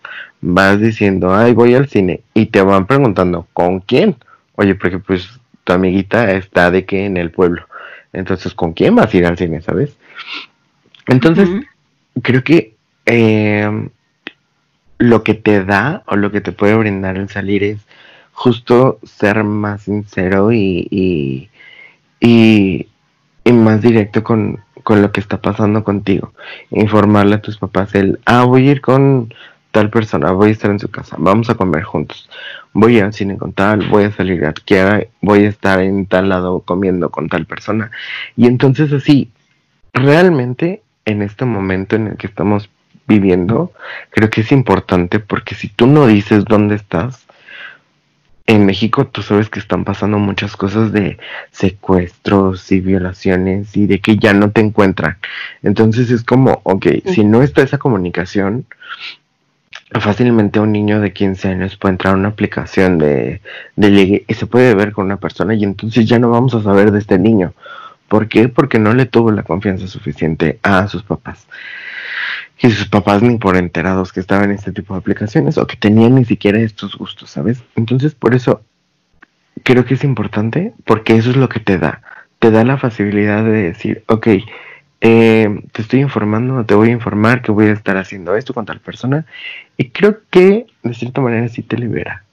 Vas 0.40 0.80
diciendo, 0.80 1.34
ay, 1.34 1.52
voy 1.52 1.74
al 1.74 1.88
cine. 1.88 2.22
Y 2.34 2.46
te 2.46 2.62
van 2.62 2.86
preguntando, 2.86 3.46
¿con 3.52 3.80
quién? 3.80 4.16
Oye, 4.56 4.74
porque 4.74 4.98
pues 4.98 5.28
tu 5.64 5.72
amiguita 5.72 6.32
está 6.32 6.70
de 6.70 6.86
que 6.86 7.04
en 7.04 7.16
el 7.16 7.30
pueblo. 7.30 7.67
Entonces, 8.12 8.54
¿con 8.54 8.72
quién 8.72 8.94
vas 8.94 9.12
a 9.12 9.16
ir 9.16 9.26
al 9.26 9.38
cine, 9.38 9.60
sabes? 9.60 9.96
Entonces, 11.06 11.48
creo 12.22 12.42
que 12.44 12.74
eh, 13.06 13.88
lo 14.98 15.22
que 15.22 15.34
te 15.34 15.64
da 15.64 16.02
o 16.06 16.16
lo 16.16 16.30
que 16.30 16.40
te 16.40 16.52
puede 16.52 16.74
brindar 16.74 17.16
el 17.16 17.28
salir 17.28 17.64
es 17.64 17.86
justo 18.32 18.98
ser 19.04 19.42
más 19.44 19.82
sincero 19.82 20.52
y, 20.52 21.48
y, 22.20 22.86
más 23.50 23.82
directo 23.82 24.22
con, 24.22 24.60
lo 24.86 25.12
que 25.12 25.20
está 25.20 25.40
pasando 25.40 25.84
contigo. 25.84 26.32
Informarle 26.70 27.36
a 27.36 27.42
tus 27.42 27.58
papás 27.58 27.94
el, 27.94 28.20
ah, 28.24 28.44
voy 28.44 28.68
a 28.68 28.72
ir 28.72 28.80
con 28.80 29.34
tal 29.70 29.90
persona, 29.90 30.32
voy 30.32 30.48
a 30.48 30.52
estar 30.52 30.70
en 30.70 30.78
su 30.78 30.88
casa, 30.88 31.16
vamos 31.18 31.50
a 31.50 31.54
comer 31.54 31.82
juntos, 31.82 32.28
voy 32.72 33.00
a 33.00 33.06
al 33.06 33.12
cine 33.12 33.36
con 33.36 33.52
tal, 33.52 33.88
voy 33.88 34.04
a 34.04 34.12
salir 34.12 34.44
aquí, 34.44 34.74
voy 35.20 35.44
a 35.44 35.48
estar 35.48 35.80
en 35.80 36.06
tal 36.06 36.28
lado 36.28 36.60
comiendo 36.60 37.10
con 37.10 37.28
tal 37.28 37.46
persona. 37.46 37.90
Y 38.36 38.46
entonces 38.46 38.92
así, 38.92 39.30
realmente 39.92 40.82
en 41.04 41.22
este 41.22 41.44
momento 41.44 41.96
en 41.96 42.08
el 42.08 42.16
que 42.16 42.26
estamos 42.26 42.70
viviendo, 43.06 43.72
creo 44.10 44.30
que 44.30 44.42
es 44.42 44.52
importante 44.52 45.18
porque 45.18 45.54
si 45.54 45.68
tú 45.68 45.86
no 45.86 46.06
dices 46.06 46.44
dónde 46.44 46.74
estás, 46.74 47.26
en 48.46 48.64
México 48.64 49.06
tú 49.06 49.22
sabes 49.22 49.50
que 49.50 49.60
están 49.60 49.84
pasando 49.84 50.18
muchas 50.18 50.56
cosas 50.56 50.90
de 50.90 51.18
secuestros 51.50 52.72
y 52.72 52.80
violaciones 52.80 53.76
y 53.76 53.86
de 53.86 54.00
que 54.00 54.16
ya 54.16 54.32
no 54.32 54.50
te 54.50 54.62
encuentran. 54.62 55.18
Entonces 55.62 56.10
es 56.10 56.24
como, 56.24 56.60
ok, 56.64 56.86
si 57.06 57.24
no 57.24 57.42
está 57.42 57.62
esa 57.62 57.78
comunicación, 57.78 58.66
fácilmente 59.92 60.60
un 60.60 60.72
niño 60.72 61.00
de 61.00 61.12
15 61.12 61.48
años 61.48 61.76
puede 61.76 61.92
entrar 61.92 62.14
a 62.14 62.16
una 62.16 62.28
aplicación 62.28 62.98
de, 62.98 63.40
de 63.76 64.24
y 64.26 64.34
se 64.34 64.46
puede 64.46 64.74
ver 64.74 64.92
con 64.92 65.06
una 65.06 65.16
persona 65.16 65.54
y 65.54 65.64
entonces 65.64 66.06
ya 66.06 66.18
no 66.18 66.30
vamos 66.30 66.54
a 66.54 66.62
saber 66.62 66.92
de 66.92 66.98
este 66.98 67.18
niño. 67.18 67.54
¿Por 68.08 68.28
qué? 68.28 68.48
Porque 68.48 68.78
no 68.78 68.94
le 68.94 69.06
tuvo 69.06 69.30
la 69.30 69.42
confianza 69.42 69.86
suficiente 69.86 70.58
a 70.62 70.88
sus 70.88 71.02
papás 71.02 71.46
y 72.60 72.70
sus 72.70 72.88
papás 72.88 73.22
ni 73.22 73.38
por 73.38 73.56
enterados 73.56 74.12
que 74.12 74.20
estaban 74.20 74.50
en 74.50 74.56
este 74.56 74.72
tipo 74.72 74.94
de 74.94 75.00
aplicaciones 75.00 75.58
o 75.58 75.66
que 75.66 75.76
tenían 75.76 76.16
ni 76.16 76.24
siquiera 76.24 76.58
estos 76.58 76.96
gustos, 76.96 77.30
¿sabes? 77.30 77.62
Entonces, 77.76 78.14
por 78.14 78.34
eso 78.34 78.62
creo 79.62 79.84
que 79.84 79.94
es 79.94 80.04
importante 80.04 80.72
porque 80.84 81.16
eso 81.16 81.30
es 81.30 81.36
lo 81.36 81.48
que 81.48 81.60
te 81.60 81.78
da. 81.78 82.02
Te 82.40 82.50
da 82.50 82.64
la 82.64 82.78
facilidad 82.78 83.44
de 83.44 83.62
decir, 83.62 84.04
ok, 84.06 84.28
eh, 85.00 85.62
te 85.72 85.82
estoy 85.82 86.00
informando, 86.00 86.64
te 86.64 86.74
voy 86.74 86.88
a 86.88 86.92
informar 86.92 87.42
que 87.42 87.52
voy 87.52 87.66
a 87.66 87.72
estar 87.72 87.96
haciendo 87.96 88.36
esto 88.36 88.54
con 88.54 88.66
tal 88.66 88.80
persona. 88.80 89.26
Y 89.76 89.90
creo 89.90 90.20
que 90.30 90.66
de 90.82 90.94
cierta 90.94 91.20
manera 91.20 91.48
sí 91.48 91.62
te 91.62 91.76
libera. 91.76 92.24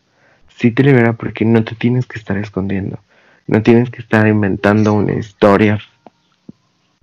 Sí 0.47 0.72
te 0.72 0.84
libera 0.84 1.13
porque 1.13 1.45
no 1.45 1.63
te 1.63 1.76
tienes 1.76 2.05
que 2.05 2.18
estar 2.18 2.38
escondiendo. 2.38 2.99
No 3.47 3.61
tienes 3.61 3.89
que 3.91 4.01
estar 4.01 4.28
inventando 4.28 4.93
una 4.93 5.13
historia 5.13 5.80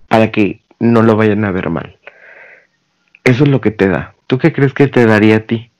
para 0.07 0.31
que 0.31 0.61
no 0.79 1.01
lo 1.01 1.15
vayan 1.15 1.45
a 1.45 1.51
ver 1.51 1.69
mal. 1.69 1.97
Eso 3.23 3.45
es 3.45 3.49
lo 3.49 3.61
que 3.61 3.71
te 3.71 3.87
da. 3.87 4.15
¿Tú 4.27 4.37
qué 4.37 4.51
crees 4.51 4.73
que 4.73 4.87
te 4.87 5.05
daría 5.05 5.37
a 5.37 5.39
ti? 5.41 5.71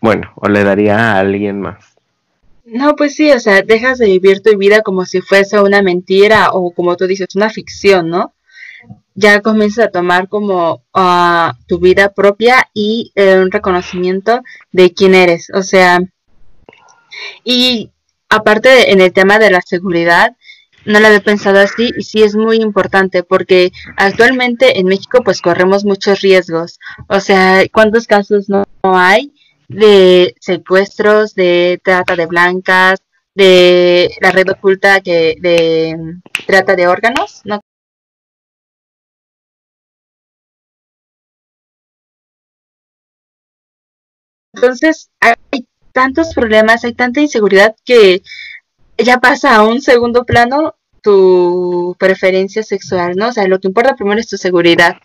Bueno, 0.00 0.30
o 0.36 0.48
le 0.48 0.62
daría 0.62 0.96
a 0.96 1.18
alguien 1.18 1.60
más. 1.60 1.96
No, 2.64 2.94
pues 2.94 3.16
sí, 3.16 3.32
o 3.32 3.40
sea, 3.40 3.62
dejas 3.62 3.98
de 3.98 4.06
vivir 4.06 4.42
tu 4.42 4.56
vida 4.56 4.82
como 4.82 5.06
si 5.06 5.20
fuese 5.20 5.60
una 5.60 5.82
mentira 5.82 6.50
o 6.52 6.70
como 6.72 6.96
tú 6.96 7.06
dices, 7.06 7.34
una 7.34 7.50
ficción, 7.50 8.10
¿no? 8.10 8.34
Ya 9.20 9.40
comienzas 9.40 9.86
a 9.86 9.90
tomar 9.90 10.28
como 10.28 10.84
uh, 10.94 11.50
tu 11.66 11.80
vida 11.80 12.12
propia 12.14 12.68
y 12.72 13.10
eh, 13.16 13.40
un 13.40 13.50
reconocimiento 13.50 14.42
de 14.70 14.94
quién 14.94 15.16
eres. 15.16 15.50
O 15.52 15.64
sea, 15.64 15.98
y 17.42 17.90
aparte 18.28 18.92
en 18.92 19.00
el 19.00 19.12
tema 19.12 19.40
de 19.40 19.50
la 19.50 19.60
seguridad, 19.60 20.36
no 20.84 21.00
lo 21.00 21.08
había 21.08 21.20
pensado 21.20 21.58
así 21.58 21.92
y 21.96 22.04
sí 22.04 22.22
es 22.22 22.36
muy 22.36 22.58
importante 22.58 23.24
porque 23.24 23.72
actualmente 23.96 24.78
en 24.78 24.86
México 24.86 25.22
pues 25.24 25.42
corremos 25.42 25.84
muchos 25.84 26.20
riesgos. 26.20 26.78
O 27.08 27.18
sea, 27.18 27.64
¿cuántos 27.72 28.06
casos 28.06 28.48
no, 28.48 28.64
hay 28.84 29.32
de 29.66 30.36
secuestros, 30.38 31.34
de 31.34 31.80
trata 31.82 32.14
de 32.14 32.26
blancas, 32.26 33.00
de 33.34 34.10
la 34.20 34.30
red 34.30 34.48
oculta 34.48 35.00
que 35.00 35.34
de 35.40 36.20
trata 36.46 36.76
de 36.76 36.86
órganos? 36.86 37.42
¿no? 37.44 37.60
Entonces, 44.54 45.10
hay 45.20 45.66
tantos 45.92 46.34
problemas, 46.34 46.84
hay 46.84 46.94
tanta 46.94 47.20
inseguridad 47.20 47.74
que 47.84 48.22
ya 48.96 49.18
pasa 49.18 49.56
a 49.56 49.64
un 49.64 49.80
segundo 49.80 50.24
plano 50.24 50.74
tu 51.02 51.96
preferencia 51.98 52.62
sexual, 52.62 53.14
¿no? 53.16 53.28
O 53.28 53.32
sea, 53.32 53.46
lo 53.46 53.60
que 53.60 53.68
importa 53.68 53.94
primero 53.94 54.20
es 54.20 54.28
tu 54.28 54.36
seguridad, 54.36 54.96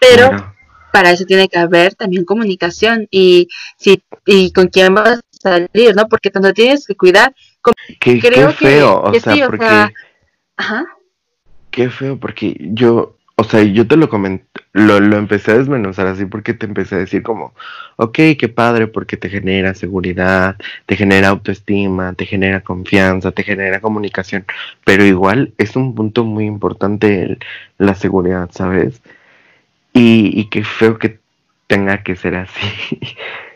pero 0.00 0.54
para 0.92 1.10
eso 1.10 1.24
tiene 1.24 1.48
que 1.48 1.58
haber 1.58 1.94
también 1.94 2.24
comunicación 2.24 3.06
y 3.10 3.48
si 3.78 4.02
y 4.26 4.52
con 4.52 4.68
quién 4.68 4.94
vas 4.94 5.18
a 5.18 5.20
salir, 5.30 5.94
¿no? 5.94 6.06
Porque 6.08 6.30
tanto 6.30 6.52
tienes 6.52 6.86
que 6.86 6.94
cuidar. 6.94 7.34
qué, 8.00 8.20
creo 8.20 8.52
feo, 8.52 9.02
o, 9.02 9.14
sea, 9.14 9.46
porque, 9.46 9.94
ajá. 10.56 10.84
Qué 11.70 11.88
feo, 11.88 12.18
porque 12.18 12.56
yo 12.58 13.16
o 13.40 13.44
sea, 13.44 13.62
yo 13.62 13.88
te 13.88 13.96
lo 13.96 14.10
comenté, 14.10 14.59
lo, 14.72 15.00
lo, 15.00 15.16
empecé 15.16 15.52
a 15.52 15.58
desmenuzar 15.58 16.06
así 16.06 16.26
porque 16.26 16.54
te 16.54 16.66
empecé 16.66 16.94
a 16.94 16.98
decir 16.98 17.22
como, 17.22 17.54
ok, 17.96 18.14
qué 18.38 18.48
padre 18.48 18.86
porque 18.86 19.16
te 19.16 19.28
genera 19.28 19.74
seguridad, 19.74 20.56
te 20.86 20.96
genera 20.96 21.28
autoestima, 21.28 22.14
te 22.14 22.26
genera 22.26 22.60
confianza, 22.62 23.32
te 23.32 23.42
genera 23.42 23.80
comunicación, 23.80 24.44
pero 24.84 25.04
igual 25.04 25.52
es 25.58 25.76
un 25.76 25.94
punto 25.94 26.24
muy 26.24 26.46
importante 26.46 27.38
la 27.78 27.94
seguridad, 27.94 28.50
¿sabes? 28.52 29.02
Y, 29.92 30.38
y 30.40 30.48
qué 30.50 30.64
feo 30.64 30.98
que 30.98 31.18
tenga 31.66 32.02
que 32.02 32.16
ser 32.16 32.36
así. 32.36 32.98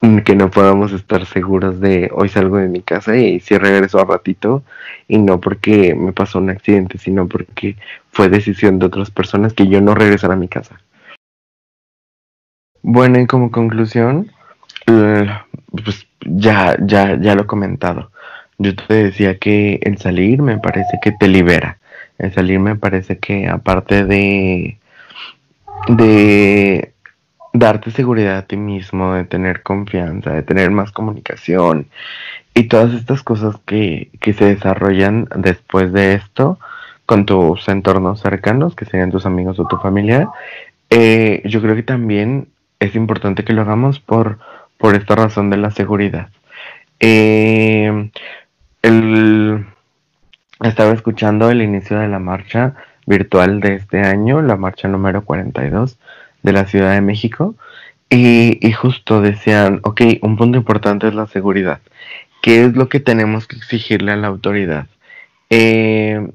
que 0.00 0.36
no 0.36 0.50
podamos 0.50 0.92
estar 0.92 1.26
seguros 1.26 1.80
de 1.80 2.10
hoy 2.14 2.28
salgo 2.28 2.58
de 2.58 2.68
mi 2.68 2.82
casa 2.82 3.16
y 3.16 3.40
si 3.40 3.58
regreso 3.58 3.98
a 3.98 4.04
ratito 4.04 4.62
y 5.08 5.18
no 5.18 5.40
porque 5.40 5.94
me 5.96 6.12
pasó 6.12 6.38
un 6.38 6.50
accidente, 6.50 6.98
sino 6.98 7.26
porque 7.26 7.76
fue 8.12 8.28
decisión 8.28 8.78
de 8.78 8.86
otras 8.86 9.10
personas 9.10 9.54
que 9.54 9.66
yo 9.66 9.80
no 9.80 9.94
regresara 9.94 10.34
a 10.34 10.38
mi 10.38 10.48
casa. 10.48 10.80
Bueno, 12.82 13.18
y 13.18 13.26
como 13.26 13.50
conclusión, 13.50 14.30
pues 14.86 16.06
ya, 16.24 16.76
ya, 16.80 17.18
ya 17.20 17.34
lo 17.34 17.42
he 17.42 17.46
comentado. 17.46 18.12
Yo 18.58 18.74
te 18.76 18.94
decía 18.94 19.38
que 19.38 19.80
el 19.82 19.98
salir 19.98 20.42
me 20.42 20.58
parece 20.58 20.98
que 21.02 21.12
te 21.12 21.28
libera. 21.28 21.78
El 22.18 22.32
salir 22.32 22.60
me 22.60 22.76
parece 22.76 23.18
que 23.18 23.48
aparte 23.48 24.04
de, 24.04 24.78
de 25.88 26.92
darte 27.58 27.90
seguridad 27.90 28.38
a 28.38 28.46
ti 28.46 28.56
mismo, 28.56 29.14
de 29.14 29.24
tener 29.24 29.62
confianza, 29.62 30.32
de 30.32 30.42
tener 30.42 30.70
más 30.70 30.92
comunicación 30.92 31.88
y 32.54 32.64
todas 32.64 32.94
estas 32.94 33.22
cosas 33.22 33.56
que, 33.66 34.10
que 34.20 34.32
se 34.32 34.44
desarrollan 34.44 35.28
después 35.36 35.92
de 35.92 36.14
esto 36.14 36.58
con 37.06 37.24
tus 37.24 37.68
entornos 37.68 38.20
cercanos, 38.20 38.74
que 38.74 38.84
sean 38.84 39.10
tus 39.10 39.26
amigos 39.26 39.58
o 39.58 39.66
tu 39.66 39.76
familia, 39.78 40.28
eh, 40.90 41.42
yo 41.44 41.60
creo 41.62 41.74
que 41.74 41.82
también 41.82 42.48
es 42.80 42.94
importante 42.94 43.44
que 43.44 43.52
lo 43.52 43.62
hagamos 43.62 43.98
por, 43.98 44.38
por 44.76 44.94
esta 44.94 45.14
razón 45.14 45.50
de 45.50 45.56
la 45.56 45.70
seguridad. 45.70 46.28
Eh, 47.00 48.10
el, 48.82 49.66
estaba 50.60 50.92
escuchando 50.92 51.50
el 51.50 51.62
inicio 51.62 51.98
de 51.98 52.08
la 52.08 52.18
marcha 52.18 52.74
virtual 53.06 53.60
de 53.60 53.76
este 53.76 54.00
año, 54.00 54.42
la 54.42 54.56
marcha 54.56 54.88
número 54.88 55.24
42 55.24 55.98
de 56.42 56.52
la 56.52 56.66
Ciudad 56.66 56.92
de 56.92 57.00
México, 57.00 57.56
y, 58.10 58.58
y 58.66 58.72
justo 58.72 59.20
decían, 59.20 59.80
ok, 59.82 60.00
un 60.22 60.36
punto 60.36 60.56
importante 60.58 61.08
es 61.08 61.14
la 61.14 61.26
seguridad. 61.26 61.80
¿Qué 62.42 62.64
es 62.64 62.74
lo 62.74 62.88
que 62.88 63.00
tenemos 63.00 63.46
que 63.46 63.56
exigirle 63.56 64.12
a 64.12 64.16
la 64.16 64.28
autoridad? 64.28 64.86
Eh, 65.50 66.30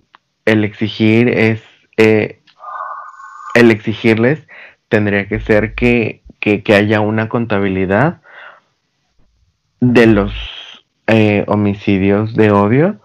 el 0.45 0.64
exigir 0.64 1.30
es, 1.30 1.62
eh, 1.97 2.39
el 3.56 3.72
exigirles 3.72 4.39
tendría 4.89 5.28
que 5.28 5.39
ser 5.39 5.74
que, 5.74 6.22
que, 6.39 6.62
que 6.62 6.76
haya 6.76 6.99
una 6.99 7.30
contabilidad 7.30 8.22
de 9.80 10.08
los 10.08 10.34
eh, 11.08 11.43
homicidios 11.47 12.36
de 12.36 12.51
odio. 12.51 12.99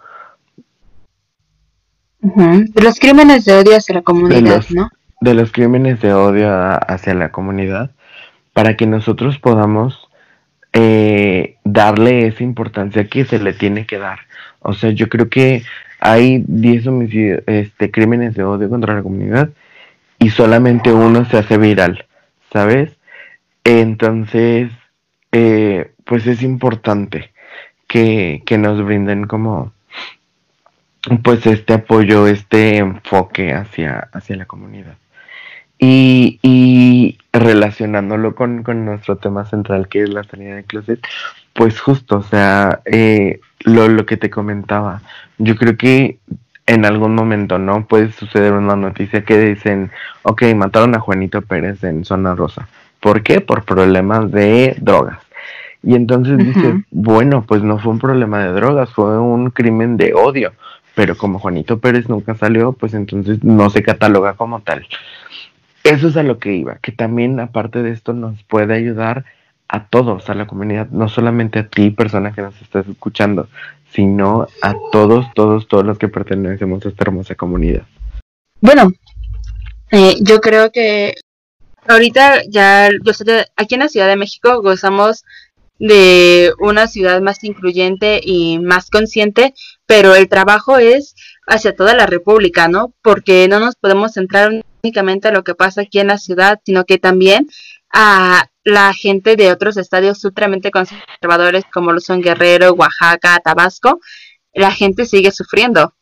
De 2.21 2.83
los 2.83 2.99
crímenes 2.99 3.45
de 3.45 3.55
odio 3.55 3.77
hacia 3.77 3.95
la 3.95 4.03
comunidad, 4.03 4.57
los- 4.57 4.71
¿no? 4.73 4.91
De 5.21 5.35
los 5.35 5.53
crímenes 5.53 6.01
de 6.01 6.13
odio 6.13 6.49
hacia 6.51 7.15
la 7.15 7.31
comunidad 7.31 7.91
para 8.53 8.77
que 8.77 8.87
nosotros 8.87 9.39
podamos 9.39 10.09
eh, 10.73 11.57
darle 11.65 12.27
esa 12.27 12.45
importancia 12.45 13.09
que 13.09 13.25
se 13.25 13.39
le 13.39 13.53
tiene 13.53 13.87
que 13.87 13.99
dar. 13.99 14.21
O 14.61 14.75
sea, 14.75 14.91
yo 14.91 15.09
creo 15.09 15.29
que 15.29 15.63
hay 16.01 16.45
10 16.47 16.87
homicidios, 16.87 17.43
este, 17.47 17.91
crímenes 17.91 18.35
de 18.35 18.45
odio 18.45 18.69
contra 18.69 18.95
la 18.95 19.03
comunidad 19.03 19.51
y 20.19 20.31
solamente 20.31 20.93
uno 20.93 21.25
se 21.25 21.39
hace 21.39 21.59
viral, 21.59 22.05
¿sabes? 22.53 22.97
Entonces, 23.65 24.71
eh, 25.33 25.93
pues 26.05 26.27
es 26.27 26.43
importante 26.43 27.33
que, 27.87 28.43
que 28.47 28.59
nos 28.59 28.85
brinden 28.85 29.27
como 29.27 29.73
pues 31.23 31.47
este 31.47 31.75
apoyo, 31.75 32.27
este 32.27 32.79
enfoque 32.79 33.53
hacia, 33.53 34.09
hacia 34.13 34.37
la 34.37 34.47
comunidad. 34.47 34.97
Y, 35.79 36.41
y 36.43 37.19
relacionándolo 37.33 38.35
con, 38.35 38.63
con 38.63 38.85
nuestro 38.85 39.17
tema 39.17 39.45
central, 39.47 39.89
que 39.89 40.03
es 40.03 40.09
la 40.09 40.25
salida 40.25 40.57
del 40.57 40.65
closet, 40.65 41.01
pues 41.53 41.81
justo, 41.81 42.19
o 42.19 42.23
sea, 42.23 42.81
eh, 42.85 43.41
lo, 43.61 43.89
lo 43.89 44.07
que 44.07 44.17
te 44.17 44.31
comentaba, 44.31 45.03
yo 45.39 45.57
creo 45.57 45.77
que 45.77 46.19
en 46.67 46.85
algún 46.85 47.15
momento, 47.15 47.59
¿no? 47.59 47.87
Puede 47.87 48.13
suceder 48.13 48.53
una 48.53 48.77
noticia 48.77 49.25
que 49.25 49.39
dicen, 49.39 49.91
ok, 50.23 50.43
mataron 50.55 50.95
a 50.95 51.01
Juanito 51.01 51.41
Pérez 51.41 51.83
en 51.83 52.05
Zona 52.05 52.35
Rosa. 52.35 52.69
¿Por 53.01 53.23
qué? 53.23 53.41
Por 53.41 53.65
problemas 53.65 54.31
de 54.31 54.77
drogas. 54.79 55.19
Y 55.83 55.95
entonces 55.95 56.37
dices, 56.37 56.75
bueno, 56.91 57.45
pues 57.47 57.63
no 57.63 57.79
fue 57.79 57.93
un 57.93 57.99
problema 57.99 58.41
de 58.41 58.53
drogas, 58.53 58.91
fue 58.91 59.19
un 59.19 59.51
crimen 59.51 59.97
de 59.97 60.13
odio. 60.13 60.53
Pero 60.95 61.17
como 61.17 61.39
Juanito 61.39 61.79
Pérez 61.79 62.09
nunca 62.09 62.35
salió, 62.35 62.73
pues 62.73 62.93
entonces 62.93 63.43
no 63.43 63.71
se 63.71 63.83
cataloga 63.83 64.35
como 64.35 64.61
tal. 64.61 64.87
Eso 65.85 66.09
es 66.09 66.17
a 66.17 66.23
lo 66.23 66.39
que 66.39 66.55
iba, 66.55 66.77
que 66.77 66.93
también 66.93 67.41
aparte 67.41 67.83
de 67.83 67.91
esto 67.91 68.13
nos 68.13 68.43
puede 68.45 68.75
ayudar 68.75 69.25
a 69.69 69.87
todos, 69.87 70.29
a 70.31 70.35
la 70.35 70.47
comunidad, 70.47 70.89
no 70.91 71.09
solamente 71.09 71.59
a 71.59 71.69
ti, 71.69 71.91
persona 71.91 72.33
que 72.33 72.43
nos 72.43 72.61
estás 72.61 72.89
escuchando, 72.89 73.49
sino 73.93 74.47
a 74.63 74.75
todos, 74.93 75.27
todos, 75.35 75.69
todos 75.69 75.85
los 75.85 75.99
que 75.99 76.09
pertenecemos 76.09 76.85
a 76.85 76.89
esta 76.89 77.05
hermosa 77.05 77.35
comunidad. 77.35 77.83
Bueno, 78.61 78.93
eh, 79.91 80.17
yo 80.21 80.41
creo 80.41 80.73
que 80.73 81.15
ahorita 81.87 82.43
ya, 82.49 82.89
yo 83.03 83.13
sé 83.13 83.47
aquí 83.57 83.75
en 83.75 83.81
la 83.81 83.89
Ciudad 83.89 84.09
de 84.09 84.17
México 84.17 84.63
gozamos 84.63 85.25
de 85.79 86.53
una 86.59 86.89
ciudad 86.89 87.21
más 87.21 87.45
incluyente 87.45 88.21
y 88.23 88.59
más 88.59 88.91
consciente, 88.91 89.55
pero 89.87 90.15
el 90.15 90.29
trabajo 90.29 90.79
es 90.79 91.15
hacia 91.47 91.75
toda 91.75 91.95
la 91.95 92.07
República, 92.07 92.69
¿no? 92.69 92.93
Porque 93.03 93.47
no 93.49 93.61
nos 93.61 93.77
podemos 93.77 94.13
centrar 94.13 94.65
únicamente 94.83 95.33
lo 95.33 95.45
que 95.45 95.55
pasa 95.55 95.83
aquí 95.83 96.01
en 96.01 96.09
la 96.09 96.19
ciudad, 96.19 96.61
sino 96.65 96.85
que 96.85 96.99
también 96.99 97.49
a 97.93 98.49
la 98.65 98.93
gente 98.93 99.37
de 99.37 99.51
otros 99.51 99.77
estadios 99.77 100.25
ultramente 100.25 100.71
conservadores 100.71 101.65
como 101.73 101.93
lo 101.93 102.01
son 102.01 102.21
Guerrero, 102.21 102.73
Oaxaca, 102.73 103.41
Tabasco, 103.43 104.01
la 104.53 104.71
gente 104.71 105.07
sigue 105.07 105.31
sufriendo. 105.33 105.95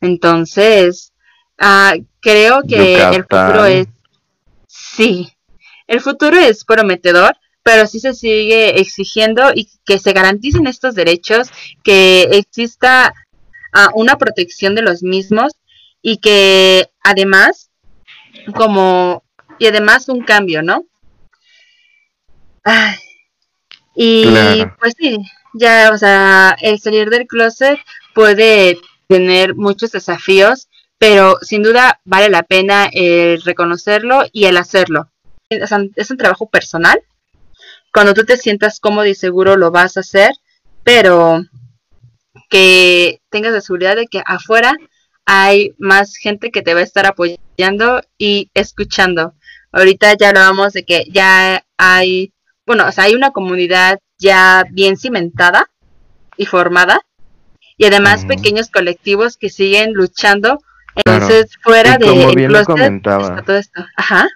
Entonces, 0.00 1.12
ah, 1.58 1.94
creo 2.20 2.62
que 2.62 3.02
el 3.02 3.22
futuro 3.22 3.64
es, 3.64 3.88
sí, 4.66 5.32
el 5.86 6.00
futuro 6.00 6.36
es 6.36 6.64
prometedor, 6.64 7.36
pero 7.62 7.86
sí 7.86 7.98
se 7.98 8.14
sigue 8.14 8.78
exigiendo 8.80 9.50
y 9.54 9.68
que 9.86 9.98
se 9.98 10.12
garanticen 10.12 10.66
estos 10.66 10.94
derechos, 10.94 11.48
que 11.82 12.22
exista 12.32 13.14
ah, 13.72 13.88
una 13.94 14.16
protección 14.18 14.74
de 14.74 14.82
los 14.82 15.02
mismos 15.02 15.52
y 16.02 16.18
que 16.18 16.90
además, 17.02 17.63
como, 18.56 19.24
y 19.58 19.66
además 19.66 20.08
un 20.08 20.22
cambio, 20.24 20.62
¿no? 20.62 20.84
Ay, 22.64 22.96
y 23.94 24.22
Claro. 24.24 24.76
pues 24.80 24.94
sí, 24.98 25.18
ya, 25.54 25.90
o 25.92 25.98
sea, 25.98 26.56
el 26.60 26.80
salir 26.80 27.10
del 27.10 27.26
closet 27.26 27.78
puede 28.14 28.78
tener 29.08 29.54
muchos 29.54 29.92
desafíos, 29.92 30.68
pero 30.98 31.38
sin 31.42 31.62
duda 31.62 32.00
vale 32.04 32.28
la 32.30 32.42
pena 32.42 32.88
el 32.92 33.42
reconocerlo 33.42 34.24
y 34.32 34.46
el 34.46 34.56
hacerlo. 34.56 35.10
O 35.62 35.66
sea, 35.66 35.78
es 35.96 36.10
un 36.10 36.16
trabajo 36.16 36.48
personal. 36.48 37.02
Cuando 37.92 38.14
tú 38.14 38.24
te 38.24 38.36
sientas 38.36 38.80
cómodo 38.80 39.06
y 39.06 39.14
seguro 39.14 39.56
lo 39.56 39.70
vas 39.70 39.96
a 39.96 40.00
hacer, 40.00 40.32
pero 40.84 41.42
que 42.50 43.20
tengas 43.30 43.52
la 43.52 43.60
seguridad 43.60 43.96
de 43.96 44.06
que 44.06 44.22
afuera 44.26 44.74
hay 45.26 45.74
más 45.78 46.16
gente 46.16 46.50
que 46.50 46.62
te 46.62 46.74
va 46.74 46.80
a 46.80 46.84
estar 46.84 47.06
apoyando 47.06 47.42
y 48.18 48.50
escuchando. 48.54 49.34
Ahorita 49.72 50.14
ya 50.14 50.28
hablábamos 50.28 50.72
de 50.72 50.84
que 50.84 51.04
ya 51.10 51.64
hay, 51.76 52.32
bueno, 52.66 52.86
o 52.86 52.92
sea, 52.92 53.04
hay 53.04 53.14
una 53.14 53.30
comunidad 53.30 53.98
ya 54.18 54.64
bien 54.70 54.96
cimentada 54.96 55.70
y 56.36 56.46
formada 56.46 57.00
y 57.76 57.86
además 57.86 58.24
pequeños 58.24 58.70
colectivos 58.70 59.36
que 59.36 59.50
siguen 59.50 59.92
luchando. 59.92 60.60
Claro. 61.04 61.24
Entonces, 61.24 61.58
fuera 61.60 61.96
Y 61.96 61.98
de 61.98 62.06
como 62.06 62.34
bien 62.34 62.52
lo 62.52 62.58
closet 62.58 62.66
comentaba. 62.66 63.22
está 63.24 63.42
todo 63.42 63.56
esto. 63.56 63.84
Ajá. 63.96 64.28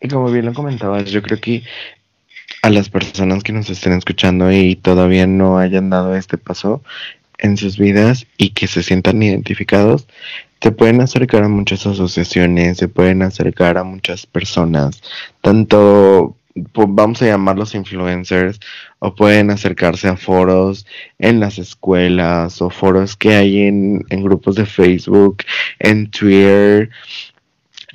Y 0.00 0.08
como 0.08 0.30
bien 0.30 0.44
lo 0.46 0.52
comentabas, 0.52 1.10
yo 1.10 1.22
creo 1.22 1.40
que 1.40 1.62
a 2.62 2.70
las 2.70 2.90
personas 2.90 3.42
que 3.42 3.52
nos 3.52 3.70
estén 3.70 3.92
escuchando 3.92 4.52
y 4.52 4.76
todavía 4.76 5.26
no 5.26 5.58
hayan 5.58 5.90
dado 5.90 6.14
este 6.14 6.38
paso 6.38 6.82
en 7.38 7.56
sus 7.56 7.78
vidas 7.78 8.26
y 8.36 8.50
que 8.50 8.68
se 8.68 8.82
sientan 8.82 9.22
identificados, 9.22 10.06
se 10.62 10.70
pueden 10.70 11.00
acercar 11.00 11.42
a 11.42 11.48
muchas 11.48 11.84
asociaciones, 11.86 12.78
se 12.78 12.86
pueden 12.86 13.22
acercar 13.22 13.78
a 13.78 13.84
muchas 13.84 14.26
personas, 14.26 15.02
tanto 15.40 16.36
vamos 16.54 17.20
a 17.22 17.26
llamarlos 17.26 17.74
influencers, 17.74 18.60
o 19.00 19.14
pueden 19.14 19.50
acercarse 19.50 20.06
a 20.06 20.16
foros 20.16 20.86
en 21.18 21.40
las 21.40 21.58
escuelas 21.58 22.62
o 22.62 22.70
foros 22.70 23.16
que 23.16 23.34
hay 23.34 23.62
en, 23.62 24.04
en 24.10 24.22
grupos 24.22 24.54
de 24.54 24.66
Facebook, 24.66 25.38
en 25.80 26.10
Twitter, 26.10 26.90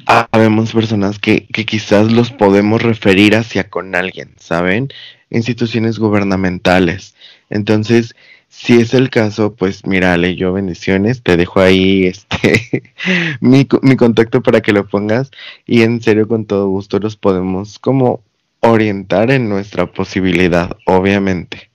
habemos 0.06 0.74
personas 0.74 1.20
que, 1.20 1.48
que 1.48 1.66
quizás 1.66 2.12
los 2.12 2.32
podemos 2.32 2.82
referir 2.82 3.36
hacia 3.36 3.70
con 3.70 3.96
alguien, 3.96 4.34
¿saben? 4.40 4.90
Instituciones 5.30 6.00
gubernamentales. 6.00 7.16
Entonces, 7.50 8.16
si 8.50 8.80
es 8.80 8.94
el 8.94 9.10
caso, 9.10 9.54
pues 9.54 9.86
mira, 9.86 10.14
Ale, 10.14 10.36
yo 10.36 10.54
bendiciones, 10.54 11.22
te 11.24 11.38
dejo 11.38 11.60
ahí 11.60 12.06
este 12.08 12.94
mi, 13.42 13.68
mi 13.82 13.96
contacto 13.96 14.42
para 14.42 14.62
que 14.62 14.74
lo 14.74 14.88
pongas 14.88 15.32
y 15.66 15.82
en 15.84 16.02
serio 16.02 16.28
con 16.28 16.46
todo 16.46 16.68
gusto 16.68 17.00
los 17.00 17.16
podemos 17.16 17.80
como 17.80 18.24
orientar 18.62 19.32
en 19.32 19.50
nuestra 19.50 19.86
posibilidad, 19.86 20.76
obviamente. 20.86 21.70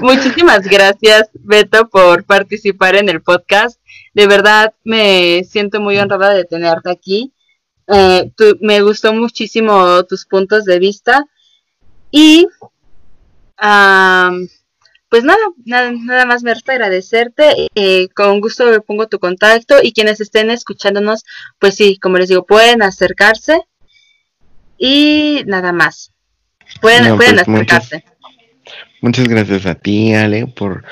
Muchísimas 0.00 0.66
gracias, 0.68 1.30
Beto, 1.34 1.88
por 1.88 2.24
participar 2.24 2.94
en 2.94 3.08
el 3.08 3.22
podcast. 3.22 3.80
De 4.14 4.26
verdad, 4.26 4.72
me 4.84 5.42
siento 5.44 5.80
muy 5.80 5.98
honrada 5.98 6.32
de 6.32 6.44
tenerte 6.44 6.90
aquí. 6.90 7.32
Eh, 7.88 8.30
me 8.60 8.82
gustó 8.82 9.12
muchísimo 9.12 10.04
tus 10.04 10.26
puntos 10.26 10.64
de 10.64 10.78
vista. 10.78 11.26
Y 12.12 12.46
am, 13.56 14.48
pues 15.10 15.24
nada, 15.24 15.40
nada, 15.64 15.92
nada 15.92 16.24
más 16.24 16.44
me 16.44 16.54
resta 16.54 16.72
agradecerte. 16.72 17.68
Eh, 17.74 18.08
con 18.14 18.40
gusto 18.40 18.82
pongo 18.82 19.08
tu 19.08 19.18
contacto 19.18 19.78
y 19.82 19.92
quienes 19.92 20.20
estén 20.20 20.50
escuchándonos, 20.50 21.24
pues 21.58 21.74
sí, 21.74 21.98
como 21.98 22.16
les 22.16 22.28
digo, 22.28 22.46
pueden 22.46 22.80
acercarse 22.80 23.60
y 24.78 25.42
nada 25.46 25.72
más. 25.72 26.12
Pueden, 26.80 27.16
pueden 27.16 27.34
pues 27.34 27.48
acercarse. 27.48 28.04
Muchas, 29.02 29.26
gracias 29.26 29.66
a 29.66 29.74
ti, 29.74 30.14
Ale, 30.14 30.46
por 30.46 30.84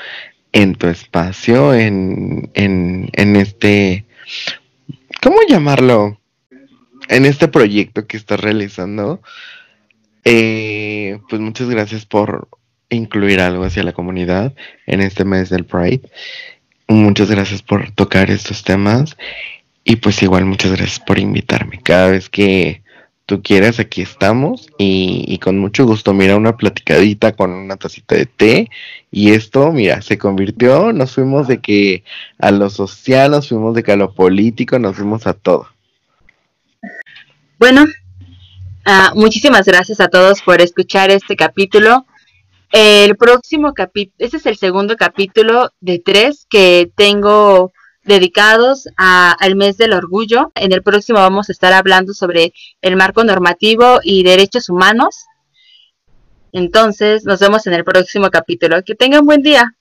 en 0.51 0.75
tu 0.75 0.87
espacio, 0.87 1.73
en, 1.73 2.51
en, 2.55 3.09
en 3.13 3.35
este, 3.37 4.05
¿cómo 5.21 5.37
llamarlo? 5.47 6.19
En 7.07 7.25
este 7.25 7.47
proyecto 7.47 8.05
que 8.05 8.17
estás 8.17 8.39
realizando. 8.39 9.21
Eh, 10.25 11.19
pues 11.29 11.41
muchas 11.41 11.69
gracias 11.69 12.05
por 12.05 12.49
incluir 12.89 13.39
algo 13.39 13.63
hacia 13.63 13.83
la 13.83 13.93
comunidad 13.93 14.53
en 14.85 15.01
este 15.01 15.25
mes 15.25 15.49
del 15.49 15.65
Pride. 15.65 16.09
Muchas 16.87 17.29
gracias 17.29 17.61
por 17.61 17.91
tocar 17.91 18.31
estos 18.31 18.63
temas 18.63 19.15
y 19.83 19.97
pues 19.97 20.21
igual 20.23 20.45
muchas 20.45 20.71
gracias 20.71 20.99
por 20.99 21.19
invitarme. 21.19 21.79
Cada 21.83 22.09
vez 22.09 22.29
que 22.29 22.81
tú 23.29 23.43
quieras, 23.43 23.79
aquí 23.79 24.01
estamos 24.01 24.69
y, 24.79 25.37
con 25.37 25.59
mucho 25.59 25.85
gusto, 25.85 26.15
mira, 26.15 26.35
una 26.35 26.57
platicadita 26.57 27.33
con 27.33 27.51
una 27.51 27.77
tacita 27.77 28.15
de 28.15 28.25
té 28.25 28.69
y 29.11 29.33
esto, 29.33 29.71
mira, 29.71 30.01
se 30.01 30.17
convirtió, 30.17 30.91
nos 30.93 31.13
fuimos 31.13 31.47
de 31.47 31.59
que 31.59 32.03
a 32.39 32.49
lo 32.49 32.71
social, 32.71 33.29
nos 33.29 33.49
fuimos 33.49 33.75
de 33.75 33.83
que 33.83 33.91
a 33.91 33.97
lo 33.97 34.15
político, 34.15 34.79
nos 34.79 34.95
fuimos 34.95 35.27
a 35.27 35.33
todo. 35.33 35.67
Bueno, 37.59 37.83
uh, 37.83 39.15
muchísimas 39.15 39.67
gracias 39.67 39.99
a 39.99 40.07
todos 40.07 40.41
por 40.41 40.59
escuchar 40.59 41.11
este 41.11 41.35
capítulo. 41.35 42.07
El 42.71 43.17
próximo 43.17 43.73
capítulo, 43.73 44.15
este 44.19 44.37
es 44.37 44.45
el 44.45 44.55
segundo 44.55 44.95
capítulo 44.95 45.71
de 45.79 45.99
tres 45.99 46.45
que 46.47 46.91
tengo 46.95 47.71
dedicados 48.03 48.87
al 48.95 49.55
mes 49.55 49.77
del 49.77 49.93
orgullo. 49.93 50.51
En 50.53 50.71
el 50.71 50.83
próximo 50.83 51.17
vamos 51.17 51.49
a 51.49 51.51
estar 51.51 51.73
hablando 51.73 52.13
sobre 52.13 52.53
el 52.81 52.95
marco 52.95 53.23
normativo 53.23 53.99
y 54.03 54.21
derechos 54.21 54.69
humanos. 54.69 55.25
Entonces, 56.51 57.25
nos 57.25 57.39
vemos 57.39 57.65
en 57.65 57.73
el 57.73 57.83
próximo 57.83 58.29
capítulo. 58.29 58.83
Que 58.83 58.95
tengan 58.95 59.25
buen 59.25 59.41
día. 59.41 59.75